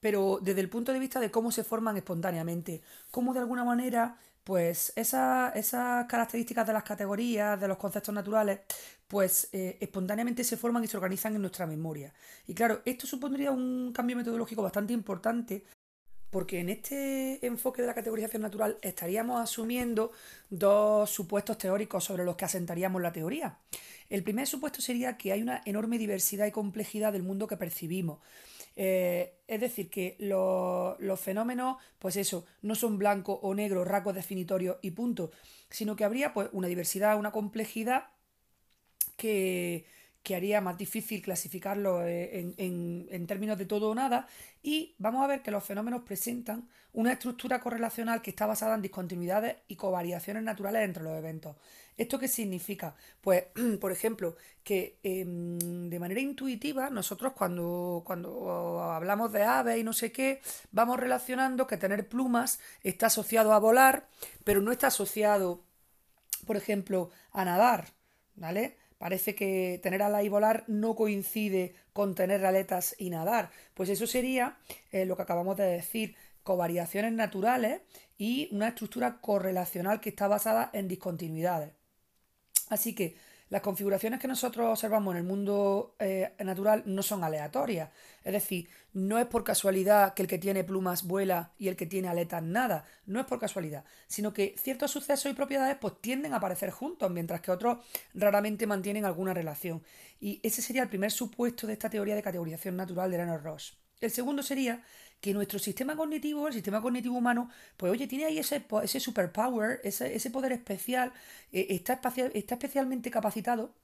pero 0.00 0.38
desde 0.42 0.60
el 0.60 0.70
punto 0.70 0.92
de 0.92 0.98
vista 0.98 1.20
de 1.20 1.30
cómo 1.30 1.52
se 1.52 1.64
forman 1.64 1.96
espontáneamente, 1.96 2.82
cómo 3.10 3.34
de 3.34 3.40
alguna 3.40 3.64
manera 3.64 4.18
pues 4.50 4.92
esas, 4.96 5.54
esas 5.54 6.06
características 6.06 6.66
de 6.66 6.72
las 6.72 6.82
categorías, 6.82 7.60
de 7.60 7.68
los 7.68 7.76
conceptos 7.76 8.12
naturales, 8.12 8.58
pues 9.06 9.48
eh, 9.52 9.78
espontáneamente 9.80 10.42
se 10.42 10.56
forman 10.56 10.82
y 10.82 10.88
se 10.88 10.96
organizan 10.96 11.36
en 11.36 11.40
nuestra 11.40 11.68
memoria. 11.68 12.12
Y 12.48 12.54
claro, 12.54 12.82
esto 12.84 13.06
supondría 13.06 13.52
un 13.52 13.92
cambio 13.92 14.16
metodológico 14.16 14.60
bastante 14.60 14.92
importante 14.92 15.62
porque 16.30 16.58
en 16.58 16.68
este 16.68 17.46
enfoque 17.46 17.82
de 17.82 17.86
la 17.86 17.94
categorización 17.94 18.42
natural 18.42 18.76
estaríamos 18.82 19.40
asumiendo 19.40 20.10
dos 20.48 21.08
supuestos 21.10 21.56
teóricos 21.56 22.02
sobre 22.02 22.24
los 22.24 22.34
que 22.34 22.46
asentaríamos 22.46 23.00
la 23.00 23.12
teoría. 23.12 23.56
El 24.08 24.24
primer 24.24 24.48
supuesto 24.48 24.82
sería 24.82 25.16
que 25.16 25.30
hay 25.30 25.42
una 25.42 25.62
enorme 25.64 25.96
diversidad 25.96 26.46
y 26.46 26.50
complejidad 26.50 27.12
del 27.12 27.22
mundo 27.22 27.46
que 27.46 27.56
percibimos. 27.56 28.18
Eh, 28.76 29.34
es 29.46 29.60
decir, 29.60 29.90
que 29.90 30.16
los, 30.20 31.20
fenómenos, 31.20 31.76
pues 31.98 32.16
eso, 32.16 32.46
no 32.62 32.74
son 32.74 32.98
blanco 32.98 33.40
o 33.42 33.54
negro, 33.54 33.84
rasgos 33.84 34.14
definitorios 34.14 34.78
y 34.82 34.92
punto, 34.92 35.32
sino 35.68 35.96
que 35.96 36.04
habría 36.04 36.32
pues 36.32 36.48
una 36.52 36.68
diversidad, 36.68 37.18
una 37.18 37.32
complejidad 37.32 38.08
que, 39.16 39.86
que 40.22 40.36
haría 40.36 40.60
más 40.60 40.76
difícil 40.76 41.22
clasificarlo 41.22 42.06
eh, 42.06 42.54
en, 42.56 43.26
términos 43.26 43.56
de 43.58 43.66
todo 43.66 43.90
o 43.90 43.94
nada. 43.94 44.26
Y 44.62 44.94
vamos 44.98 45.24
a 45.24 45.26
ver 45.26 45.42
que 45.42 45.50
los 45.50 45.64
fenómenos 45.64 46.02
presentan 46.02 46.68
una 46.92 47.12
estructura 47.12 47.60
correlacional 47.60 48.20
que 48.20 48.30
está 48.30 48.46
basada 48.46 48.74
en 48.74 48.82
discontinuidades 48.82 49.56
y 49.68 49.76
covariaciones 49.76 50.42
naturales 50.42 50.84
entre 50.84 51.04
los 51.04 51.16
eventos. 51.16 51.56
¿Esto 51.96 52.18
qué 52.18 52.28
significa? 52.28 52.94
Pues, 53.20 53.44
por 53.80 53.92
ejemplo, 53.92 54.36
que 54.62 54.98
em, 55.02 55.88
de 55.88 55.98
manera 55.98 56.20
intuitiva 56.20 56.90
nosotros 56.90 57.32
cuando, 57.32 58.02
cuando 58.04 58.82
hablamos 58.82 59.32
de 59.32 59.42
aves 59.42 59.78
y 59.78 59.84
no 59.84 59.94
sé 59.94 60.12
qué, 60.12 60.42
vamos 60.70 60.98
relacionando 61.00 61.66
que 61.66 61.78
tener 61.78 62.08
plumas 62.08 62.60
está 62.82 63.06
asociado 63.06 63.54
a 63.54 63.58
volar, 63.58 64.06
pero 64.44 64.60
no 64.60 64.70
está 64.72 64.88
asociado, 64.88 65.62
por 66.46 66.56
ejemplo, 66.56 67.10
a 67.32 67.44
nadar, 67.44 67.88
¿vale? 68.34 68.79
Parece 69.00 69.34
que 69.34 69.80
tener 69.82 70.02
alas 70.02 70.24
y 70.24 70.28
volar 70.28 70.64
no 70.66 70.94
coincide 70.94 71.74
con 71.94 72.14
tener 72.14 72.44
aletas 72.44 72.94
y 72.98 73.08
nadar. 73.08 73.50
Pues 73.72 73.88
eso 73.88 74.06
sería 74.06 74.58
eh, 74.92 75.06
lo 75.06 75.16
que 75.16 75.22
acabamos 75.22 75.56
de 75.56 75.64
decir, 75.64 76.16
covariaciones 76.42 77.14
naturales 77.14 77.80
y 78.18 78.50
una 78.52 78.68
estructura 78.68 79.22
correlacional 79.22 80.02
que 80.02 80.10
está 80.10 80.28
basada 80.28 80.68
en 80.74 80.86
discontinuidades. 80.86 81.72
Así 82.68 82.94
que 82.94 83.16
las 83.48 83.62
configuraciones 83.62 84.20
que 84.20 84.28
nosotros 84.28 84.68
observamos 84.68 85.14
en 85.14 85.18
el 85.20 85.24
mundo 85.24 85.96
eh, 85.98 86.34
natural 86.40 86.82
no 86.84 87.02
son 87.02 87.24
aleatorias. 87.24 87.88
Es 88.22 88.34
decir, 88.34 88.68
no 88.92 89.18
es 89.18 89.26
por 89.26 89.44
casualidad 89.44 90.14
que 90.14 90.22
el 90.22 90.28
que 90.28 90.38
tiene 90.38 90.64
plumas 90.64 91.04
vuela 91.04 91.52
y 91.58 91.68
el 91.68 91.76
que 91.76 91.86
tiene 91.86 92.08
aletas 92.08 92.42
nada. 92.42 92.84
No 93.06 93.20
es 93.20 93.26
por 93.26 93.38
casualidad. 93.38 93.84
Sino 94.08 94.32
que 94.32 94.54
ciertos 94.58 94.90
sucesos 94.90 95.30
y 95.30 95.34
propiedades 95.34 95.76
pues, 95.80 95.94
tienden 96.00 96.32
a 96.32 96.36
aparecer 96.36 96.70
juntos, 96.70 97.10
mientras 97.10 97.40
que 97.40 97.50
otros 97.50 97.78
raramente 98.14 98.66
mantienen 98.66 99.04
alguna 99.04 99.34
relación. 99.34 99.82
Y 100.20 100.40
ese 100.42 100.62
sería 100.62 100.82
el 100.82 100.88
primer 100.88 101.12
supuesto 101.12 101.66
de 101.66 101.74
esta 101.74 101.90
teoría 101.90 102.14
de 102.14 102.22
categorización 102.22 102.76
natural 102.76 103.10
de 103.10 103.18
Leonard 103.18 103.42
Ross. 103.42 103.78
El 104.00 104.10
segundo 104.10 104.42
sería 104.42 104.82
que 105.20 105.34
nuestro 105.34 105.58
sistema 105.58 105.94
cognitivo, 105.96 106.48
el 106.48 106.54
sistema 106.54 106.80
cognitivo 106.80 107.16
humano, 107.16 107.50
pues 107.76 107.92
oye, 107.92 108.06
tiene 108.06 108.24
ahí 108.24 108.38
ese, 108.38 108.64
ese 108.82 109.00
superpower, 109.00 109.80
ese, 109.84 110.14
ese 110.14 110.30
poder 110.30 110.52
especial, 110.52 111.12
eh, 111.52 111.66
está, 111.70 112.00
está 112.32 112.54
especialmente 112.54 113.10
capacitado 113.10 113.74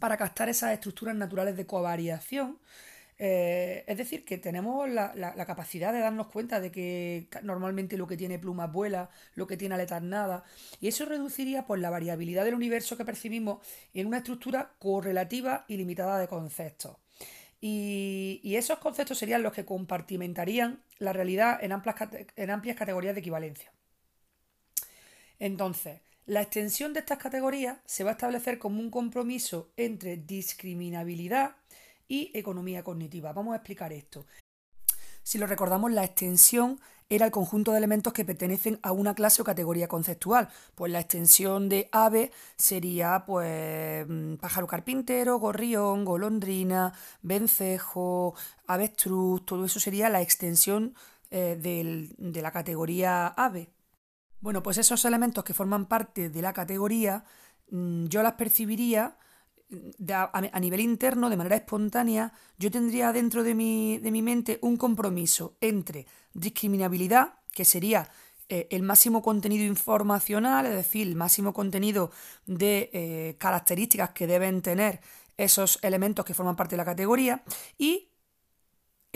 para 0.00 0.16
captar 0.16 0.48
esas 0.48 0.72
estructuras 0.72 1.14
naturales 1.14 1.56
de 1.56 1.66
covariación. 1.66 2.58
Eh, 3.18 3.84
es 3.86 3.96
decir, 3.96 4.24
que 4.26 4.36
tenemos 4.36 4.88
la, 4.90 5.14
la, 5.14 5.46
capacidad 5.46 5.92
de 5.92 6.00
darnos 6.00 6.26
cuenta 6.26 6.60
de 6.60 6.70
que 6.70 7.28
normalmente 7.42 7.96
lo 7.96 8.06
que 8.06 8.16
tiene 8.16 8.38
plumas 8.38 8.70
vuela, 8.70 9.08
lo 9.34 9.46
que 9.46 9.56
tiene 9.56 9.74
aletas 9.74 10.02
nada, 10.02 10.44
y 10.80 10.88
eso 10.88 11.06
reduciría 11.06 11.66
pues, 11.66 11.80
la 11.80 11.88
variabilidad 11.88 12.44
del 12.44 12.54
universo 12.54 12.96
que 12.98 13.06
percibimos 13.06 13.66
en 13.94 14.06
una 14.06 14.18
estructura 14.18 14.74
correlativa 14.78 15.64
y 15.66 15.78
limitada 15.78 16.18
de 16.18 16.28
conceptos. 16.28 16.98
Y, 17.60 18.54
esos 18.54 18.78
conceptos 18.78 19.18
serían 19.18 19.42
los 19.42 19.52
que 19.52 19.64
compartimentarían 19.64 20.82
la 20.98 21.12
realidad 21.12 21.58
en 21.62 21.72
en 22.36 22.50
amplias 22.50 22.76
categorías 22.76 23.14
de 23.14 23.20
equivalencia. 23.20 23.72
Entonces, 25.38 26.00
la 26.26 26.42
extensión 26.42 26.92
de 26.92 27.00
estas 27.00 27.18
categorías 27.18 27.78
se 27.84 28.04
va 28.04 28.10
a 28.10 28.12
establecer 28.12 28.58
como 28.58 28.80
un 28.80 28.90
compromiso 28.90 29.70
entre 29.76 30.16
discriminabilidad 30.16 31.56
y 32.08 32.30
economía 32.34 32.82
cognitiva. 32.82 33.32
Vamos 33.32 33.52
a 33.52 33.56
explicar 33.56 33.92
esto. 33.92 34.26
Si 35.22 35.38
lo 35.38 35.46
recordamos, 35.46 35.90
la 35.90 36.04
extensión 36.04 36.78
era 37.08 37.26
el 37.26 37.32
conjunto 37.32 37.72
de 37.72 37.78
elementos 37.78 38.12
que 38.12 38.24
pertenecen 38.24 38.78
a 38.82 38.92
una 38.92 39.14
clase 39.14 39.42
o 39.42 39.44
categoría 39.44 39.88
conceptual. 39.88 40.48
Pues 40.74 40.92
la 40.92 41.00
extensión 41.00 41.68
de 41.68 41.88
ave 41.92 42.32
sería 42.56 43.24
pues 43.26 44.06
mm, 44.08 44.36
pájaro 44.36 44.66
carpintero, 44.66 45.38
gorrión, 45.38 46.04
golondrina, 46.04 46.92
vencejo, 47.22 48.34
avestruz, 48.66 49.44
todo 49.44 49.64
eso 49.64 49.80
sería 49.80 50.08
la 50.08 50.22
extensión 50.22 50.94
eh, 51.30 51.56
de 51.60 52.42
la 52.42 52.52
categoría 52.52 53.26
ave. 53.28 53.70
Bueno, 54.40 54.62
pues 54.62 54.78
esos 54.78 55.04
elementos 55.04 55.44
que 55.44 55.54
forman 55.54 55.86
parte 55.86 56.28
de 56.28 56.42
la 56.42 56.52
categoría 56.52 57.24
mm, 57.70 58.06
yo 58.06 58.22
las 58.22 58.34
percibiría 58.34 59.16
a, 60.12 60.60
nivel 60.60 60.80
interno, 60.80 61.30
de 61.30 61.36
manera 61.36 61.56
espontánea, 61.56 62.32
yo 62.58 62.70
tendría 62.70 63.12
dentro 63.12 63.42
de 63.42 63.54
mi, 63.54 63.98
de 63.98 64.10
mi 64.10 64.22
mente 64.22 64.58
un 64.62 64.76
compromiso 64.76 65.56
entre 65.60 66.06
discriminabilidad, 66.32 67.34
que 67.52 67.64
sería 67.64 68.08
eh, 68.48 68.68
el 68.70 68.82
máximo 68.82 69.22
contenido 69.22 69.64
informacional, 69.64 70.66
es 70.66 70.74
decir, 70.74 71.06
el 71.06 71.16
máximo 71.16 71.52
contenido 71.52 72.10
de 72.46 72.90
eh, 72.92 73.36
características 73.38 74.10
que 74.10 74.26
deben 74.26 74.62
tener 74.62 75.00
esos 75.36 75.78
elementos 75.82 76.24
que 76.24 76.34
forman 76.34 76.56
parte 76.56 76.74
de 76.74 76.78
la 76.78 76.84
categoría, 76.84 77.42
y 77.76 78.10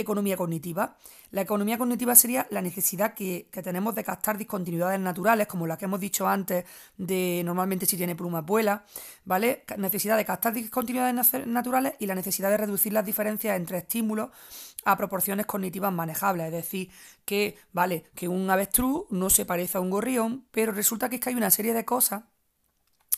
economía 0.01 0.36
cognitiva. 0.36 0.96
La 1.30 1.42
economía 1.42 1.78
cognitiva 1.78 2.14
sería 2.14 2.46
la 2.51 2.61
necesidad 2.61 3.14
que, 3.14 3.48
tenemos 3.62 3.94
de 3.94 4.05
captar 4.05 4.36
discontinuidades 4.36 4.98
naturales, 5.01 5.46
como 5.46 5.66
la 5.66 5.78
que 5.78 5.84
hemos 5.84 6.01
dicho 6.01 6.28
antes, 6.28 6.64
de 6.96 7.42
normalmente 7.44 7.86
si 7.86 7.96
tiene 7.96 8.16
plumas 8.16 8.44
vuela, 8.44 8.84
¿vale? 9.24 9.64
Necesidad 9.76 10.16
de 10.16 10.24
captar 10.24 10.53
discontinuidades 10.53 11.46
naturales 11.46 11.94
y 11.98 12.07
la 12.07 12.14
necesidad 12.14 12.51
de 12.51 12.57
reducir 12.57 12.92
las 12.92 13.05
diferencias 13.05 13.57
entre 13.57 13.78
estímulos 13.78 14.30
a 14.84 14.96
proporciones 14.96 15.46
cognitivas 15.46 15.92
manejables. 15.92 16.46
Es 16.46 16.53
decir, 16.53 16.90
que, 17.24 17.57
vale, 17.72 18.05
que 18.14 18.28
un 18.28 18.48
avestruz 18.51 19.05
no 19.11 19.30
se 19.30 19.44
parece 19.44 19.78
a 19.78 19.80
un 19.80 19.90
gorrión, 19.90 20.46
pero 20.51 20.72
resulta 20.72 21.09
que 21.09 21.16
es 21.16 21.20
que 21.20 21.30
hay 21.30 21.36
una 21.36 21.51
serie 21.51 21.74
de 21.74 21.84
cosas 21.84 22.24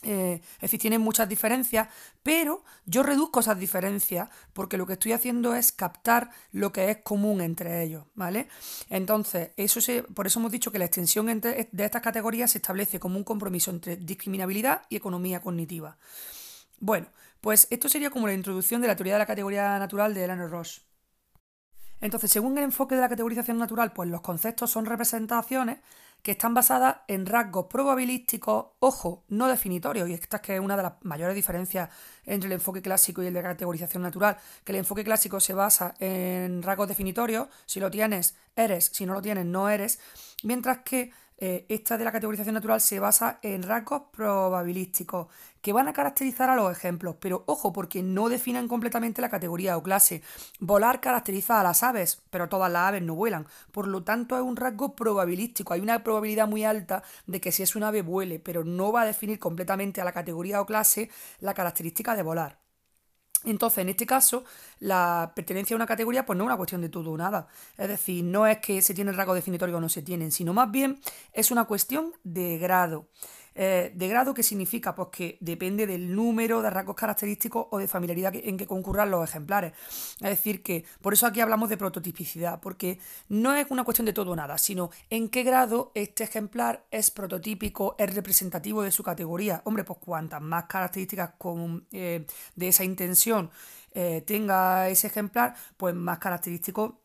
eh, 0.03 0.41
es 0.55 0.61
decir, 0.61 0.79
tienen 0.79 1.01
muchas 1.01 1.27
diferencias, 1.29 1.87
pero 2.21 2.63
yo 2.85 3.03
reduzco 3.03 3.39
esas 3.39 3.59
diferencias 3.59 4.29
porque 4.53 4.77
lo 4.77 4.85
que 4.85 4.93
estoy 4.93 5.13
haciendo 5.13 5.55
es 5.55 5.71
captar 5.71 6.29
lo 6.51 6.71
que 6.71 6.91
es 6.91 6.97
común 6.97 7.41
entre 7.41 7.83
ellos, 7.83 8.05
¿vale? 8.15 8.47
Entonces, 8.89 9.51
eso 9.57 9.81
se, 9.81 10.03
por 10.03 10.27
eso 10.27 10.39
hemos 10.39 10.51
dicho 10.51 10.71
que 10.71 10.79
la 10.79 10.85
extensión 10.85 11.27
de 11.39 11.67
estas 11.77 12.01
categorías 12.01 12.51
se 12.51 12.59
establece 12.59 12.99
como 12.99 13.17
un 13.17 13.23
compromiso 13.23 13.71
entre 13.71 13.97
discriminabilidad 13.97 14.83
y 14.89 14.95
economía 14.95 15.41
cognitiva. 15.41 15.97
Bueno, 16.79 17.07
pues 17.41 17.67
esto 17.69 17.89
sería 17.89 18.09
como 18.09 18.27
la 18.27 18.33
introducción 18.33 18.81
de 18.81 18.87
la 18.87 18.95
teoría 18.95 19.13
de 19.13 19.19
la 19.19 19.25
categoría 19.25 19.77
natural 19.79 20.13
de 20.13 20.23
Eleanor 20.23 20.49
Ross. 20.49 20.85
Entonces, 22.01 22.31
según 22.31 22.57
el 22.57 22.65
enfoque 22.65 22.95
de 22.95 23.01
la 23.01 23.07
categorización 23.07 23.57
natural, 23.57 23.93
pues 23.93 24.09
los 24.09 24.19
conceptos 24.19 24.71
son 24.71 24.85
representaciones 24.85 25.79
que 26.23 26.31
están 26.31 26.53
basadas 26.53 26.97
en 27.09 27.25
rasgos 27.25 27.67
probabilísticos, 27.67 28.67
ojo, 28.79 29.25
no 29.27 29.47
definitorios, 29.47 30.09
y 30.09 30.13
esta 30.13 30.37
es 30.37 30.41
que 30.41 30.55
es 30.55 30.61
una 30.61 30.77
de 30.77 30.83
las 30.83 30.93
mayores 31.01 31.35
diferencias 31.35 31.89
entre 32.25 32.47
el 32.47 32.53
enfoque 32.53 32.81
clásico 32.81 33.21
y 33.21 33.27
el 33.27 33.33
de 33.33 33.43
categorización 33.43 34.03
natural, 34.03 34.37
que 34.63 34.71
el 34.71 34.77
enfoque 34.77 35.03
clásico 35.03 35.41
se 35.41 35.53
basa 35.53 35.93
en 35.99 36.63
rasgos 36.63 36.87
definitorios, 36.87 37.49
si 37.65 37.81
lo 37.81 37.91
tienes, 37.91 38.35
eres, 38.55 38.85
si 38.85 39.05
no 39.05 39.13
lo 39.13 39.21
tienes, 39.21 39.45
no 39.45 39.69
eres, 39.69 39.99
mientras 40.43 40.79
que 40.79 41.11
eh, 41.37 41.65
esta 41.69 41.97
de 41.97 42.05
la 42.05 42.11
categorización 42.11 42.53
natural 42.55 42.81
se 42.81 42.99
basa 42.99 43.39
en 43.41 43.63
rasgos 43.63 44.03
probabilísticos 44.11 45.27
que 45.61 45.73
van 45.73 45.87
a 45.87 45.93
caracterizar 45.93 46.49
a 46.49 46.55
los 46.55 46.71
ejemplos, 46.71 47.15
pero 47.19 47.43
ojo, 47.47 47.71
porque 47.71 48.03
no 48.03 48.29
definen 48.29 48.67
completamente 48.67 49.21
la 49.21 49.29
categoría 49.29 49.77
o 49.77 49.83
clase. 49.83 50.21
Volar 50.59 50.99
caracteriza 50.99 51.59
a 51.59 51.63
las 51.63 51.83
aves, 51.83 52.21
pero 52.29 52.49
todas 52.49 52.71
las 52.71 52.89
aves 52.89 53.01
no 53.01 53.15
vuelan. 53.15 53.47
Por 53.71 53.87
lo 53.87 54.03
tanto, 54.03 54.35
es 54.35 54.43
un 54.43 54.57
rasgo 54.57 54.95
probabilístico. 54.95 55.73
Hay 55.73 55.81
una 55.81 56.03
probabilidad 56.03 56.47
muy 56.47 56.65
alta 56.65 57.03
de 57.27 57.39
que 57.39 57.51
si 57.51 57.63
es 57.63 57.75
un 57.75 57.83
ave 57.83 58.01
vuele, 58.01 58.39
pero 58.39 58.63
no 58.63 58.91
va 58.91 59.01
a 59.03 59.05
definir 59.05 59.39
completamente 59.39 60.01
a 60.01 60.05
la 60.05 60.11
categoría 60.11 60.61
o 60.61 60.65
clase 60.65 61.09
la 61.39 61.53
característica 61.53 62.15
de 62.15 62.23
volar. 62.23 62.62
Entonces, 63.45 63.79
en 63.79 63.89
este 63.89 64.05
caso, 64.05 64.43
la 64.79 65.31
pertenencia 65.35 65.75
a 65.75 65.77
una 65.77 65.85
categoría 65.85 66.25
pues 66.25 66.37
no 66.37 66.43
es 66.43 66.47
una 66.47 66.57
cuestión 66.57 66.81
de 66.81 66.89
todo 66.89 67.11
o 67.11 67.17
nada. 67.17 67.47
Es 67.77 67.87
decir, 67.87 68.23
no 68.23 68.47
es 68.47 68.59
que 68.59 68.81
se 68.81 68.93
tiene 68.93 69.11
rasgo 69.11 69.33
definitorio 69.33 69.77
o 69.77 69.81
no 69.81 69.89
se 69.89 70.01
tienen, 70.01 70.31
sino 70.31 70.53
más 70.53 70.71
bien 70.71 70.99
es 71.33 71.51
una 71.51 71.65
cuestión 71.65 72.13
de 72.23 72.57
grado. 72.57 73.07
Eh, 73.55 73.91
de 73.93 74.07
grado, 74.07 74.33
¿qué 74.33 74.43
significa? 74.43 74.95
Pues 74.95 75.09
que 75.11 75.37
depende 75.41 75.85
del 75.85 76.15
número 76.15 76.61
de 76.61 76.69
rasgos 76.69 76.95
característicos 76.95 77.67
o 77.71 77.77
de 77.77 77.87
familiaridad 77.87 78.33
en 78.35 78.57
que 78.57 78.67
concurran 78.67 79.11
los 79.11 79.27
ejemplares. 79.27 79.73
Es 80.21 80.29
decir, 80.29 80.63
que 80.63 80.85
por 81.01 81.13
eso 81.13 81.27
aquí 81.27 81.41
hablamos 81.41 81.69
de 81.69 81.77
prototipicidad, 81.77 82.59
porque 82.59 82.99
no 83.29 83.53
es 83.55 83.67
una 83.69 83.83
cuestión 83.83 84.05
de 84.05 84.13
todo 84.13 84.31
o 84.31 84.35
nada, 84.35 84.57
sino 84.57 84.89
en 85.09 85.29
qué 85.29 85.43
grado 85.43 85.91
este 85.95 86.23
ejemplar 86.23 86.85
es 86.91 87.11
prototípico, 87.11 87.95
es 87.97 88.13
representativo 88.13 88.81
de 88.83 88.91
su 88.91 89.03
categoría. 89.03 89.61
Hombre, 89.65 89.83
pues 89.83 89.99
cuantas 89.99 90.41
más 90.41 90.65
características 90.65 91.31
con, 91.37 91.87
eh, 91.91 92.25
de 92.55 92.67
esa 92.67 92.83
intención 92.83 93.51
eh, 93.93 94.23
tenga 94.25 94.89
ese 94.89 95.07
ejemplar, 95.07 95.55
pues 95.77 95.93
más 95.93 96.17
característico 96.19 97.02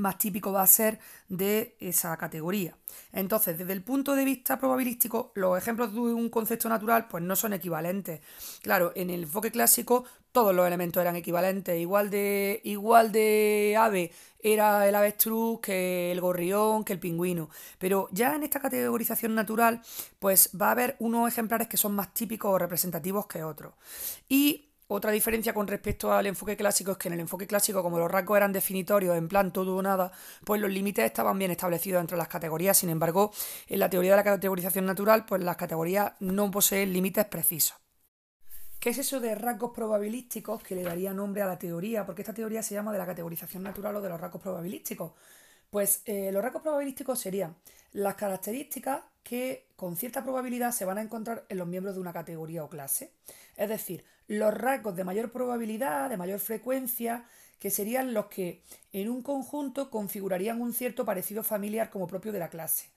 más 0.00 0.18
típico 0.18 0.52
va 0.52 0.62
a 0.62 0.66
ser 0.66 0.98
de 1.28 1.76
esa 1.80 2.16
categoría. 2.16 2.76
Entonces, 3.12 3.56
desde 3.56 3.72
el 3.72 3.82
punto 3.82 4.14
de 4.14 4.24
vista 4.24 4.58
probabilístico, 4.58 5.32
los 5.34 5.56
ejemplos 5.56 5.92
de 5.92 6.00
un 6.00 6.28
concepto 6.28 6.68
natural 6.68 7.06
pues 7.08 7.22
no 7.22 7.36
son 7.36 7.52
equivalentes. 7.52 8.20
Claro, 8.62 8.92
en 8.94 9.10
el 9.10 9.22
enfoque 9.22 9.50
clásico 9.50 10.04
todos 10.32 10.54
los 10.54 10.66
elementos 10.66 11.00
eran 11.00 11.16
equivalentes. 11.16 11.78
Igual 11.80 12.10
de, 12.10 12.60
igual 12.64 13.12
de 13.12 13.76
ave 13.78 14.12
era 14.42 14.88
el 14.88 14.94
avestruz 14.94 15.60
que 15.60 16.12
el 16.12 16.20
gorrión, 16.20 16.84
que 16.84 16.92
el 16.92 17.00
pingüino. 17.00 17.50
Pero 17.78 18.08
ya 18.12 18.34
en 18.34 18.42
esta 18.42 18.60
categorización 18.60 19.34
natural, 19.34 19.82
pues 20.18 20.50
va 20.60 20.68
a 20.68 20.72
haber 20.72 20.96
unos 20.98 21.28
ejemplares 21.28 21.68
que 21.68 21.76
son 21.76 21.94
más 21.94 22.14
típicos 22.14 22.52
o 22.52 22.58
representativos 22.58 23.26
que 23.26 23.42
otros. 23.42 23.74
Y 24.28 24.69
otra 24.92 25.12
diferencia 25.12 25.54
con 25.54 25.68
respecto 25.68 26.12
al 26.12 26.26
enfoque 26.26 26.56
clásico 26.56 26.90
es 26.90 26.98
que 26.98 27.06
en 27.06 27.14
el 27.14 27.20
enfoque 27.20 27.46
clásico, 27.46 27.80
como 27.80 28.00
los 28.00 28.10
rasgos 28.10 28.36
eran 28.36 28.52
definitorios, 28.52 29.16
en 29.16 29.28
plan 29.28 29.52
todo 29.52 29.76
o 29.76 29.82
nada, 29.82 30.10
pues 30.44 30.60
los 30.60 30.68
límites 30.68 31.04
estaban 31.04 31.38
bien 31.38 31.52
establecidos 31.52 32.00
entre 32.00 32.16
las 32.16 32.26
categorías. 32.26 32.76
Sin 32.76 32.90
embargo, 32.90 33.32
en 33.68 33.78
la 33.78 33.88
teoría 33.88 34.10
de 34.10 34.16
la 34.16 34.24
categorización 34.24 34.86
natural, 34.86 35.26
pues 35.26 35.42
las 35.42 35.56
categorías 35.56 36.14
no 36.18 36.50
poseen 36.50 36.92
límites 36.92 37.24
precisos. 37.26 37.76
¿Qué 38.80 38.90
es 38.90 38.98
eso 38.98 39.20
de 39.20 39.36
rasgos 39.36 39.70
probabilísticos 39.72 40.60
que 40.64 40.74
le 40.74 40.82
daría 40.82 41.14
nombre 41.14 41.42
a 41.42 41.46
la 41.46 41.58
teoría? 41.58 42.04
Porque 42.04 42.22
esta 42.22 42.34
teoría 42.34 42.62
se 42.62 42.74
llama 42.74 42.90
de 42.90 42.98
la 42.98 43.06
categorización 43.06 43.62
natural 43.62 43.94
o 43.94 44.00
de 44.00 44.08
los 44.08 44.20
rasgos 44.20 44.42
probabilísticos. 44.42 45.12
Pues 45.70 46.02
eh, 46.04 46.32
los 46.32 46.42
rasgos 46.42 46.62
probabilísticos 46.62 47.20
serían 47.20 47.54
las 47.92 48.16
características 48.16 49.02
que 49.22 49.68
con 49.76 49.96
cierta 49.96 50.24
probabilidad 50.24 50.72
se 50.72 50.84
van 50.84 50.98
a 50.98 51.02
encontrar 51.02 51.44
en 51.48 51.58
los 51.58 51.68
miembros 51.68 51.94
de 51.94 52.00
una 52.00 52.12
categoría 52.12 52.64
o 52.64 52.68
clase. 52.68 53.12
Es 53.56 53.68
decir, 53.68 54.04
los 54.30 54.54
rasgos 54.54 54.94
de 54.94 55.02
mayor 55.02 55.32
probabilidad, 55.32 56.08
de 56.08 56.16
mayor 56.16 56.38
frecuencia, 56.38 57.24
que 57.58 57.68
serían 57.68 58.14
los 58.14 58.26
que 58.26 58.62
en 58.92 59.10
un 59.10 59.22
conjunto 59.22 59.90
configurarían 59.90 60.60
un 60.60 60.72
cierto 60.72 61.04
parecido 61.04 61.42
familiar 61.42 61.90
como 61.90 62.06
propio 62.06 62.30
de 62.30 62.38
la 62.38 62.48
clase. 62.48 62.90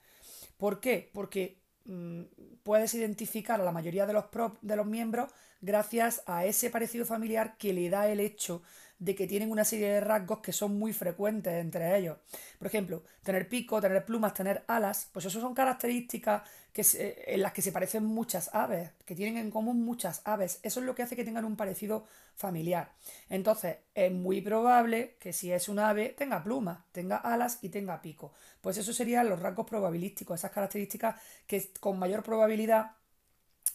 ¿Por 0.56 0.78
qué? 0.78 1.10
Porque 1.12 1.58
mm, 1.86 2.22
puedes 2.62 2.94
identificar 2.94 3.60
a 3.60 3.64
la 3.64 3.72
mayoría 3.72 4.06
de 4.06 4.12
los, 4.12 4.26
de 4.62 4.76
los 4.76 4.86
miembros 4.86 5.28
gracias 5.60 6.22
a 6.26 6.44
ese 6.44 6.70
parecido 6.70 7.04
familiar 7.04 7.56
que 7.58 7.72
le 7.72 7.90
da 7.90 8.08
el 8.08 8.20
hecho 8.20 8.62
de 9.00 9.16
que 9.16 9.26
tienen 9.26 9.50
una 9.50 9.64
serie 9.64 9.88
de 9.88 10.00
rasgos 10.00 10.38
que 10.38 10.52
son 10.52 10.78
muy 10.78 10.92
frecuentes 10.92 11.52
entre 11.54 11.98
ellos. 11.98 12.18
Por 12.58 12.68
ejemplo, 12.68 13.02
tener 13.24 13.48
pico, 13.48 13.80
tener 13.80 14.04
plumas, 14.04 14.34
tener 14.34 14.62
alas, 14.68 15.08
pues 15.12 15.24
eso 15.26 15.40
son 15.40 15.52
características 15.52 16.42
que 16.74 16.84
en 17.28 17.40
las 17.40 17.52
que 17.52 17.62
se 17.62 17.70
parecen 17.70 18.04
muchas 18.04 18.52
aves, 18.52 18.90
que 19.04 19.14
tienen 19.14 19.38
en 19.38 19.52
común 19.52 19.84
muchas 19.84 20.22
aves. 20.24 20.58
Eso 20.64 20.80
es 20.80 20.86
lo 20.86 20.96
que 20.96 21.04
hace 21.04 21.14
que 21.14 21.24
tengan 21.24 21.44
un 21.44 21.54
parecido 21.54 22.04
familiar. 22.34 22.90
Entonces, 23.28 23.76
es 23.94 24.10
muy 24.10 24.40
probable 24.40 25.16
que 25.20 25.32
si 25.32 25.52
es 25.52 25.68
un 25.68 25.78
ave 25.78 26.16
tenga 26.18 26.42
plumas, 26.42 26.80
tenga 26.90 27.18
alas 27.18 27.60
y 27.62 27.68
tenga 27.68 28.02
pico. 28.02 28.32
Pues 28.60 28.76
eso 28.76 28.92
serían 28.92 29.28
los 29.28 29.38
rasgos 29.38 29.66
probabilísticos, 29.66 30.40
esas 30.40 30.50
características 30.50 31.14
que 31.46 31.70
con 31.78 31.96
mayor 31.96 32.24
probabilidad 32.24 32.96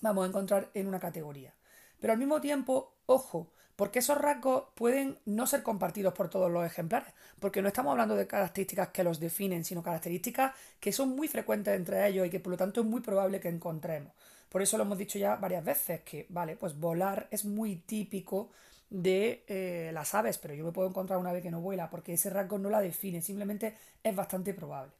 vamos 0.01 0.25
a 0.25 0.27
encontrar 0.27 0.69
en 0.73 0.87
una 0.87 0.99
categoría. 0.99 1.53
Pero 2.01 2.11
al 2.11 2.19
mismo 2.19 2.41
tiempo, 2.41 2.97
ojo, 3.05 3.53
porque 3.79 3.99
esos 3.99 4.17
rasgos 4.17 4.63
pueden 4.75 5.17
no 5.23 5.47
ser 5.47 5.63
compartidos 5.63 6.13
por 6.13 6.29
todos 6.29 6.51
los 6.51 6.65
ejemplares, 6.65 7.13
porque 7.39 7.61
no 7.61 7.69
estamos 7.69 7.91
hablando 7.91 8.17
de 8.17 8.27
características 8.27 8.89
que 8.89 9.05
los 9.05 9.21
definen, 9.21 9.63
sino 9.63 9.81
características 9.81 10.53
que 10.81 10.91
son 10.91 11.15
muy 11.15 11.29
frecuentes 11.29 11.73
entre 11.77 12.05
ellos 12.05 12.27
y 12.27 12.29
que 12.29 12.41
por 12.41 12.51
lo 12.51 12.57
tanto 12.57 12.81
es 12.81 12.85
muy 12.85 12.99
probable 12.99 13.39
que 13.39 13.47
encontremos. 13.47 14.11
Por 14.49 14.61
eso 14.61 14.75
lo 14.75 14.83
hemos 14.83 14.97
dicho 14.97 15.17
ya 15.17 15.37
varias 15.37 15.63
veces, 15.63 16.01
que, 16.01 16.25
vale, 16.27 16.57
pues 16.57 16.77
volar 16.77 17.29
es 17.31 17.45
muy 17.45 17.77
típico 17.77 18.49
de 18.89 19.45
eh, 19.47 19.91
las 19.93 20.13
aves, 20.13 20.37
pero 20.39 20.53
yo 20.53 20.65
me 20.65 20.73
puedo 20.73 20.89
encontrar 20.89 21.17
una 21.17 21.29
ave 21.29 21.41
que 21.41 21.49
no 21.49 21.61
vuela, 21.61 21.89
porque 21.89 22.11
ese 22.11 22.29
rasgo 22.29 22.59
no 22.59 22.69
la 22.69 22.81
define, 22.81 23.21
simplemente 23.21 23.77
es 24.03 24.13
bastante 24.13 24.53
probable. 24.53 24.91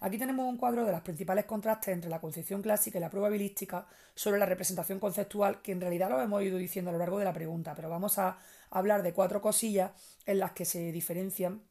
Aquí 0.00 0.18
tenemos 0.18 0.46
un 0.46 0.58
cuadro 0.58 0.84
de 0.84 0.92
los 0.92 1.00
principales 1.00 1.46
contrastes 1.46 1.94
entre 1.94 2.10
la 2.10 2.20
concepción 2.20 2.62
clásica 2.62 2.98
y 2.98 3.00
la 3.00 3.10
probabilística 3.10 3.86
sobre 4.14 4.38
la 4.38 4.46
representación 4.46 5.00
conceptual, 5.00 5.62
que 5.62 5.72
en 5.72 5.80
realidad 5.80 6.10
lo 6.10 6.20
hemos 6.20 6.42
ido 6.42 6.58
diciendo 6.58 6.90
a 6.90 6.92
lo 6.92 6.98
largo 6.98 7.18
de 7.18 7.24
la 7.24 7.32
pregunta, 7.32 7.74
pero 7.74 7.88
vamos 7.88 8.18
a 8.18 8.38
hablar 8.70 9.02
de 9.02 9.12
cuatro 9.12 9.40
cosillas 9.40 9.92
en 10.26 10.38
las 10.38 10.52
que 10.52 10.64
se 10.64 10.92
diferencian. 10.92 11.62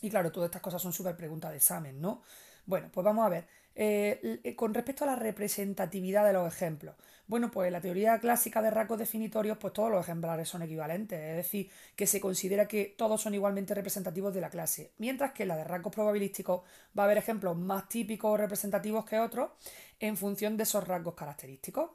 Y 0.00 0.10
claro, 0.10 0.32
todas 0.32 0.48
estas 0.48 0.62
cosas 0.62 0.80
son 0.80 0.92
súper 0.92 1.16
preguntas 1.16 1.50
de 1.50 1.58
examen, 1.58 2.00
¿no? 2.00 2.22
Bueno, 2.64 2.88
pues 2.92 3.04
vamos 3.04 3.26
a 3.26 3.28
ver. 3.28 3.46
Eh, 3.74 4.40
eh, 4.44 4.54
con 4.54 4.74
respecto 4.74 5.04
a 5.04 5.06
la 5.06 5.16
representatividad 5.16 6.26
de 6.26 6.34
los 6.34 6.46
ejemplos, 6.52 6.94
bueno, 7.26 7.50
pues 7.50 7.72
la 7.72 7.80
teoría 7.80 8.18
clásica 8.18 8.60
de 8.60 8.70
rasgos 8.70 8.98
definitorios, 8.98 9.56
pues 9.56 9.72
todos 9.72 9.90
los 9.90 10.02
ejemplares 10.02 10.48
son 10.48 10.62
equivalentes, 10.62 11.18
es 11.18 11.36
decir, 11.36 11.70
que 11.96 12.06
se 12.06 12.20
considera 12.20 12.68
que 12.68 12.94
todos 12.98 13.22
son 13.22 13.34
igualmente 13.34 13.74
representativos 13.74 14.34
de 14.34 14.42
la 14.42 14.50
clase, 14.50 14.92
mientras 14.98 15.32
que 15.32 15.44
en 15.44 15.48
la 15.48 15.56
de 15.56 15.64
rasgos 15.64 15.94
probabilísticos 15.94 16.62
va 16.98 17.04
a 17.04 17.06
haber 17.06 17.18
ejemplos 17.18 17.56
más 17.56 17.88
típicos 17.88 18.32
o 18.32 18.36
representativos 18.36 19.06
que 19.06 19.18
otros 19.18 19.52
en 20.00 20.16
función 20.16 20.56
de 20.56 20.64
esos 20.64 20.86
rasgos 20.86 21.14
característicos. 21.14 21.90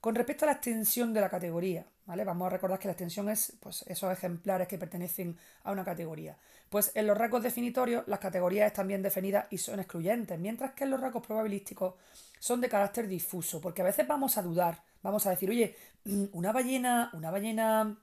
Con 0.00 0.16
respecto 0.16 0.44
a 0.44 0.48
la 0.48 0.54
extensión 0.54 1.14
de 1.14 1.20
la 1.20 1.30
categoría, 1.30 1.86
¿vale? 2.06 2.24
Vamos 2.24 2.46
a 2.46 2.50
recordar 2.50 2.78
que 2.78 2.88
la 2.88 2.92
extensión 2.92 3.28
es 3.28 3.56
pues, 3.60 3.84
esos 3.86 4.12
ejemplares 4.12 4.66
que 4.66 4.76
pertenecen 4.76 5.38
a 5.62 5.70
una 5.70 5.84
categoría. 5.84 6.36
Pues 6.72 6.90
en 6.94 7.06
los 7.06 7.18
rasgos 7.18 7.42
definitorios 7.42 8.02
las 8.06 8.18
categorías 8.18 8.66
están 8.66 8.88
bien 8.88 9.02
definidas 9.02 9.44
y 9.50 9.58
son 9.58 9.78
excluyentes, 9.78 10.38
mientras 10.38 10.72
que 10.72 10.84
en 10.84 10.90
los 10.90 11.00
rasgos 11.02 11.26
probabilísticos 11.26 11.96
son 12.38 12.62
de 12.62 12.70
carácter 12.70 13.06
difuso, 13.06 13.60
porque 13.60 13.82
a 13.82 13.84
veces 13.84 14.08
vamos 14.08 14.38
a 14.38 14.42
dudar, 14.42 14.82
vamos 15.02 15.26
a 15.26 15.30
decir, 15.30 15.50
oye, 15.50 15.76
mm, 16.04 16.24
una 16.32 16.50
ballena, 16.50 17.10
una 17.12 17.30
ballena 17.30 17.98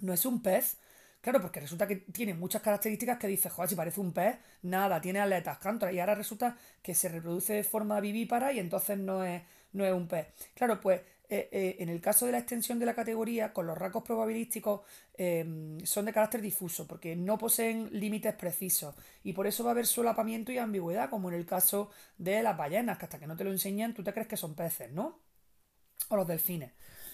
no 0.00 0.12
es 0.12 0.26
un 0.26 0.42
pez, 0.42 0.78
Claro, 1.20 1.40
porque 1.40 1.60
resulta 1.60 1.86
que 1.86 1.94
tiene 1.96 2.34
muchas 2.34 2.62
características 2.62 3.16
que 3.16 3.28
dices, 3.28 3.52
joder, 3.52 3.70
si 3.70 3.76
parece 3.76 4.00
un 4.00 4.12
pez, 4.12 4.38
nada, 4.62 5.00
tiene 5.00 5.20
aletas, 5.20 5.58
cantos, 5.58 5.92
y 5.92 6.00
ahora 6.00 6.16
resulta 6.16 6.56
que 6.82 6.96
se 6.96 7.08
reproduce 7.08 7.52
de 7.52 7.62
forma 7.62 8.00
vivípara 8.00 8.52
y 8.52 8.58
entonces 8.58 8.98
no 8.98 9.22
es, 9.22 9.40
no 9.72 9.84
es 9.84 9.92
un 9.92 10.08
pez. 10.08 10.26
Claro, 10.54 10.80
pues 10.80 11.00
eh, 11.34 11.48
eh, 11.50 11.76
en 11.78 11.88
el 11.88 11.98
caso 11.98 12.26
de 12.26 12.32
la 12.32 12.40
extensión 12.40 12.78
de 12.78 12.84
la 12.84 12.92
categoría, 12.94 13.54
con 13.54 13.66
los 13.66 13.78
rasgos 13.78 14.02
probabilísticos 14.02 14.82
em, 15.14 15.80
son 15.80 16.04
de 16.04 16.12
carácter 16.12 16.42
difuso, 16.42 16.86
porque 16.86 17.16
no 17.16 17.38
poseen 17.38 17.88
límites 17.90 18.34
precisos, 18.34 18.94
y 19.24 19.32
por 19.32 19.46
eso 19.46 19.64
va 19.64 19.70
a 19.70 19.72
haber 19.72 19.86
solapamiento 19.86 20.52
y 20.52 20.58
ambigüedad, 20.58 21.08
como 21.08 21.30
en 21.30 21.36
el 21.36 21.46
caso 21.46 21.88
de 22.18 22.42
las 22.42 22.54
ballenas, 22.54 22.98
que 22.98 23.06
hasta 23.06 23.18
que 23.18 23.26
no 23.26 23.34
te 23.34 23.44
lo 23.44 23.50
enseñan, 23.50 23.94
tú 23.94 24.04
te 24.04 24.12
crees 24.12 24.28
que 24.28 24.36
son 24.36 24.54
peces, 24.54 24.92
¿no? 24.92 25.20
O 26.10 26.16
los 26.16 26.28
delfines. 26.28 26.72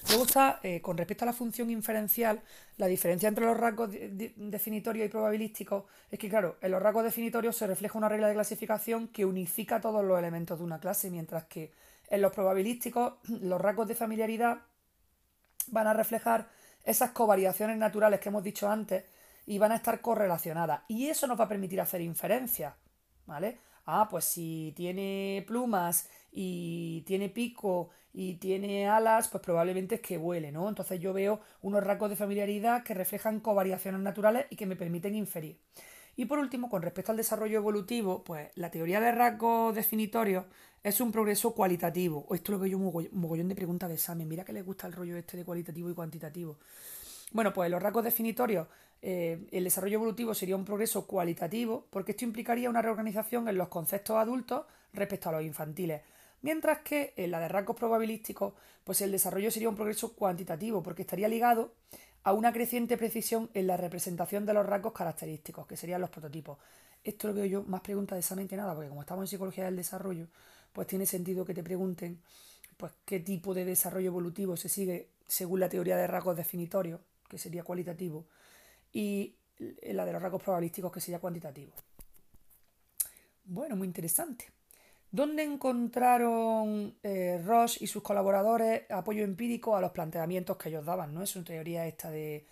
Luego 0.09 0.25
está, 0.25 0.59
eh, 0.65 0.81
con 0.81 0.97
respecto 0.97 1.25
a 1.25 1.27
la 1.27 1.33
función 1.33 1.71
inferencial, 1.71 2.43
la 2.77 2.89
diferencia 2.89 3.29
entre 3.29 3.45
los 3.45 3.57
rasgos 3.57 3.91
definitorios 3.93 5.07
y 5.07 5.11
probabilísticos 5.11 5.85
es 6.11 6.19
que, 6.19 6.29
claro, 6.29 6.57
en 6.61 6.73
los 6.73 6.83
rasgos 6.83 7.05
definitorios 7.05 7.57
se 7.57 7.69
refleja 7.69 7.97
una 7.97 8.09
regla 8.09 8.27
de 8.27 8.35
clasificación 8.35 9.07
que 9.07 9.25
unifica 9.25 9.81
todos 9.81 10.05
los 10.05 10.19
elementos 10.19 10.59
de 10.59 10.65
una 10.65 10.81
clase, 10.81 11.09
mientras 11.09 11.45
que 11.45 11.71
en 12.11 12.23
los 12.23 12.33
probabilísticos 12.33 13.15
los 13.41 13.61
rasgos 13.61 13.89
de 13.89 13.95
familiaridad 13.95 14.59
van 15.69 15.87
a 15.87 15.95
reflejar 15.95 16.49
esas 16.85 17.11
covariaciones 17.11 17.77
naturales 17.77 18.21
que 18.21 18.29
hemos 18.31 18.43
dicho 18.43 18.71
antes 18.71 19.05
y 19.47 19.59
van 19.59 19.73
a 19.73 19.77
estar 19.77 20.01
correlacionadas. 20.01 20.83
Y 20.89 21.09
eso 21.09 21.27
nos 21.27 21.39
va 21.39 21.45
a 21.45 21.49
permitir 21.49 21.81
hacer 21.81 22.01
inferencias, 22.01 22.75
¿vale? 23.27 23.59
Ah, 23.87 24.09
pues 24.11 24.25
si 24.25 24.73
tiene 24.77 25.45
plumas 25.47 26.09
y 26.31 27.03
tiene 27.07 27.31
pico 27.31 27.91
y 28.13 28.35
tiene 28.35 28.89
alas, 28.89 29.29
pues 29.29 29.43
probablemente 29.43 29.97
es 29.97 30.01
que 30.03 30.19
vuele, 30.19 30.53
¿no? 30.53 30.69
Entonces 30.69 31.01
yo 31.01 31.13
veo 31.13 31.41
unos 31.63 31.83
rasgos 31.83 32.11
de 32.11 32.17
familiaridad 32.17 32.83
que 32.83 32.95
reflejan 32.95 33.41
covariaciones 33.41 34.01
naturales 34.01 34.47
y 34.51 34.57
que 34.57 34.67
me 34.67 34.77
permiten 34.77 35.15
inferir. 35.15 35.59
Y 36.17 36.25
por 36.25 36.39
último, 36.39 36.69
con 36.69 36.83
respecto 36.83 37.13
al 37.13 37.17
desarrollo 37.17 37.59
evolutivo, 37.59 38.25
pues 38.25 38.51
la 38.57 38.71
teoría 38.71 39.01
de 39.01 39.13
rasgos 39.13 39.75
definitorios 39.75 40.47
es 40.83 41.01
un 41.01 41.13
progreso 41.13 41.53
cualitativo. 41.53 42.27
Esto 42.35 42.53
lo 42.53 42.59
veo 42.59 42.71
yo 42.71 42.79
un 42.79 43.09
mogollón 43.13 43.49
de 43.49 43.55
preguntas 43.55 43.89
de 43.89 43.97
examen. 43.97 44.29
Mira 44.29 44.45
que 44.45 44.53
le 44.53 44.63
gusta 44.63 44.87
el 44.87 44.93
rollo 44.93 45.17
este 45.17 45.37
de 45.37 45.45
cualitativo 45.45 45.91
y 45.91 45.95
cuantitativo. 45.95 46.59
Bueno, 47.33 47.53
pues 47.53 47.71
los 47.71 47.83
rasgos 47.83 48.05
definitorios, 48.05 48.69
eh, 49.03 49.47
el 49.53 49.65
desarrollo 49.65 49.97
evolutivo 49.97 50.35
sería 50.35 50.57
un 50.57 50.65
progreso 50.65 51.07
cualitativo, 51.07 51.87
porque 51.91 52.13
esto 52.13 52.25
implicaría 52.25 52.71
una 52.71 52.83
reorganización 52.83 53.49
en 53.49 53.59
los 53.59 53.69
conceptos 53.69 54.17
adultos 54.17 54.65
respecto 54.93 55.29
a 55.29 55.33
los 55.33 55.43
infantiles. 55.43 56.03
Mientras 56.41 56.79
que 56.79 57.15
en 57.17 57.33
la 57.33 57.41
de 57.41 57.49
rasgos 57.49 57.77
probabilísticos, 57.77 58.55
pues 58.85 59.01
el 59.03 59.13
desarrollo 59.13 59.51
sería 59.51 59.69
un 59.69 59.75
progreso 59.75 60.15
cuantitativo, 60.15 60.83
porque 60.83 61.03
estaría 61.03 61.29
ligado 61.29 61.73
a 62.23 62.33
una 62.33 62.53
creciente 62.53 62.97
precisión 62.97 63.51
en 63.55 63.67
la 63.67 63.77
representación 63.77 64.47
de 64.47 64.55
los 64.55 64.65
rasgos 64.65 64.93
característicos, 64.93 65.67
que 65.67 65.77
serían 65.77 66.01
los 66.01 66.11
prototipos. 66.11 66.59
Esto 67.05 67.29
lo 67.29 67.35
veo 67.35 67.45
yo 67.45 67.63
más 67.65 67.81
preguntas 67.81 68.17
de 68.17 68.21
examen 68.21 68.49
que 68.49 68.57
nada, 68.57 68.75
porque 68.75 68.89
como 68.89 69.03
estamos 69.03 69.25
en 69.25 69.29
psicología 69.29 69.65
del 69.65 69.77
desarrollo, 69.77 70.27
pues 70.79 70.87
tiene 70.87 71.07
sentido 71.07 71.45
que 71.45 71.55
te 71.55 71.65
pregunten 71.65 72.21
pues 72.77 72.93
qué 73.05 73.19
tipo 73.19 73.53
de 73.53 73.65
desarrollo 73.65 74.07
evolutivo 74.07 74.57
se 74.57 74.69
sigue 74.69 75.09
según 75.27 75.59
la 75.59 75.69
teoría 75.69 75.97
de 75.97 76.07
rasgos 76.07 76.37
definitorios, 76.37 77.01
que 77.29 77.37
sería 77.37 77.65
cualitativo, 77.65 78.27
y 78.93 79.35
la 79.83 80.07
de 80.07 80.13
los 80.13 80.23
rasgos 80.23 80.41
probabilísticos, 80.41 80.93
que 80.93 81.01
sería 81.01 81.19
cuantitativo. 81.19 81.73
Bueno, 83.47 83.75
muy 83.75 83.89
interesante. 83.89 84.45
¿Dónde 85.11 85.43
encontraron 85.43 86.95
eh, 87.03 87.43
Roche 87.45 87.79
y 87.81 87.89
sus 87.89 88.05
colaboradores 88.05 88.89
apoyo 88.89 89.25
empírico 89.25 89.75
a 89.75 89.81
los 89.81 89.91
planteamientos 89.91 90.59
que 90.59 90.69
ellos 90.69 90.87
daban? 90.87 91.13
¿no? 91.13 91.25
Es 91.25 91.35
una 91.35 91.45
teoría 91.45 91.89
esta 91.89 92.09
de, 92.09 92.47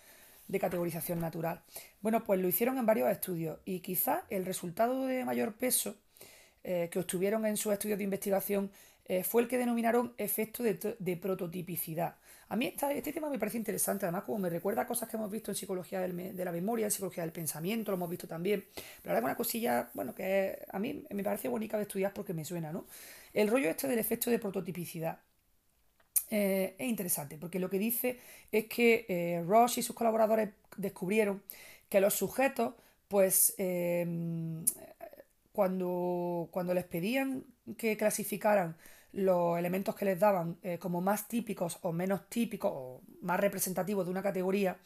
categorización 0.59 1.21
natural. 1.21 1.61
Bueno, 2.01 2.25
pues 2.25 2.41
lo 2.41 2.49
hicieron 2.49 2.77
en 2.77 2.85
varios 2.85 3.09
estudios 3.09 3.59
y 3.63 3.79
quizá 3.79 4.25
el 4.29 4.45
resultado 4.45 5.05
de 5.05 5.23
mayor 5.23 5.53
peso 5.53 5.95
eh, 6.63 6.89
que 6.91 6.99
obtuvieron 6.99 7.45
en 7.45 7.57
sus 7.57 7.73
estudios 7.73 7.97
de 7.97 8.03
investigación 8.03 8.71
eh, 9.09 9.23
fue 9.23 9.41
el 9.41 9.47
que 9.47 9.57
denominaron 9.57 10.13
efecto 10.17 10.63
de, 10.63 11.17
prototipicidad. 11.17 12.15
A 12.49 12.57
mí 12.57 12.73
este 12.75 13.13
tema 13.13 13.29
me 13.29 13.39
parece 13.39 13.57
interesante, 13.57 14.05
además 14.05 14.23
como 14.23 14.39
me 14.39 14.49
recuerda 14.49 14.81
a 14.81 14.87
cosas 14.87 15.07
que 15.07 15.15
hemos 15.15 15.31
visto 15.31 15.51
en 15.51 15.55
psicología 15.55 16.01
de 16.01 16.45
la 16.45 16.51
memoria, 16.51 16.85
en 16.85 16.91
psicología 16.91 17.23
del 17.23 17.31
pensamiento, 17.31 17.91
lo 17.91 17.95
hemos 17.95 18.09
visto 18.09 18.27
también. 18.27 18.65
Pero 19.01 19.15
ahora 19.15 19.25
una 19.25 19.35
cosilla, 19.35 19.89
bueno, 19.93 20.13
que 20.13 20.59
a 20.69 20.79
mí 20.79 21.05
me 21.09 21.23
parece 21.23 21.47
bonita 21.47 21.77
de 21.77 21.83
estudiar 21.83 22.13
porque 22.13 22.33
me 22.33 22.43
suena, 22.43 22.71
¿no? 22.71 22.85
El 23.33 23.47
rollo 23.49 23.69
este 23.69 23.87
del 23.87 23.99
efecto 23.99 24.29
de 24.29 24.39
prototipicidad. 24.39 25.19
Eh, 26.29 26.75
es 26.77 26.89
interesante 26.89 27.37
porque 27.37 27.59
lo 27.59 27.69
que 27.69 27.79
dice 27.79 28.19
es 28.51 28.65
que 28.65 29.05
eh, 29.07 29.41
Roche 29.47 29.79
y 29.79 29.83
sus 29.83 29.95
colaboradores 29.95 30.49
descubrieron 30.75 31.41
que 31.87 32.01
los 32.01 32.13
sujetos, 32.13 32.73
pues 33.07 33.55
cuando, 35.57 36.49
cuando 36.51 36.75
les 36.75 36.85
pedían 36.85 37.43
que 37.79 37.97
clasificaran 37.97 38.77
los 39.11 39.57
elementos 39.57 39.95
que 39.95 40.05
les 40.05 40.19
daban 40.19 40.59
eh, 40.61 40.77
como 40.77 41.01
más 41.01 41.27
típicos 41.27 41.79
o 41.81 41.91
menos 41.91 42.29
típicos 42.29 42.71
o 42.71 43.01
más 43.23 43.39
representativos 43.39 44.05
de 44.05 44.11
una 44.11 44.21
categoría, 44.21 44.77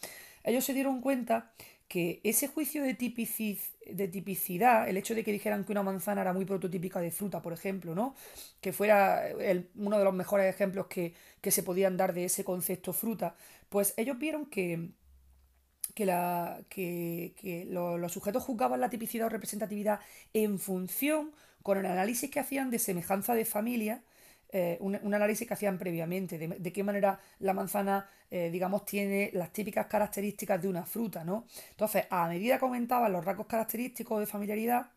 ellos 0.46 0.64
se 0.64 0.74
dieron 0.74 1.02
cuenta 1.02 1.52
que 1.90 2.22
ese 2.24 2.48
juicio 2.48 2.84
de, 2.84 2.94
tipicidad, 2.94 4.88
el 4.88 4.96
hecho 4.96 5.14
de 5.14 5.26
que 5.26 5.34
dijeran 5.34 5.66
que 5.66 5.74
una 5.74 5.84
manzana 5.84 6.22
era 6.22 6.32
muy 6.32 6.46
prototípica 6.46 7.02
de 7.02 7.12
fruta, 7.12 7.42
por 7.42 7.52
ejemplo, 7.52 7.94
¿no? 7.94 8.16
que 8.62 8.72
fuera 8.72 9.24
uno 9.76 9.98
de 9.98 10.06
los 10.06 10.14
mejores 10.14 10.56
ejemplos 10.56 10.88
que, 10.88 11.14
se 11.44 11.64
podían 11.64 11.98
dar 11.98 12.14
de 12.14 12.24
ese 12.24 12.46
concepto 12.46 12.94
fruta, 12.94 13.36
pues 13.68 13.94
ellos 13.98 14.18
vieron 14.18 14.46
que, 14.46 14.92
que, 15.94 16.06
la, 16.06 16.60
que, 16.70 17.68
los 17.70 18.12
sujetos 18.12 18.44
juzgaban 18.44 18.82
la 18.82 18.90
tipicidad 18.90 19.28
o 19.28 19.30
representatividad 19.30 20.00
en 20.34 20.60
función 20.60 21.32
con 21.64 21.78
el 21.78 21.86
análisis 21.86 22.30
que 22.30 22.40
hacían 22.40 22.72
de 22.72 22.80
semejanza 22.80 23.34
de 23.36 23.46
familia 23.46 24.04
eh, 24.54 24.78
un, 24.82 24.96
análisis 24.96 25.48
que 25.48 25.54
hacían 25.54 25.78
previamente, 25.78 26.38
de, 26.38 26.74
qué 26.74 26.84
manera 26.84 27.20
la 27.40 27.54
manzana, 27.54 28.10
eh, 28.30 28.50
digamos, 28.52 28.84
tiene 28.86 29.30
las 29.34 29.54
típicas 29.54 29.86
características 29.88 30.62
de 30.62 30.68
una 30.68 30.86
fruta, 30.86 31.24
¿no? 31.24 31.46
Entonces, 31.70 32.06
a 32.10 32.28
medida 32.28 32.60
que 32.60 32.66
aumentaban 32.66 33.14
los 33.14 33.24
rasgos 33.24 33.48
característicos 33.48 34.20
de 34.20 34.26
familiaridad, 34.26 34.88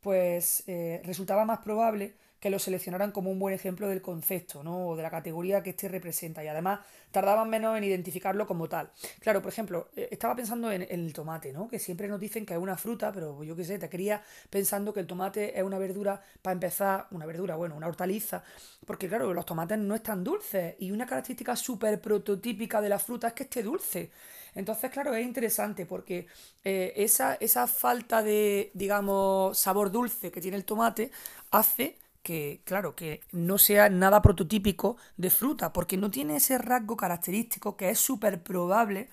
pues 0.00 0.62
eh, 0.68 1.00
resultaba 1.04 1.44
más 1.44 1.58
probable 1.60 2.14
que 2.42 2.50
lo 2.50 2.58
seleccionaran 2.58 3.12
como 3.12 3.30
un 3.30 3.38
buen 3.38 3.54
ejemplo 3.54 3.86
del 3.86 4.02
concepto, 4.02 4.64
¿no? 4.64 4.88
O 4.88 4.96
de 4.96 5.02
la 5.04 5.10
categoría 5.10 5.62
que 5.62 5.70
este 5.70 5.86
representa. 5.86 6.42
Y 6.42 6.48
además 6.48 6.80
tardaban 7.12 7.48
menos 7.48 7.78
en 7.78 7.84
identificarlo 7.84 8.48
como 8.48 8.68
tal. 8.68 8.90
Claro, 9.20 9.40
por 9.40 9.52
ejemplo, 9.52 9.90
eh, 9.94 10.08
estaba 10.10 10.34
pensando 10.34 10.72
en, 10.72 10.84
el 10.90 11.12
tomate, 11.12 11.52
¿no? 11.52 11.68
Que 11.68 11.78
siempre 11.78 12.08
nos 12.08 12.18
dicen 12.18 12.44
que 12.44 12.54
es 12.54 12.58
una 12.58 12.76
fruta, 12.76 13.12
pero 13.12 13.44
yo 13.44 13.54
qué 13.54 13.64
sé, 13.64 13.78
te 13.78 13.88
quería 13.88 14.24
pensando 14.50 14.92
que 14.92 14.98
el 14.98 15.06
tomate 15.06 15.56
es 15.56 15.62
una 15.62 15.78
verdura, 15.78 16.20
para 16.42 16.54
empezar, 16.54 17.06
una 17.12 17.26
verdura, 17.26 17.54
bueno, 17.54 17.76
una 17.76 17.86
hortaliza. 17.86 18.42
Porque 18.84 19.08
claro, 19.08 19.32
los 19.32 19.46
tomates 19.46 19.78
no 19.78 19.94
están 19.94 20.24
dulces. 20.24 20.74
Y 20.80 20.90
una 20.90 21.06
característica 21.06 21.54
súper 21.54 22.00
prototípica 22.00 22.80
de 22.80 22.88
la 22.88 22.98
fruta 22.98 23.28
es 23.28 23.34
que 23.34 23.44
esté 23.44 23.62
dulce. 23.62 24.10
Entonces, 24.56 24.90
claro, 24.90 25.14
es 25.14 25.24
interesante 25.24 25.86
porque 25.86 26.26
eh, 26.64 26.92
esa, 26.96 27.34
esa 27.36 27.68
falta 27.68 28.20
de, 28.20 28.72
digamos, 28.74 29.56
sabor 29.56 29.92
dulce 29.92 30.32
que 30.32 30.40
tiene 30.40 30.56
el 30.56 30.64
tomate 30.64 31.12
hace 31.52 32.01
que, 32.22 32.62
claro, 32.64 32.94
que 32.94 33.20
no 33.32 33.58
sea 33.58 33.88
nada 33.90 34.22
prototípico 34.22 34.96
de 35.16 35.30
fruta, 35.30 35.72
porque 35.72 35.96
no 35.96 36.10
tiene 36.10 36.36
ese 36.36 36.58
rasgo 36.58 36.96
característico 36.96 37.76
que 37.76 37.90
es 37.90 37.98
súper 37.98 38.42
probable 38.42 39.08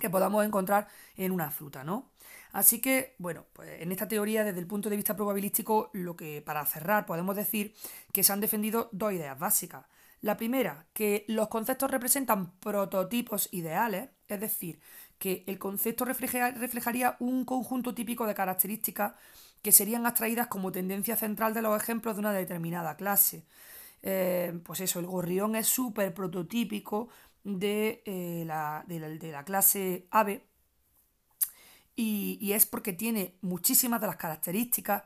que 0.00 0.10
podamos 0.10 0.44
encontrar 0.44 0.88
en 1.16 1.32
una 1.32 1.50
fruta, 1.50 1.84
¿no? 1.84 2.10
Así 2.52 2.80
que, 2.80 3.16
bueno, 3.18 3.46
pues 3.52 3.80
en 3.80 3.90
esta 3.90 4.06
teoría, 4.06 4.44
desde 4.44 4.60
el 4.60 4.66
punto 4.66 4.88
de 4.88 4.96
vista 4.96 5.16
probabilístico, 5.16 5.90
lo 5.92 6.16
que 6.16 6.40
para 6.40 6.64
cerrar 6.66 7.04
podemos 7.04 7.34
decir 7.34 7.74
que 8.12 8.22
se 8.22 8.32
han 8.32 8.40
defendido 8.40 8.88
dos 8.92 9.12
ideas 9.12 9.38
básicas. 9.38 9.86
La 10.20 10.36
primera, 10.36 10.86
que 10.92 11.24
los 11.28 11.48
conceptos 11.48 11.90
representan 11.90 12.52
prototipos 12.60 13.48
ideales, 13.52 14.08
es 14.28 14.40
decir, 14.40 14.80
que 15.18 15.44
el 15.46 15.58
concepto 15.58 16.04
reflejaría 16.04 17.16
un 17.18 17.44
conjunto 17.44 17.94
típico 17.94 18.26
de 18.26 18.34
características 18.34 19.14
que 19.64 19.72
serían 19.72 20.04
extraídas 20.04 20.48
como 20.48 20.70
tendencia 20.70 21.16
central 21.16 21.54
de 21.54 21.62
los 21.62 21.74
ejemplos 21.82 22.16
de 22.16 22.20
una 22.20 22.32
determinada 22.32 22.96
clase. 22.96 23.46
Eh, 24.02 24.60
pues 24.62 24.80
eso, 24.80 25.00
el 25.00 25.06
gorrión 25.06 25.56
es 25.56 25.66
súper 25.66 26.12
prototípico 26.12 27.08
de, 27.44 28.02
eh, 28.04 28.44
la, 28.46 28.84
de, 28.86 29.32
la, 29.32 29.42
clase 29.44 30.06
ave 30.10 30.44
y, 31.96 32.52
es 32.52 32.66
porque 32.66 32.92
tiene 32.92 33.36
muchísimas 33.40 34.02
de 34.02 34.06
las 34.06 34.16
características 34.16 35.04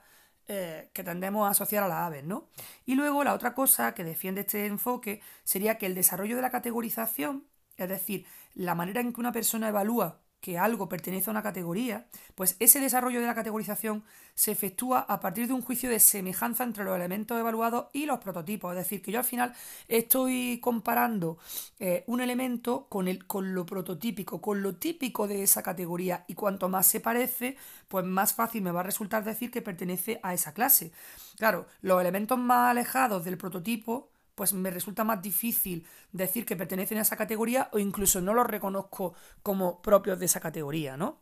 eh, 0.49 0.91
que 0.93 1.05
tendemos 1.05 1.47
a 1.47 1.51
asociar 1.51 1.85
a 1.85 1.89
las 1.89 1.99
aves, 1.99 2.25
¿no? 2.25 2.49
Y 2.85 2.97
luego 2.97 3.23
la 3.23 3.35
otra 3.35 3.55
cosa 3.55 3.95
que 3.95 4.03
defiende 4.03 4.41
este 4.41 4.67
enfoque 4.67 5.21
sería 5.45 5.79
que 5.79 5.87
el 5.87 5.95
desarrollo 5.95 6.35
de 6.35 6.43
la 6.43 6.51
categorización, 6.51 7.45
es 7.77 7.89
decir, 7.89 8.27
la 8.55 8.75
manera 8.75 9.01
en 9.01 9.13
que 9.13 9.21
una 9.21 9.31
persona 9.31 9.69
evalúa 9.69 10.19
que 10.41 10.59
algo 10.59 10.89
pertenece 10.89 11.31
a 11.31 11.33
una 11.33 11.43
categoría, 11.43 12.07
pues 12.35 12.57
ese 12.61 12.81
desarrollo 12.81 13.21
de 13.21 13.27
la 13.27 13.35
categorización 13.35 14.05
se 14.35 14.53
efectúa 14.53 15.01
a 15.01 15.19
partir 15.19 15.49
de 15.49 15.53
un 15.53 15.63
juicio 15.63 15.91
de 15.91 15.99
semejanza 15.99 16.63
entre 16.63 16.85
los 16.85 16.95
elementos 16.95 17.39
evaluados 17.39 17.87
y 17.93 18.07
los 18.07 18.21
prototipos. 18.21 18.73
Es 18.73 18.79
decir, 18.79 19.03
que 19.03 19.11
yo 19.11 19.19
al 19.19 19.25
final 19.25 19.53
estoy 19.89 20.61
comparando 20.63 21.39
eh, 21.81 22.05
un 22.07 22.21
elemento 22.21 22.87
con, 22.89 23.09
el, 23.09 23.27
con 23.27 23.55
lo 23.55 23.67
prototípico, 23.67 24.41
con 24.41 24.63
lo 24.63 24.77
típico 24.77 25.27
de 25.27 25.43
esa 25.43 25.63
categoría 25.63 26.25
y 26.29 26.35
cuanto 26.35 26.69
más 26.69 26.87
se 26.87 27.01
parece, 27.01 27.57
pues 27.89 28.05
más 28.05 28.33
fácil 28.33 28.63
me 28.63 28.71
va 28.71 28.81
a 28.81 28.85
resultar 28.85 29.25
decir 29.25 29.51
que 29.51 29.63
pertenece 29.63 30.21
a 30.23 30.35
esa 30.35 30.55
clase. 30.55 30.93
Claro, 31.37 31.67
los 31.81 32.01
elementos 32.01 32.39
más 32.39 32.71
alejados 32.71 33.25
del 33.25 33.39
prototipo 33.39 34.11
pues 34.39 34.55
me 34.55 34.71
resulta 34.71 35.03
más 35.03 35.21
difícil 35.21 35.85
decir 36.13 36.47
que 36.47 36.55
pertenecen 36.55 36.99
a 36.99 37.03
esa 37.03 37.17
categoría 37.17 37.69
o 37.73 37.81
incluso 37.81 38.21
no 38.21 38.35
los 38.35 38.47
reconozco 38.47 39.15
como 39.43 39.83
propios 39.83 40.21
de 40.21 40.27
esa 40.27 40.39
categoría, 40.39 40.97
¿no? 40.97 41.19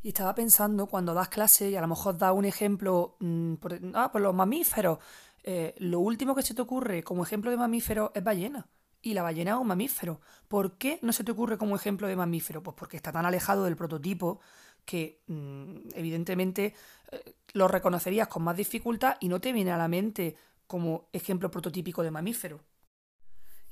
Y 0.00 0.10
estaba 0.10 0.32
pensando 0.32 0.86
cuando 0.86 1.12
das 1.12 1.28
clase 1.28 1.70
y 1.70 1.74
a 1.74 1.80
lo 1.80 1.88
mejor 1.88 2.16
das 2.16 2.32
un 2.32 2.44
ejemplo, 2.44 3.16
mm, 3.18 3.54
por, 3.56 3.80
ah, 3.94 4.12
pues 4.12 4.22
los 4.22 4.32
mamíferos. 4.32 5.00
Eh, 5.42 5.74
lo 5.78 5.98
último 5.98 6.36
que 6.36 6.42
se 6.42 6.54
te 6.54 6.62
ocurre 6.62 7.02
como 7.02 7.24
ejemplo 7.24 7.50
de 7.50 7.56
mamífero 7.56 8.12
es 8.14 8.22
ballena. 8.22 8.68
Y 9.02 9.14
la 9.14 9.24
ballena 9.24 9.52
es 9.54 9.58
un 9.58 9.66
mamífero. 9.66 10.20
¿Por 10.46 10.78
qué 10.78 11.00
no 11.02 11.12
se 11.12 11.24
te 11.24 11.32
ocurre 11.32 11.58
como 11.58 11.74
ejemplo 11.74 12.06
de 12.06 12.14
mamífero? 12.14 12.62
Pues 12.62 12.76
porque 12.78 12.96
está 12.96 13.10
tan 13.10 13.26
alejado 13.26 13.64
del 13.64 13.74
prototipo 13.74 14.38
que 14.84 15.24
mm, 15.26 15.88
evidentemente 15.94 16.74
eh, 17.10 17.34
lo 17.54 17.66
reconocerías 17.66 18.28
con 18.28 18.44
más 18.44 18.56
dificultad 18.56 19.16
y 19.18 19.28
no 19.28 19.40
te 19.40 19.52
viene 19.52 19.72
a 19.72 19.76
la 19.76 19.88
mente 19.88 20.36
como 20.66 21.08
ejemplo 21.12 21.50
prototípico 21.50 22.02
de 22.02 22.10
mamífero. 22.10 22.60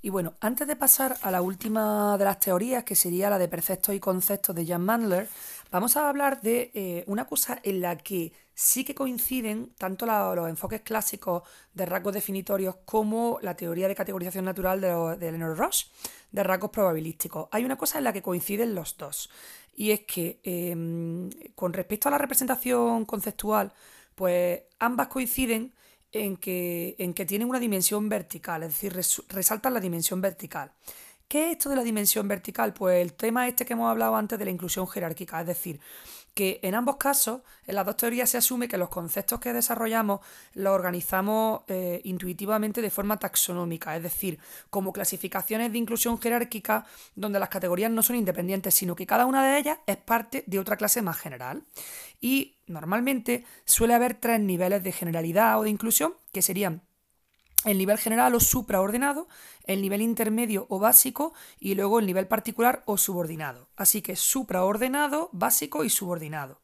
Y 0.04 0.10
bueno, 0.10 0.34
antes 0.40 0.68
de 0.68 0.76
pasar 0.76 1.16
a 1.22 1.30
la 1.30 1.40
última 1.40 2.18
de 2.18 2.26
las 2.26 2.38
teorías, 2.38 2.84
que 2.84 2.94
sería 2.94 3.30
la 3.30 3.38
de 3.38 3.48
perceptos 3.48 3.94
y 3.94 4.00
conceptos 4.00 4.54
de 4.54 4.66
Jan 4.66 4.84
Mandler, 4.84 5.28
vamos 5.70 5.96
a 5.96 6.10
hablar 6.10 6.42
de 6.42 6.70
eh, 6.74 7.04
una 7.06 7.24
cosa 7.24 7.58
en 7.62 7.80
la 7.80 7.96
que 7.96 8.30
sí 8.52 8.84
que 8.84 8.94
coinciden 8.94 9.72
tanto 9.78 10.04
los 10.04 10.48
enfoques 10.50 10.82
clásicos 10.82 11.42
de 11.72 11.86
rasgos 11.86 12.12
definitorios 12.12 12.76
como 12.84 13.38
la 13.40 13.56
teoría 13.56 13.88
de 13.88 13.94
categorización 13.94 14.44
natural 14.44 14.82
de, 14.82 15.16
de 15.16 15.28
Eleanor 15.28 15.56
Roche, 15.56 15.86
de 16.30 16.42
rasgos 16.42 16.70
probabilísticos. 16.70 17.48
Hay 17.50 17.64
una 17.64 17.78
cosa 17.78 17.96
en 17.96 18.04
la 18.04 18.12
que 18.12 18.20
coinciden 18.20 18.74
los 18.74 18.98
dos, 18.98 19.30
y 19.74 19.90
es 19.90 20.00
que 20.00 20.40
em, 20.42 21.30
con 21.54 21.72
respecto 21.72 22.08
a 22.08 22.12
la 22.12 22.18
representación 22.18 23.04
conceptual, 23.06 23.72
pues 24.14 24.62
ambas 24.78 25.08
coinciden 25.08 25.72
en 26.14 26.36
que, 26.36 26.94
en 26.98 27.12
que 27.12 27.26
tienen 27.26 27.48
una 27.48 27.60
dimensión 27.60 28.08
vertical, 28.08 28.62
es 28.62 28.70
decir, 28.70 28.94
resaltan 29.28 29.74
la 29.74 29.80
dimensión 29.80 30.20
vertical. 30.20 30.72
¿Qué 31.28 31.46
es 31.46 31.52
esto 31.52 31.70
de 31.70 31.76
la 31.76 31.82
dimensión 31.82 32.28
vertical? 32.28 32.72
Pues 32.72 33.02
el 33.02 33.14
tema 33.14 33.48
este 33.48 33.66
que 33.66 33.72
hemos 33.72 33.90
hablado 33.90 34.14
antes 34.14 34.38
de 34.38 34.44
la 34.44 34.50
inclusión 34.50 34.86
jerárquica, 34.86 35.40
es 35.40 35.46
decir, 35.46 35.80
que 36.34 36.58
en 36.62 36.74
ambos 36.74 36.96
casos, 36.96 37.42
en 37.66 37.76
las 37.76 37.86
dos 37.86 37.96
teorías 37.96 38.28
se 38.28 38.36
asume 38.36 38.68
que 38.68 38.76
los 38.76 38.88
conceptos 38.88 39.40
que 39.40 39.52
desarrollamos 39.52 40.20
los 40.52 40.72
organizamos 40.72 41.62
eh, 41.68 42.00
intuitivamente 42.04 42.82
de 42.82 42.90
forma 42.90 43.18
taxonómica, 43.18 43.96
es 43.96 44.02
decir, 44.02 44.38
como 44.68 44.92
clasificaciones 44.92 45.72
de 45.72 45.78
inclusión 45.78 46.20
jerárquica 46.20 46.86
donde 47.14 47.38
las 47.38 47.48
categorías 47.48 47.90
no 47.90 48.02
son 48.02 48.16
independientes, 48.16 48.74
sino 48.74 48.96
que 48.96 49.06
cada 49.06 49.26
una 49.26 49.46
de 49.46 49.58
ellas 49.58 49.78
es 49.86 49.96
parte 49.96 50.42
de 50.46 50.58
otra 50.58 50.76
clase 50.76 51.02
más 51.02 51.16
general. 51.16 51.62
Y 52.20 52.56
normalmente 52.66 53.44
suele 53.64 53.94
haber 53.94 54.14
tres 54.14 54.40
niveles 54.40 54.82
de 54.82 54.92
generalidad 54.92 55.58
o 55.58 55.62
de 55.62 55.70
inclusión, 55.70 56.14
que 56.32 56.42
serían 56.42 56.82
el 57.64 57.78
nivel 57.78 57.98
general 57.98 58.34
o 58.34 58.40
supraordenado, 58.40 59.28
el 59.64 59.82
nivel 59.82 60.02
intermedio 60.02 60.66
o 60.68 60.78
básico 60.78 61.32
y 61.58 61.74
luego 61.74 61.98
el 61.98 62.06
nivel 62.06 62.26
particular 62.26 62.82
o 62.86 62.96
subordinado. 62.96 63.68
Así 63.76 64.02
que 64.02 64.16
supraordenado, 64.16 65.30
básico 65.32 65.84
y 65.84 65.90
subordinado. 65.90 66.58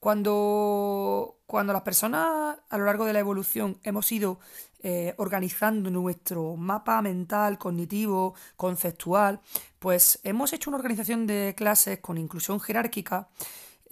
Cuando, 0.00 1.38
cuando 1.46 1.72
las 1.72 1.82
personas 1.82 2.58
a 2.68 2.78
lo 2.78 2.84
largo 2.84 3.06
de 3.06 3.14
la 3.14 3.20
evolución 3.20 3.78
hemos 3.84 4.12
ido 4.12 4.38
eh, 4.82 5.14
organizando 5.16 5.90
nuestro 5.90 6.56
mapa 6.56 7.00
mental, 7.00 7.56
cognitivo, 7.56 8.34
conceptual, 8.56 9.40
pues 9.78 10.20
hemos 10.22 10.52
hecho 10.52 10.68
una 10.68 10.76
organización 10.76 11.26
de 11.26 11.54
clases 11.56 12.00
con 12.00 12.18
inclusión 12.18 12.60
jerárquica 12.60 13.28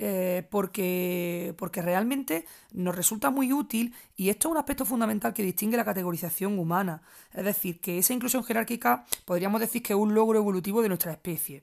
eh, 0.04 0.48
porque, 0.50 1.54
porque 1.56 1.80
realmente 1.80 2.44
nos 2.72 2.96
resulta 2.96 3.30
muy 3.30 3.52
útil 3.52 3.94
y 4.16 4.30
esto 4.30 4.48
es 4.48 4.52
un 4.52 4.58
aspecto 4.58 4.84
fundamental 4.84 5.32
que 5.32 5.44
distingue 5.44 5.76
la 5.76 5.84
categorización 5.84 6.58
humana. 6.58 7.02
Es 7.32 7.44
decir, 7.44 7.80
que 7.80 7.98
esa 7.98 8.12
inclusión 8.12 8.42
jerárquica 8.42 9.06
podríamos 9.24 9.60
decir 9.60 9.80
que 9.80 9.92
es 9.92 9.98
un 9.98 10.12
logro 10.12 10.40
evolutivo 10.40 10.82
de 10.82 10.88
nuestra 10.88 11.12
especie. 11.12 11.62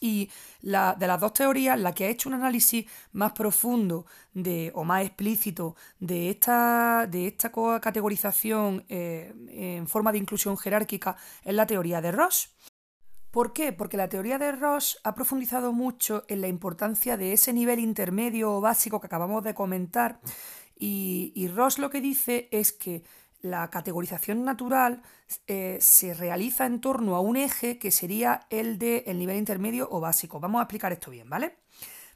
Y 0.00 0.30
la, 0.60 0.94
de 0.94 1.08
las 1.08 1.18
dos 1.20 1.32
teorías, 1.34 1.76
la 1.80 1.92
que 1.92 2.04
ha 2.04 2.08
hecho 2.08 2.28
un 2.28 2.36
análisis 2.36 2.86
más 3.12 3.32
profundo 3.32 4.06
de, 4.32 4.70
o 4.74 4.84
más 4.84 5.04
explícito 5.04 5.74
de 5.98 6.30
esta, 6.30 7.08
de 7.08 7.26
esta 7.26 7.50
categorización 7.80 8.84
eh, 8.88 9.34
en 9.48 9.88
forma 9.88 10.12
de 10.12 10.18
inclusión 10.18 10.56
jerárquica 10.56 11.16
es 11.42 11.54
la 11.54 11.66
teoría 11.66 12.00
de 12.00 12.12
Roche. 12.12 12.50
¿Por 13.34 13.52
qué? 13.52 13.72
Porque 13.72 13.96
la 13.96 14.08
teoría 14.08 14.38
de 14.38 14.52
Roche 14.52 14.96
ha 15.02 15.12
profundizado 15.16 15.72
mucho 15.72 16.22
en 16.28 16.40
la 16.40 16.46
importancia 16.46 17.16
de 17.16 17.32
ese 17.32 17.52
nivel 17.52 17.80
intermedio 17.80 18.52
o 18.52 18.60
básico 18.60 19.00
que 19.00 19.08
acabamos 19.08 19.42
de 19.42 19.54
comentar 19.54 20.20
y, 20.78 21.32
y 21.34 21.48
Roche 21.48 21.80
lo 21.80 21.90
que 21.90 22.00
dice 22.00 22.48
es 22.52 22.70
que 22.70 23.02
la 23.40 23.70
categorización 23.70 24.44
natural 24.44 25.02
eh, 25.48 25.78
se 25.80 26.14
realiza 26.14 26.64
en 26.64 26.80
torno 26.80 27.16
a 27.16 27.20
un 27.20 27.36
eje 27.36 27.80
que 27.80 27.90
sería 27.90 28.46
el 28.50 28.78
de 28.78 29.02
el 29.08 29.18
nivel 29.18 29.36
intermedio 29.36 29.88
o 29.90 29.98
básico. 29.98 30.38
Vamos 30.38 30.60
a 30.60 30.62
explicar 30.62 30.92
esto 30.92 31.10
bien, 31.10 31.28
¿vale? 31.28 31.56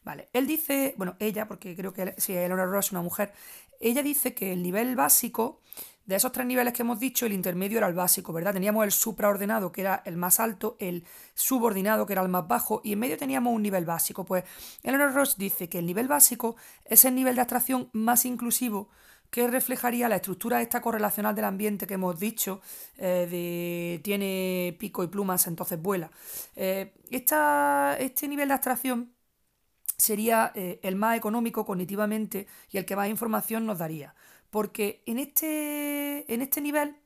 Vale, 0.05 0.29
él 0.33 0.47
dice, 0.47 0.95
bueno, 0.99 1.17
ella, 1.19 1.49
porque 1.49 1.75
creo 1.75 1.93
que 1.93 2.15
si 2.19 2.33
Eleanor 2.33 2.71
Roche 2.71 2.87
es 2.87 2.93
una 2.93 3.03
mujer, 3.03 3.33
ella 3.81 4.05
dice 4.05 4.35
que 4.35 4.53
el 4.53 4.63
nivel 4.63 4.95
básico 4.95 5.63
de 6.09 6.17
esos 6.17 6.33
tres 6.33 6.47
niveles 6.47 6.73
que 6.73 6.81
hemos 6.81 6.99
dicho, 6.99 7.27
el 7.27 7.35
intermedio 7.35 7.77
era 7.77 7.87
el 7.87 7.93
básico, 7.93 8.33
¿verdad? 8.33 8.55
Teníamos 8.55 8.83
el 8.83 8.93
supraordenado, 8.93 9.71
que 9.71 9.83
era 9.83 10.03
el 10.07 10.17
más 10.17 10.41
alto, 10.41 10.75
el 10.81 11.05
subordinado, 11.35 12.07
que 12.07 12.15
era 12.15 12.23
el 12.23 12.31
más 12.31 12.49
bajo, 12.49 12.81
y 12.83 12.95
en 12.95 12.99
medio 12.99 13.19
teníamos 13.19 13.55
un 13.55 13.61
nivel 13.61 13.85
básico. 13.85 14.25
Pues 14.25 14.45
Eleanor 14.83 15.13
Ross 15.13 15.37
dice 15.37 15.69
que 15.69 15.81
el 15.81 15.85
nivel 15.85 16.09
básico 16.09 16.57
es 16.87 17.05
el 17.05 17.15
nivel 17.15 17.35
de 17.35 17.43
abstracción 17.43 17.91
más 17.93 18.25
inclusivo 18.25 18.89
que 19.31 19.49
reflejaría 19.49 20.09
la 20.09 20.17
estructura 20.17 20.63
esta 20.63 20.81
correlacional 20.81 21.35
del 21.35 21.45
ambiente 21.45 21.87
que 21.87 21.95
hemos 21.95 22.19
dicho, 22.19 22.63
eh, 22.97 23.29
de 23.31 24.01
tiene 24.03 24.75
pico 24.81 25.05
y 25.05 25.09
plumas, 25.09 25.47
entonces 25.47 25.79
vuela. 25.79 26.11
Eh, 26.57 26.95
este 27.11 28.29
nivel 28.29 28.49
de 28.49 28.55
abstracción 28.55 29.13
sería 29.99 30.53
eh, 30.55 30.81
el 30.83 30.97
más 30.97 31.19
económico 31.19 31.67
cognitivamente 31.67 32.47
y 32.71 32.79
el 32.79 32.87
que 32.87 32.97
más 32.97 33.11
información 33.11 33.67
nos 33.67 33.77
daría 33.77 34.15
porque 34.51 35.03
en 35.07 35.19
este, 35.19 36.33
en 36.33 36.43
este 36.43 36.61
nivel 36.61 36.97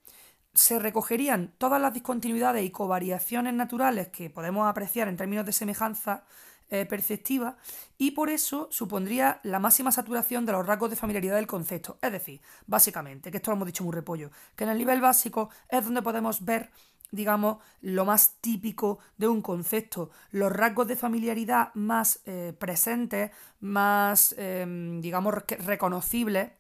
se 0.55 0.79
recogerían 0.79 1.55
todas 1.59 1.81
las 1.81 1.95
discontinuidades 1.95 2.65
y 2.65 2.71
covariaciones 2.71 3.55
naturales 3.55 4.09
que 4.09 4.31
podemos 4.31 4.69
apreciar 4.69 5.09
en 5.09 5.17
términos 5.17 5.47
de 5.47 5.53
semejanza 5.53 6.25
eh, 6.69 6.87
perceptiva 6.87 7.57
y 7.99 8.13
por 8.13 8.31
eso 8.31 8.69
supondría 8.71 9.41
la 9.43 9.59
máxima 9.59 9.93
saturación 9.93 10.47
de 10.47 10.53
los 10.53 10.67
rasgos 10.67 10.91
de 10.91 10.97
familiaridad 10.97 11.37
del 11.37 11.47
concepto. 11.47 11.99
Es 12.01 12.13
decir, 12.13 12.41
básicamente, 12.67 13.31
que 13.31 13.39
esto 13.39 13.51
lo 13.51 13.57
hemos 13.57 13.67
dicho 13.67 13.85
muy 13.85 13.93
repollo, 13.93 14.31
que 14.57 14.65
en 14.65 14.71
el 14.71 14.79
nivel 14.79 15.01
básico 15.01 15.51
es 15.69 15.85
donde 15.85 16.03
podemos 16.03 16.45
ver 16.45 16.71
digamos, 17.13 17.59
lo 17.83 18.07
más 18.07 18.39
típico 18.41 18.99
de 19.19 19.29
un 19.29 19.43
concepto, 19.43 20.11
los 20.31 20.51
rasgos 20.51 20.89
de 20.89 20.97
familiaridad 20.97 21.69
más 21.75 22.21
eh, 22.25 22.55
presentes, 22.59 23.31
más, 23.61 24.35
em, 24.39 25.01
digamos, 25.03 25.35
reconocibles 25.59 26.53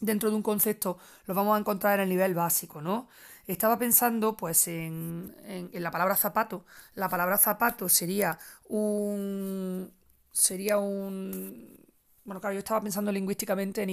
dentro 0.00 0.30
de 0.30 0.36
un 0.36 0.42
concepto 0.42 0.98
los 1.26 1.36
vamos 1.36 1.56
a 1.56 1.60
encontrar 1.60 1.94
en 1.94 2.04
el 2.04 2.08
nivel 2.08 2.34
básico, 2.34 2.80
¿no? 2.80 3.08
Estaba 3.46 3.78
pensando 3.78 4.36
pues 4.36 4.66
en, 4.66 5.34
en, 5.46 5.82
la 5.82 5.90
palabra 5.92 6.16
zapato. 6.16 6.64
La 6.94 7.08
palabra 7.08 7.38
zapato 7.38 7.88
sería 7.88 8.38
un. 8.68 9.92
sería 10.32 10.78
un. 10.78 11.76
Bueno, 12.24 12.40
claro, 12.40 12.54
yo 12.54 12.58
estaba 12.58 12.80
pensando 12.80 13.12
lingüísticamente 13.12 13.82
en, 13.84 13.90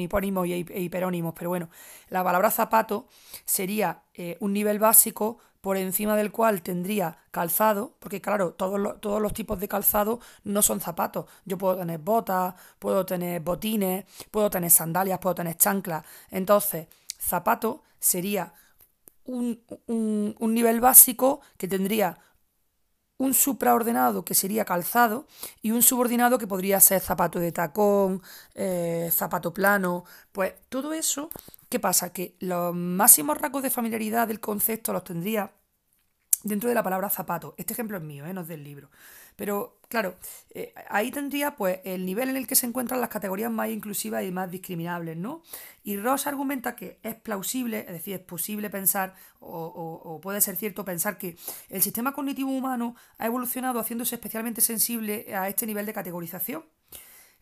hipónimos 0.00 0.46
y 0.46 0.64
hiperónimos, 0.76 1.34
pero 1.36 1.50
bueno, 1.50 1.70
la 2.08 2.22
palabra 2.22 2.52
zapato 2.52 3.08
sería 3.44 4.04
eh, 4.14 4.36
un 4.38 4.52
nivel 4.52 4.78
básico 4.78 5.40
por 5.64 5.78
encima 5.78 6.14
del 6.14 6.30
cual 6.30 6.60
tendría 6.60 7.16
calzado, 7.30 7.94
porque 7.98 8.20
claro, 8.20 8.52
todos 8.52 8.78
los, 8.78 9.00
todos 9.00 9.18
los 9.22 9.32
tipos 9.32 9.58
de 9.60 9.66
calzado 9.66 10.20
no 10.44 10.60
son 10.60 10.78
zapatos. 10.78 11.24
Yo 11.46 11.56
puedo 11.56 11.78
tener 11.78 11.98
botas, 12.00 12.54
puedo 12.78 13.06
tener 13.06 13.40
botines, 13.40 14.04
puedo 14.30 14.50
tener 14.50 14.70
sandalias, 14.70 15.18
puedo 15.20 15.34
tener 15.34 15.56
chanclas. 15.56 16.04
Entonces, 16.30 16.86
zapato 17.18 17.82
sería 17.98 18.52
un, 19.24 19.62
un 19.88 20.54
nivel 20.54 20.80
básico 20.80 21.40
que 21.58 21.68
tendría 21.68 22.18
un 23.16 23.32
supraordenado 23.32 24.24
que 24.24 24.34
sería 24.34 24.64
calzado 24.64 25.26
y 25.62 25.70
un 25.70 25.82
subordinado 25.82 26.38
que 26.38 26.46
podría 26.48 26.80
ser 26.80 27.00
zapato 27.00 27.38
de 27.38 27.52
tacón, 27.52 28.22
eh, 28.54 29.08
zapato 29.12 29.54
plano, 29.54 30.04
pues 30.32 30.54
todo 30.68 30.92
eso, 30.92 31.30
¿qué 31.68 31.80
pasa? 31.80 32.12
Que 32.12 32.36
los 32.40 32.74
máximos 32.74 33.38
rasgos 33.38 33.62
de 33.62 33.70
familiaridad 33.70 34.28
del 34.28 34.40
concepto 34.40 34.92
los 34.92 35.04
tendría 35.04 35.52
dentro 36.44 36.68
de 36.68 36.74
la 36.74 36.82
palabra 36.82 37.10
zapato. 37.10 37.54
Este 37.58 37.72
ejemplo 37.72 37.96
es 37.96 38.02
mío, 38.02 38.26
¿eh? 38.26 38.32
no 38.32 38.42
es 38.42 38.48
del 38.48 38.62
libro. 38.62 38.90
Pero 39.36 39.80
claro, 39.88 40.16
eh, 40.50 40.72
ahí 40.88 41.10
tendría 41.10 41.56
pues 41.56 41.80
el 41.84 42.06
nivel 42.06 42.28
en 42.28 42.36
el 42.36 42.46
que 42.46 42.54
se 42.54 42.66
encuentran 42.66 43.00
las 43.00 43.08
categorías 43.08 43.50
más 43.50 43.68
inclusivas 43.68 44.22
y 44.22 44.30
más 44.30 44.50
discriminables, 44.50 45.16
¿no? 45.16 45.42
Y 45.82 45.96
Ross 45.96 46.26
argumenta 46.26 46.76
que 46.76 47.00
es 47.02 47.16
plausible, 47.16 47.80
es 47.80 47.92
decir, 47.92 48.14
es 48.14 48.20
posible 48.20 48.70
pensar, 48.70 49.14
o, 49.40 50.20
puede 50.22 50.40
ser 50.40 50.56
cierto 50.56 50.84
pensar 50.84 51.18
que 51.18 51.36
el 51.68 51.82
sistema 51.82 52.12
cognitivo 52.12 52.50
humano 52.50 52.94
ha 53.18 53.26
evolucionado 53.26 53.80
haciéndose 53.80 54.14
especialmente 54.14 54.60
sensible 54.60 55.34
a 55.34 55.48
este 55.48 55.66
nivel 55.66 55.86
de 55.86 55.92
categorización. 55.92 56.64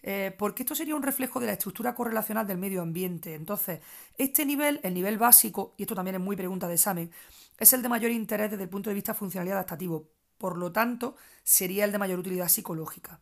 Eh, 0.02 0.34
porque 0.36 0.64
esto 0.64 0.74
sería 0.74 0.96
un 0.96 1.02
reflejo 1.02 1.38
de 1.38 1.46
la 1.46 1.52
estructura 1.52 1.94
correlacional 1.94 2.46
del 2.46 2.58
medio 2.58 2.82
ambiente. 2.82 3.34
Entonces, 3.34 3.80
este 4.18 4.44
nivel, 4.44 4.80
el 4.82 4.94
nivel 4.94 5.16
básico, 5.16 5.74
y 5.76 5.82
esto 5.82 5.94
también 5.94 6.16
es 6.16 6.20
muy 6.20 6.34
pregunta 6.36 6.66
de 6.66 6.74
examen, 6.74 7.10
es 7.58 7.72
el 7.72 7.82
de 7.82 7.88
mayor 7.88 8.10
interés 8.10 8.50
desde 8.50 8.64
el 8.64 8.68
punto 8.68 8.90
de 8.90 8.94
vista 8.94 9.14
funcional 9.14 9.48
y 9.48 9.52
adaptativo. 9.52 10.08
Por 10.38 10.58
lo 10.58 10.72
tanto, 10.72 11.14
sería 11.44 11.84
el 11.84 11.92
de 11.92 11.98
mayor 11.98 12.18
utilidad 12.18 12.48
psicológica. 12.48 13.20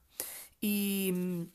Y, 0.61 1.49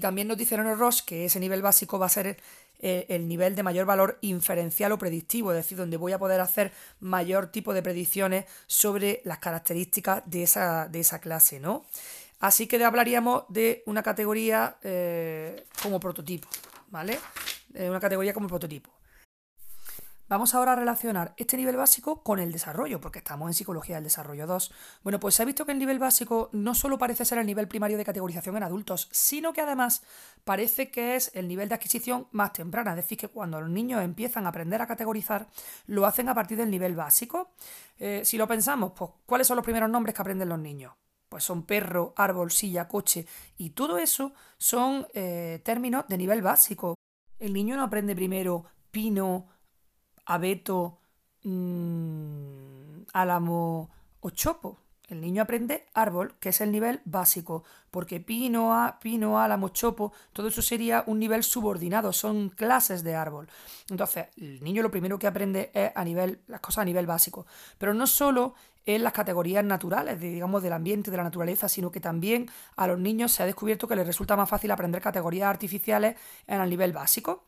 también 0.00 0.26
nos 0.26 0.38
dice 0.38 0.56
Leonard 0.56 0.78
Ross 0.78 1.02
que 1.02 1.26
ese 1.26 1.38
nivel 1.38 1.62
básico 1.62 1.98
va 1.98 2.06
a 2.06 2.08
ser 2.08 2.38
eh, 2.80 3.06
el 3.08 3.28
nivel 3.28 3.54
de 3.54 3.62
mayor 3.62 3.86
valor 3.86 4.18
inferencial 4.22 4.90
o 4.90 4.98
predictivo, 4.98 5.52
es 5.52 5.56
decir, 5.56 5.78
donde 5.78 5.96
voy 5.96 6.12
a 6.12 6.18
poder 6.18 6.40
hacer 6.40 6.72
mayor 6.98 7.48
tipo 7.48 7.74
de 7.74 7.82
predicciones 7.82 8.46
sobre 8.66 9.20
las 9.24 9.38
características 9.38 10.22
de 10.26 10.42
esa, 10.42 10.88
de 10.88 11.00
esa 11.00 11.20
clase, 11.20 11.60
¿no? 11.60 11.84
Así 12.42 12.66
que 12.66 12.84
hablaríamos 12.84 13.44
de 13.48 13.82
una 13.86 14.02
categoría 14.02 14.76
eh, 14.82 15.64
como 15.82 15.98
prototipo, 15.98 16.48
¿vale? 16.88 17.18
una 17.74 18.00
categoría 18.00 18.34
como 18.34 18.48
prototipo. 18.48 18.90
Vamos 20.32 20.54
ahora 20.54 20.72
a 20.72 20.76
relacionar 20.76 21.34
este 21.36 21.56
nivel 21.56 21.76
básico 21.76 22.22
con 22.22 22.38
el 22.38 22.52
desarrollo, 22.52 23.00
porque 23.00 23.18
estamos 23.18 23.48
en 23.48 23.54
Psicología 23.54 23.96
del 23.96 24.04
Desarrollo 24.04 24.46
2. 24.46 24.72
Bueno, 25.02 25.20
pues 25.20 25.34
se 25.34 25.42
ha 25.42 25.44
visto 25.44 25.66
que 25.66 25.72
el 25.72 25.78
nivel 25.78 25.98
básico 25.98 26.48
no 26.52 26.74
solo 26.74 26.96
parece 26.96 27.24
ser 27.24 27.38
el 27.38 27.44
nivel 27.44 27.68
primario 27.68 27.98
de 27.98 28.04
categorización 28.04 28.56
en 28.56 28.62
adultos, 28.62 29.08
sino 29.12 29.52
que 29.52 29.60
además 29.60 30.02
parece 30.42 30.90
que 30.90 31.16
es 31.16 31.30
el 31.34 31.48
nivel 31.48 31.68
de 31.68 31.74
adquisición 31.74 32.28
más 32.32 32.54
temprana. 32.54 32.92
Es 32.92 32.96
decir, 32.96 33.18
que 33.18 33.28
cuando 33.28 33.60
los 33.60 33.68
niños 33.68 34.02
empiezan 34.02 34.46
a 34.46 34.48
aprender 34.48 34.80
a 34.80 34.86
categorizar, 34.86 35.48
lo 35.86 36.06
hacen 36.06 36.28
a 36.28 36.34
partir 36.34 36.56
del 36.56 36.70
nivel 36.70 36.96
básico. 36.96 37.52
Eh, 37.98 38.22
si 38.24 38.38
lo 38.38 38.48
pensamos, 38.48 38.92
pues, 38.96 39.10
¿cuáles 39.26 39.46
son 39.46 39.56
los 39.56 39.64
primeros 39.64 39.90
nombres 39.90 40.14
que 40.14 40.22
aprenden 40.22 40.48
los 40.48 40.58
niños? 40.58 40.94
Pues 41.32 41.44
son 41.44 41.62
perro, 41.62 42.12
árbol, 42.14 42.50
silla, 42.50 42.88
coche, 42.88 43.26
y 43.56 43.70
todo 43.70 43.96
eso 43.96 44.34
son 44.58 45.06
eh, 45.14 45.62
términos 45.64 46.04
de 46.06 46.18
nivel 46.18 46.42
básico. 46.42 46.94
El 47.38 47.54
niño 47.54 47.74
no 47.74 47.84
aprende 47.84 48.14
primero 48.14 48.66
pino, 48.90 49.46
abeto, 50.26 50.98
mmm, 51.44 53.04
álamo 53.14 53.88
o 54.20 54.28
chopo. 54.28 54.76
El 55.08 55.22
niño 55.22 55.42
aprende 55.42 55.86
árbol, 55.94 56.34
que 56.38 56.50
es 56.50 56.60
el 56.60 56.70
nivel 56.70 57.00
básico, 57.06 57.64
porque 57.90 58.20
pino, 58.20 58.74
a, 58.74 58.98
pino, 59.00 59.40
álamo, 59.40 59.70
chopo, 59.70 60.12
todo 60.34 60.48
eso 60.48 60.60
sería 60.60 61.02
un 61.06 61.18
nivel 61.18 61.44
subordinado, 61.44 62.12
son 62.12 62.50
clases 62.50 63.02
de 63.02 63.14
árbol. 63.14 63.48
Entonces, 63.88 64.26
el 64.36 64.62
niño 64.62 64.82
lo 64.82 64.90
primero 64.90 65.18
que 65.18 65.26
aprende 65.26 65.70
es 65.72 65.92
a 65.94 66.04
nivel, 66.04 66.40
las 66.46 66.60
cosas 66.60 66.82
a 66.82 66.84
nivel 66.84 67.06
básico. 67.06 67.46
Pero 67.78 67.94
no 67.94 68.06
solo 68.06 68.54
en 68.86 69.04
las 69.04 69.12
categorías 69.12 69.64
naturales, 69.64 70.20
digamos, 70.20 70.62
del 70.62 70.72
ambiente, 70.72 71.10
de 71.10 71.16
la 71.16 71.22
naturaleza, 71.22 71.68
sino 71.68 71.90
que 71.90 72.00
también 72.00 72.50
a 72.76 72.86
los 72.86 72.98
niños 72.98 73.32
se 73.32 73.42
ha 73.42 73.46
descubierto 73.46 73.86
que 73.86 73.96
les 73.96 74.06
resulta 74.06 74.36
más 74.36 74.48
fácil 74.48 74.70
aprender 74.70 75.00
categorías 75.00 75.48
artificiales 75.48 76.16
en 76.46 76.60
el 76.60 76.68
nivel 76.68 76.92
básico. 76.92 77.46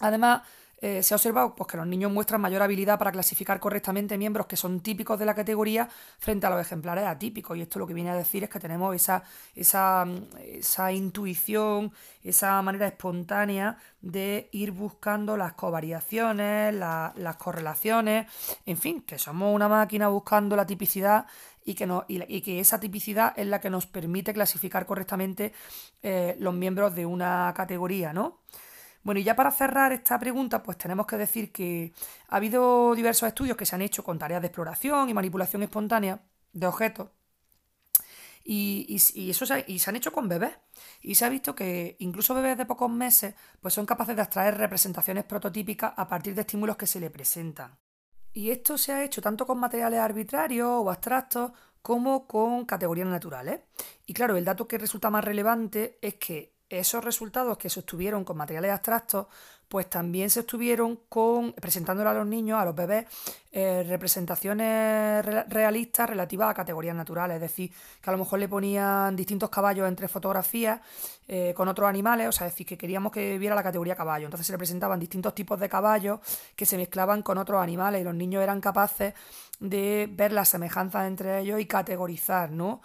Además, 0.00 0.42
eh, 0.82 1.02
se 1.02 1.12
ha 1.12 1.16
observado 1.16 1.54
pues, 1.54 1.68
que 1.68 1.76
los 1.76 1.86
niños 1.86 2.10
muestran 2.10 2.40
mayor 2.40 2.62
habilidad 2.62 2.98
para 2.98 3.12
clasificar 3.12 3.60
correctamente 3.60 4.16
miembros 4.16 4.46
que 4.46 4.56
son 4.56 4.80
típicos 4.80 5.18
de 5.18 5.26
la 5.26 5.34
categoría 5.34 5.88
frente 6.18 6.46
a 6.46 6.50
los 6.50 6.60
ejemplares 6.60 7.04
atípicos. 7.04 7.56
Y 7.56 7.62
esto 7.62 7.78
lo 7.78 7.86
que 7.86 7.94
viene 7.94 8.10
a 8.10 8.14
decir 8.14 8.44
es 8.44 8.50
que 8.50 8.58
tenemos 8.58 8.94
esa, 8.94 9.22
esa, 9.54 10.06
esa 10.42 10.92
intuición, 10.92 11.92
esa 12.24 12.60
manera 12.62 12.86
espontánea 12.86 13.76
de 14.00 14.48
ir 14.52 14.70
buscando 14.70 15.36
las 15.36 15.52
covariaciones, 15.52 16.74
las 16.74 17.36
correlaciones, 17.36 18.26
en 18.64 18.78
fin, 18.78 19.02
que 19.02 19.18
somos 19.18 19.54
una 19.54 19.68
máquina 19.68 20.08
buscando 20.08 20.56
la 20.56 20.66
tipicidad 20.66 21.26
y 21.64 21.74
que, 21.74 21.86
no, 21.86 22.04
y, 22.08 22.40
que 22.40 22.60
esa 22.60 22.80
tipicidad 22.80 23.34
es 23.36 23.46
la 23.46 23.60
que 23.60 23.68
nos 23.68 23.86
permite 23.86 24.32
clasificar 24.32 24.86
correctamente 24.86 25.52
eh, 26.02 26.36
los 26.38 26.54
miembros 26.54 26.94
de 26.94 27.04
una 27.04 27.52
categoría, 27.54 28.12
¿no? 28.12 28.38
Bueno, 29.02 29.20
y 29.20 29.24
ya 29.24 29.34
para 29.34 29.50
cerrar 29.50 29.92
esta 29.92 30.18
pregunta, 30.18 30.62
pues 30.62 30.76
tenemos 30.76 31.06
que 31.06 31.16
decir 31.16 31.52
que 31.52 31.92
ha 32.28 32.36
habido 32.36 32.94
diversos 32.94 33.26
estudios 33.28 33.56
que 33.56 33.66
se 33.66 33.74
han 33.74 33.82
hecho 33.82 34.04
con 34.04 34.18
tareas 34.18 34.42
de 34.42 34.48
exploración 34.48 35.08
y 35.08 35.14
manipulación 35.14 35.62
espontánea 35.62 36.20
de 36.52 36.66
objetos. 36.66 37.08
Y, 38.44 38.96
eso 39.30 39.46
se, 39.46 39.64
y 39.68 39.78
se 39.78 39.90
han 39.90 39.96
hecho 39.96 40.12
con 40.12 40.28
bebés. 40.28 40.52
Y 41.02 41.14
se 41.14 41.24
ha 41.24 41.28
visto 41.28 41.54
que 41.54 41.96
incluso 42.00 42.34
bebés 42.34 42.58
de 42.58 42.66
pocos 42.66 42.90
meses 42.90 43.34
pues 43.60 43.74
son 43.74 43.86
capaces 43.86 44.16
de 44.16 44.22
extraer 44.22 44.58
representaciones 44.58 45.24
prototípicas 45.24 45.92
a 45.96 46.08
partir 46.08 46.34
de 46.34 46.42
estímulos 46.42 46.76
que 46.76 46.86
se 46.86 47.00
le 47.00 47.10
presentan. 47.10 47.78
Y 48.32 48.50
esto 48.50 48.78
se 48.78 48.92
ha 48.92 49.04
hecho 49.04 49.20
tanto 49.20 49.46
con 49.46 49.58
materiales 49.58 50.00
arbitrarios 50.00 50.68
o 50.68 50.90
abstractos 50.90 51.52
como 51.82 52.26
con 52.26 52.64
categorías 52.64 53.08
naturales. 53.08 53.60
Y 54.06 54.14
claro, 54.14 54.36
el 54.36 54.44
dato 54.44 54.68
que 54.68 54.78
resulta 54.78 55.10
más 55.10 55.24
relevante 55.24 55.98
es 56.00 56.14
que 56.14 56.54
esos 56.70 57.04
resultados 57.04 57.58
que 57.58 57.68
se 57.68 57.80
obtuvieron 57.80 58.24
con 58.24 58.36
materiales 58.36 58.70
abstractos, 58.70 59.26
pues 59.68 59.88
también 59.88 60.30
se 60.30 60.40
obtuvieron 60.40 61.00
con, 61.08 61.52
presentándole 61.52 62.10
a 62.10 62.14
los 62.14 62.26
niños, 62.26 62.60
a 62.60 62.64
los 62.64 62.74
bebés, 62.74 63.06
eh, 63.52 63.84
representaciones 63.86 65.24
realistas 65.48 66.10
relativas 66.10 66.50
a 66.50 66.54
categorías 66.54 66.96
naturales. 66.96 67.36
Es 67.36 67.40
decir, 67.40 67.72
que 68.00 68.10
a 68.10 68.12
lo 68.12 68.18
mejor 68.18 68.40
le 68.40 68.48
ponían 68.48 69.14
distintos 69.14 69.48
caballos 69.48 69.86
entre 69.86 70.08
fotografías 70.08 70.80
eh, 71.28 71.54
con 71.56 71.68
otros 71.68 71.88
animales, 71.88 72.28
o 72.28 72.32
sea, 72.32 72.48
es 72.48 72.52
decir, 72.52 72.66
que 72.66 72.78
queríamos 72.78 73.12
que 73.12 73.38
viera 73.38 73.54
la 73.54 73.62
categoría 73.62 73.94
caballo. 73.94 74.24
Entonces 74.24 74.46
se 74.46 74.52
le 74.52 74.58
presentaban 74.58 74.98
distintos 74.98 75.34
tipos 75.34 75.58
de 75.60 75.68
caballos 75.68 76.20
que 76.56 76.66
se 76.66 76.76
mezclaban 76.76 77.22
con 77.22 77.38
otros 77.38 77.62
animales 77.62 78.00
y 78.00 78.04
los 78.04 78.14
niños 78.14 78.42
eran 78.42 78.60
capaces 78.60 79.14
de 79.60 80.08
ver 80.10 80.32
las 80.32 80.48
semejanzas 80.48 81.06
entre 81.06 81.40
ellos 81.40 81.60
y 81.60 81.66
categorizar, 81.66 82.50
¿no? 82.50 82.80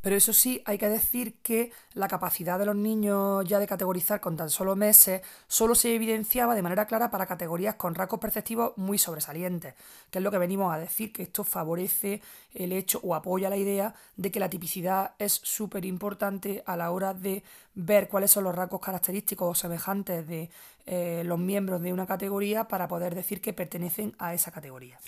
Pero 0.00 0.16
eso 0.16 0.32
sí, 0.32 0.62
hay 0.64 0.78
que 0.78 0.88
decir 0.88 1.36
que 1.42 1.72
la 1.92 2.08
capacidad 2.08 2.58
de 2.58 2.64
los 2.64 2.76
niños 2.76 3.44
ya 3.46 3.58
de 3.58 3.66
categorizar 3.66 4.20
con 4.20 4.36
tan 4.36 4.48
solo 4.48 4.74
meses 4.74 5.20
solo 5.46 5.74
se 5.74 5.94
evidenciaba 5.94 6.54
de 6.54 6.62
manera 6.62 6.86
clara 6.86 7.10
para 7.10 7.26
categorías 7.26 7.74
con 7.74 7.94
rasgos 7.94 8.20
perceptivos 8.20 8.72
muy 8.76 8.96
sobresalientes, 8.96 9.74
que 10.10 10.18
es 10.18 10.24
lo 10.24 10.30
que 10.30 10.38
venimos 10.38 10.72
a 10.72 10.78
decir, 10.78 11.12
que 11.12 11.24
esto 11.24 11.44
favorece 11.44 12.22
el 12.54 12.72
hecho 12.72 13.00
o 13.02 13.14
apoya 13.14 13.50
la 13.50 13.56
idea 13.56 13.94
de 14.16 14.30
que 14.30 14.40
la 14.40 14.48
tipicidad 14.48 15.14
es 15.18 15.32
súper 15.32 15.84
importante 15.84 16.62
a 16.66 16.76
la 16.76 16.90
hora 16.90 17.12
de 17.12 17.42
ver 17.74 18.08
cuáles 18.08 18.30
son 18.30 18.44
los 18.44 18.54
rasgos 18.54 18.80
característicos 18.80 19.50
o 19.50 19.54
semejantes 19.54 20.26
de 20.26 20.50
eh, 20.92 21.22
los 21.24 21.38
miembros 21.38 21.80
de 21.82 21.92
una 21.92 22.04
categoría 22.04 22.66
para 22.66 22.88
poder 22.88 23.14
decir 23.14 23.40
que 23.40 23.52
pertenecen 23.52 24.12
a 24.18 24.34
esa 24.34 24.50
categoría. 24.50 24.98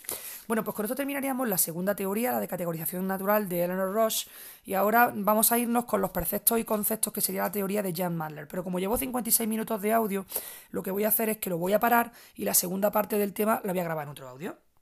Bueno, 0.47 0.63
pues 0.63 0.77
con 0.77 0.85
esto 0.85 0.95
terminaríamos 0.95 1.49
la 1.49 1.59
segunda 1.59 1.97
teoría, 1.97 2.31
la 2.31 2.39
de 2.39 2.47
categorización 2.47 3.09
natural 3.09 3.49
de 3.49 3.65
Eleanor 3.65 3.93
Roche, 3.93 4.29
y 4.65 4.75
ahora 4.75 5.13
vamos 5.13 5.51
a 5.51 5.59
irnos 5.59 5.87
con 5.87 6.01
los 6.01 6.13
preceptos 6.13 6.61
y 6.61 6.65
conceptos 6.65 7.13
que 7.13 7.21
sería 7.21 7.43
la 7.43 7.51
teoría 7.51 7.83
de 7.83 7.93
Jan 7.93 8.17
Mandler. 8.17 8.47
Pero 8.47 8.63
como 8.63 8.79
llevo 8.79 8.97
56 8.97 9.49
minutos 9.49 9.83
de 9.83 9.93
audio, 9.93 10.25
lo 10.71 10.85
que 10.85 10.93
voy 10.93 11.03
a 11.03 11.09
hacer 11.09 11.29
es 11.31 11.39
que 11.39 11.51
lo 11.51 11.59
voy 11.59 11.73
a 11.73 11.81
parar 11.81 12.13
y 12.37 12.45
la 12.45 12.55
segunda 12.55 12.93
parte 12.93 13.19
del 13.19 13.33
tema 13.33 13.61
la 13.65 13.73
voy 13.73 13.81
a 13.81 13.85
grabar 13.85 14.05
en 14.05 14.11
otro 14.11 14.29
audio. 14.29 14.57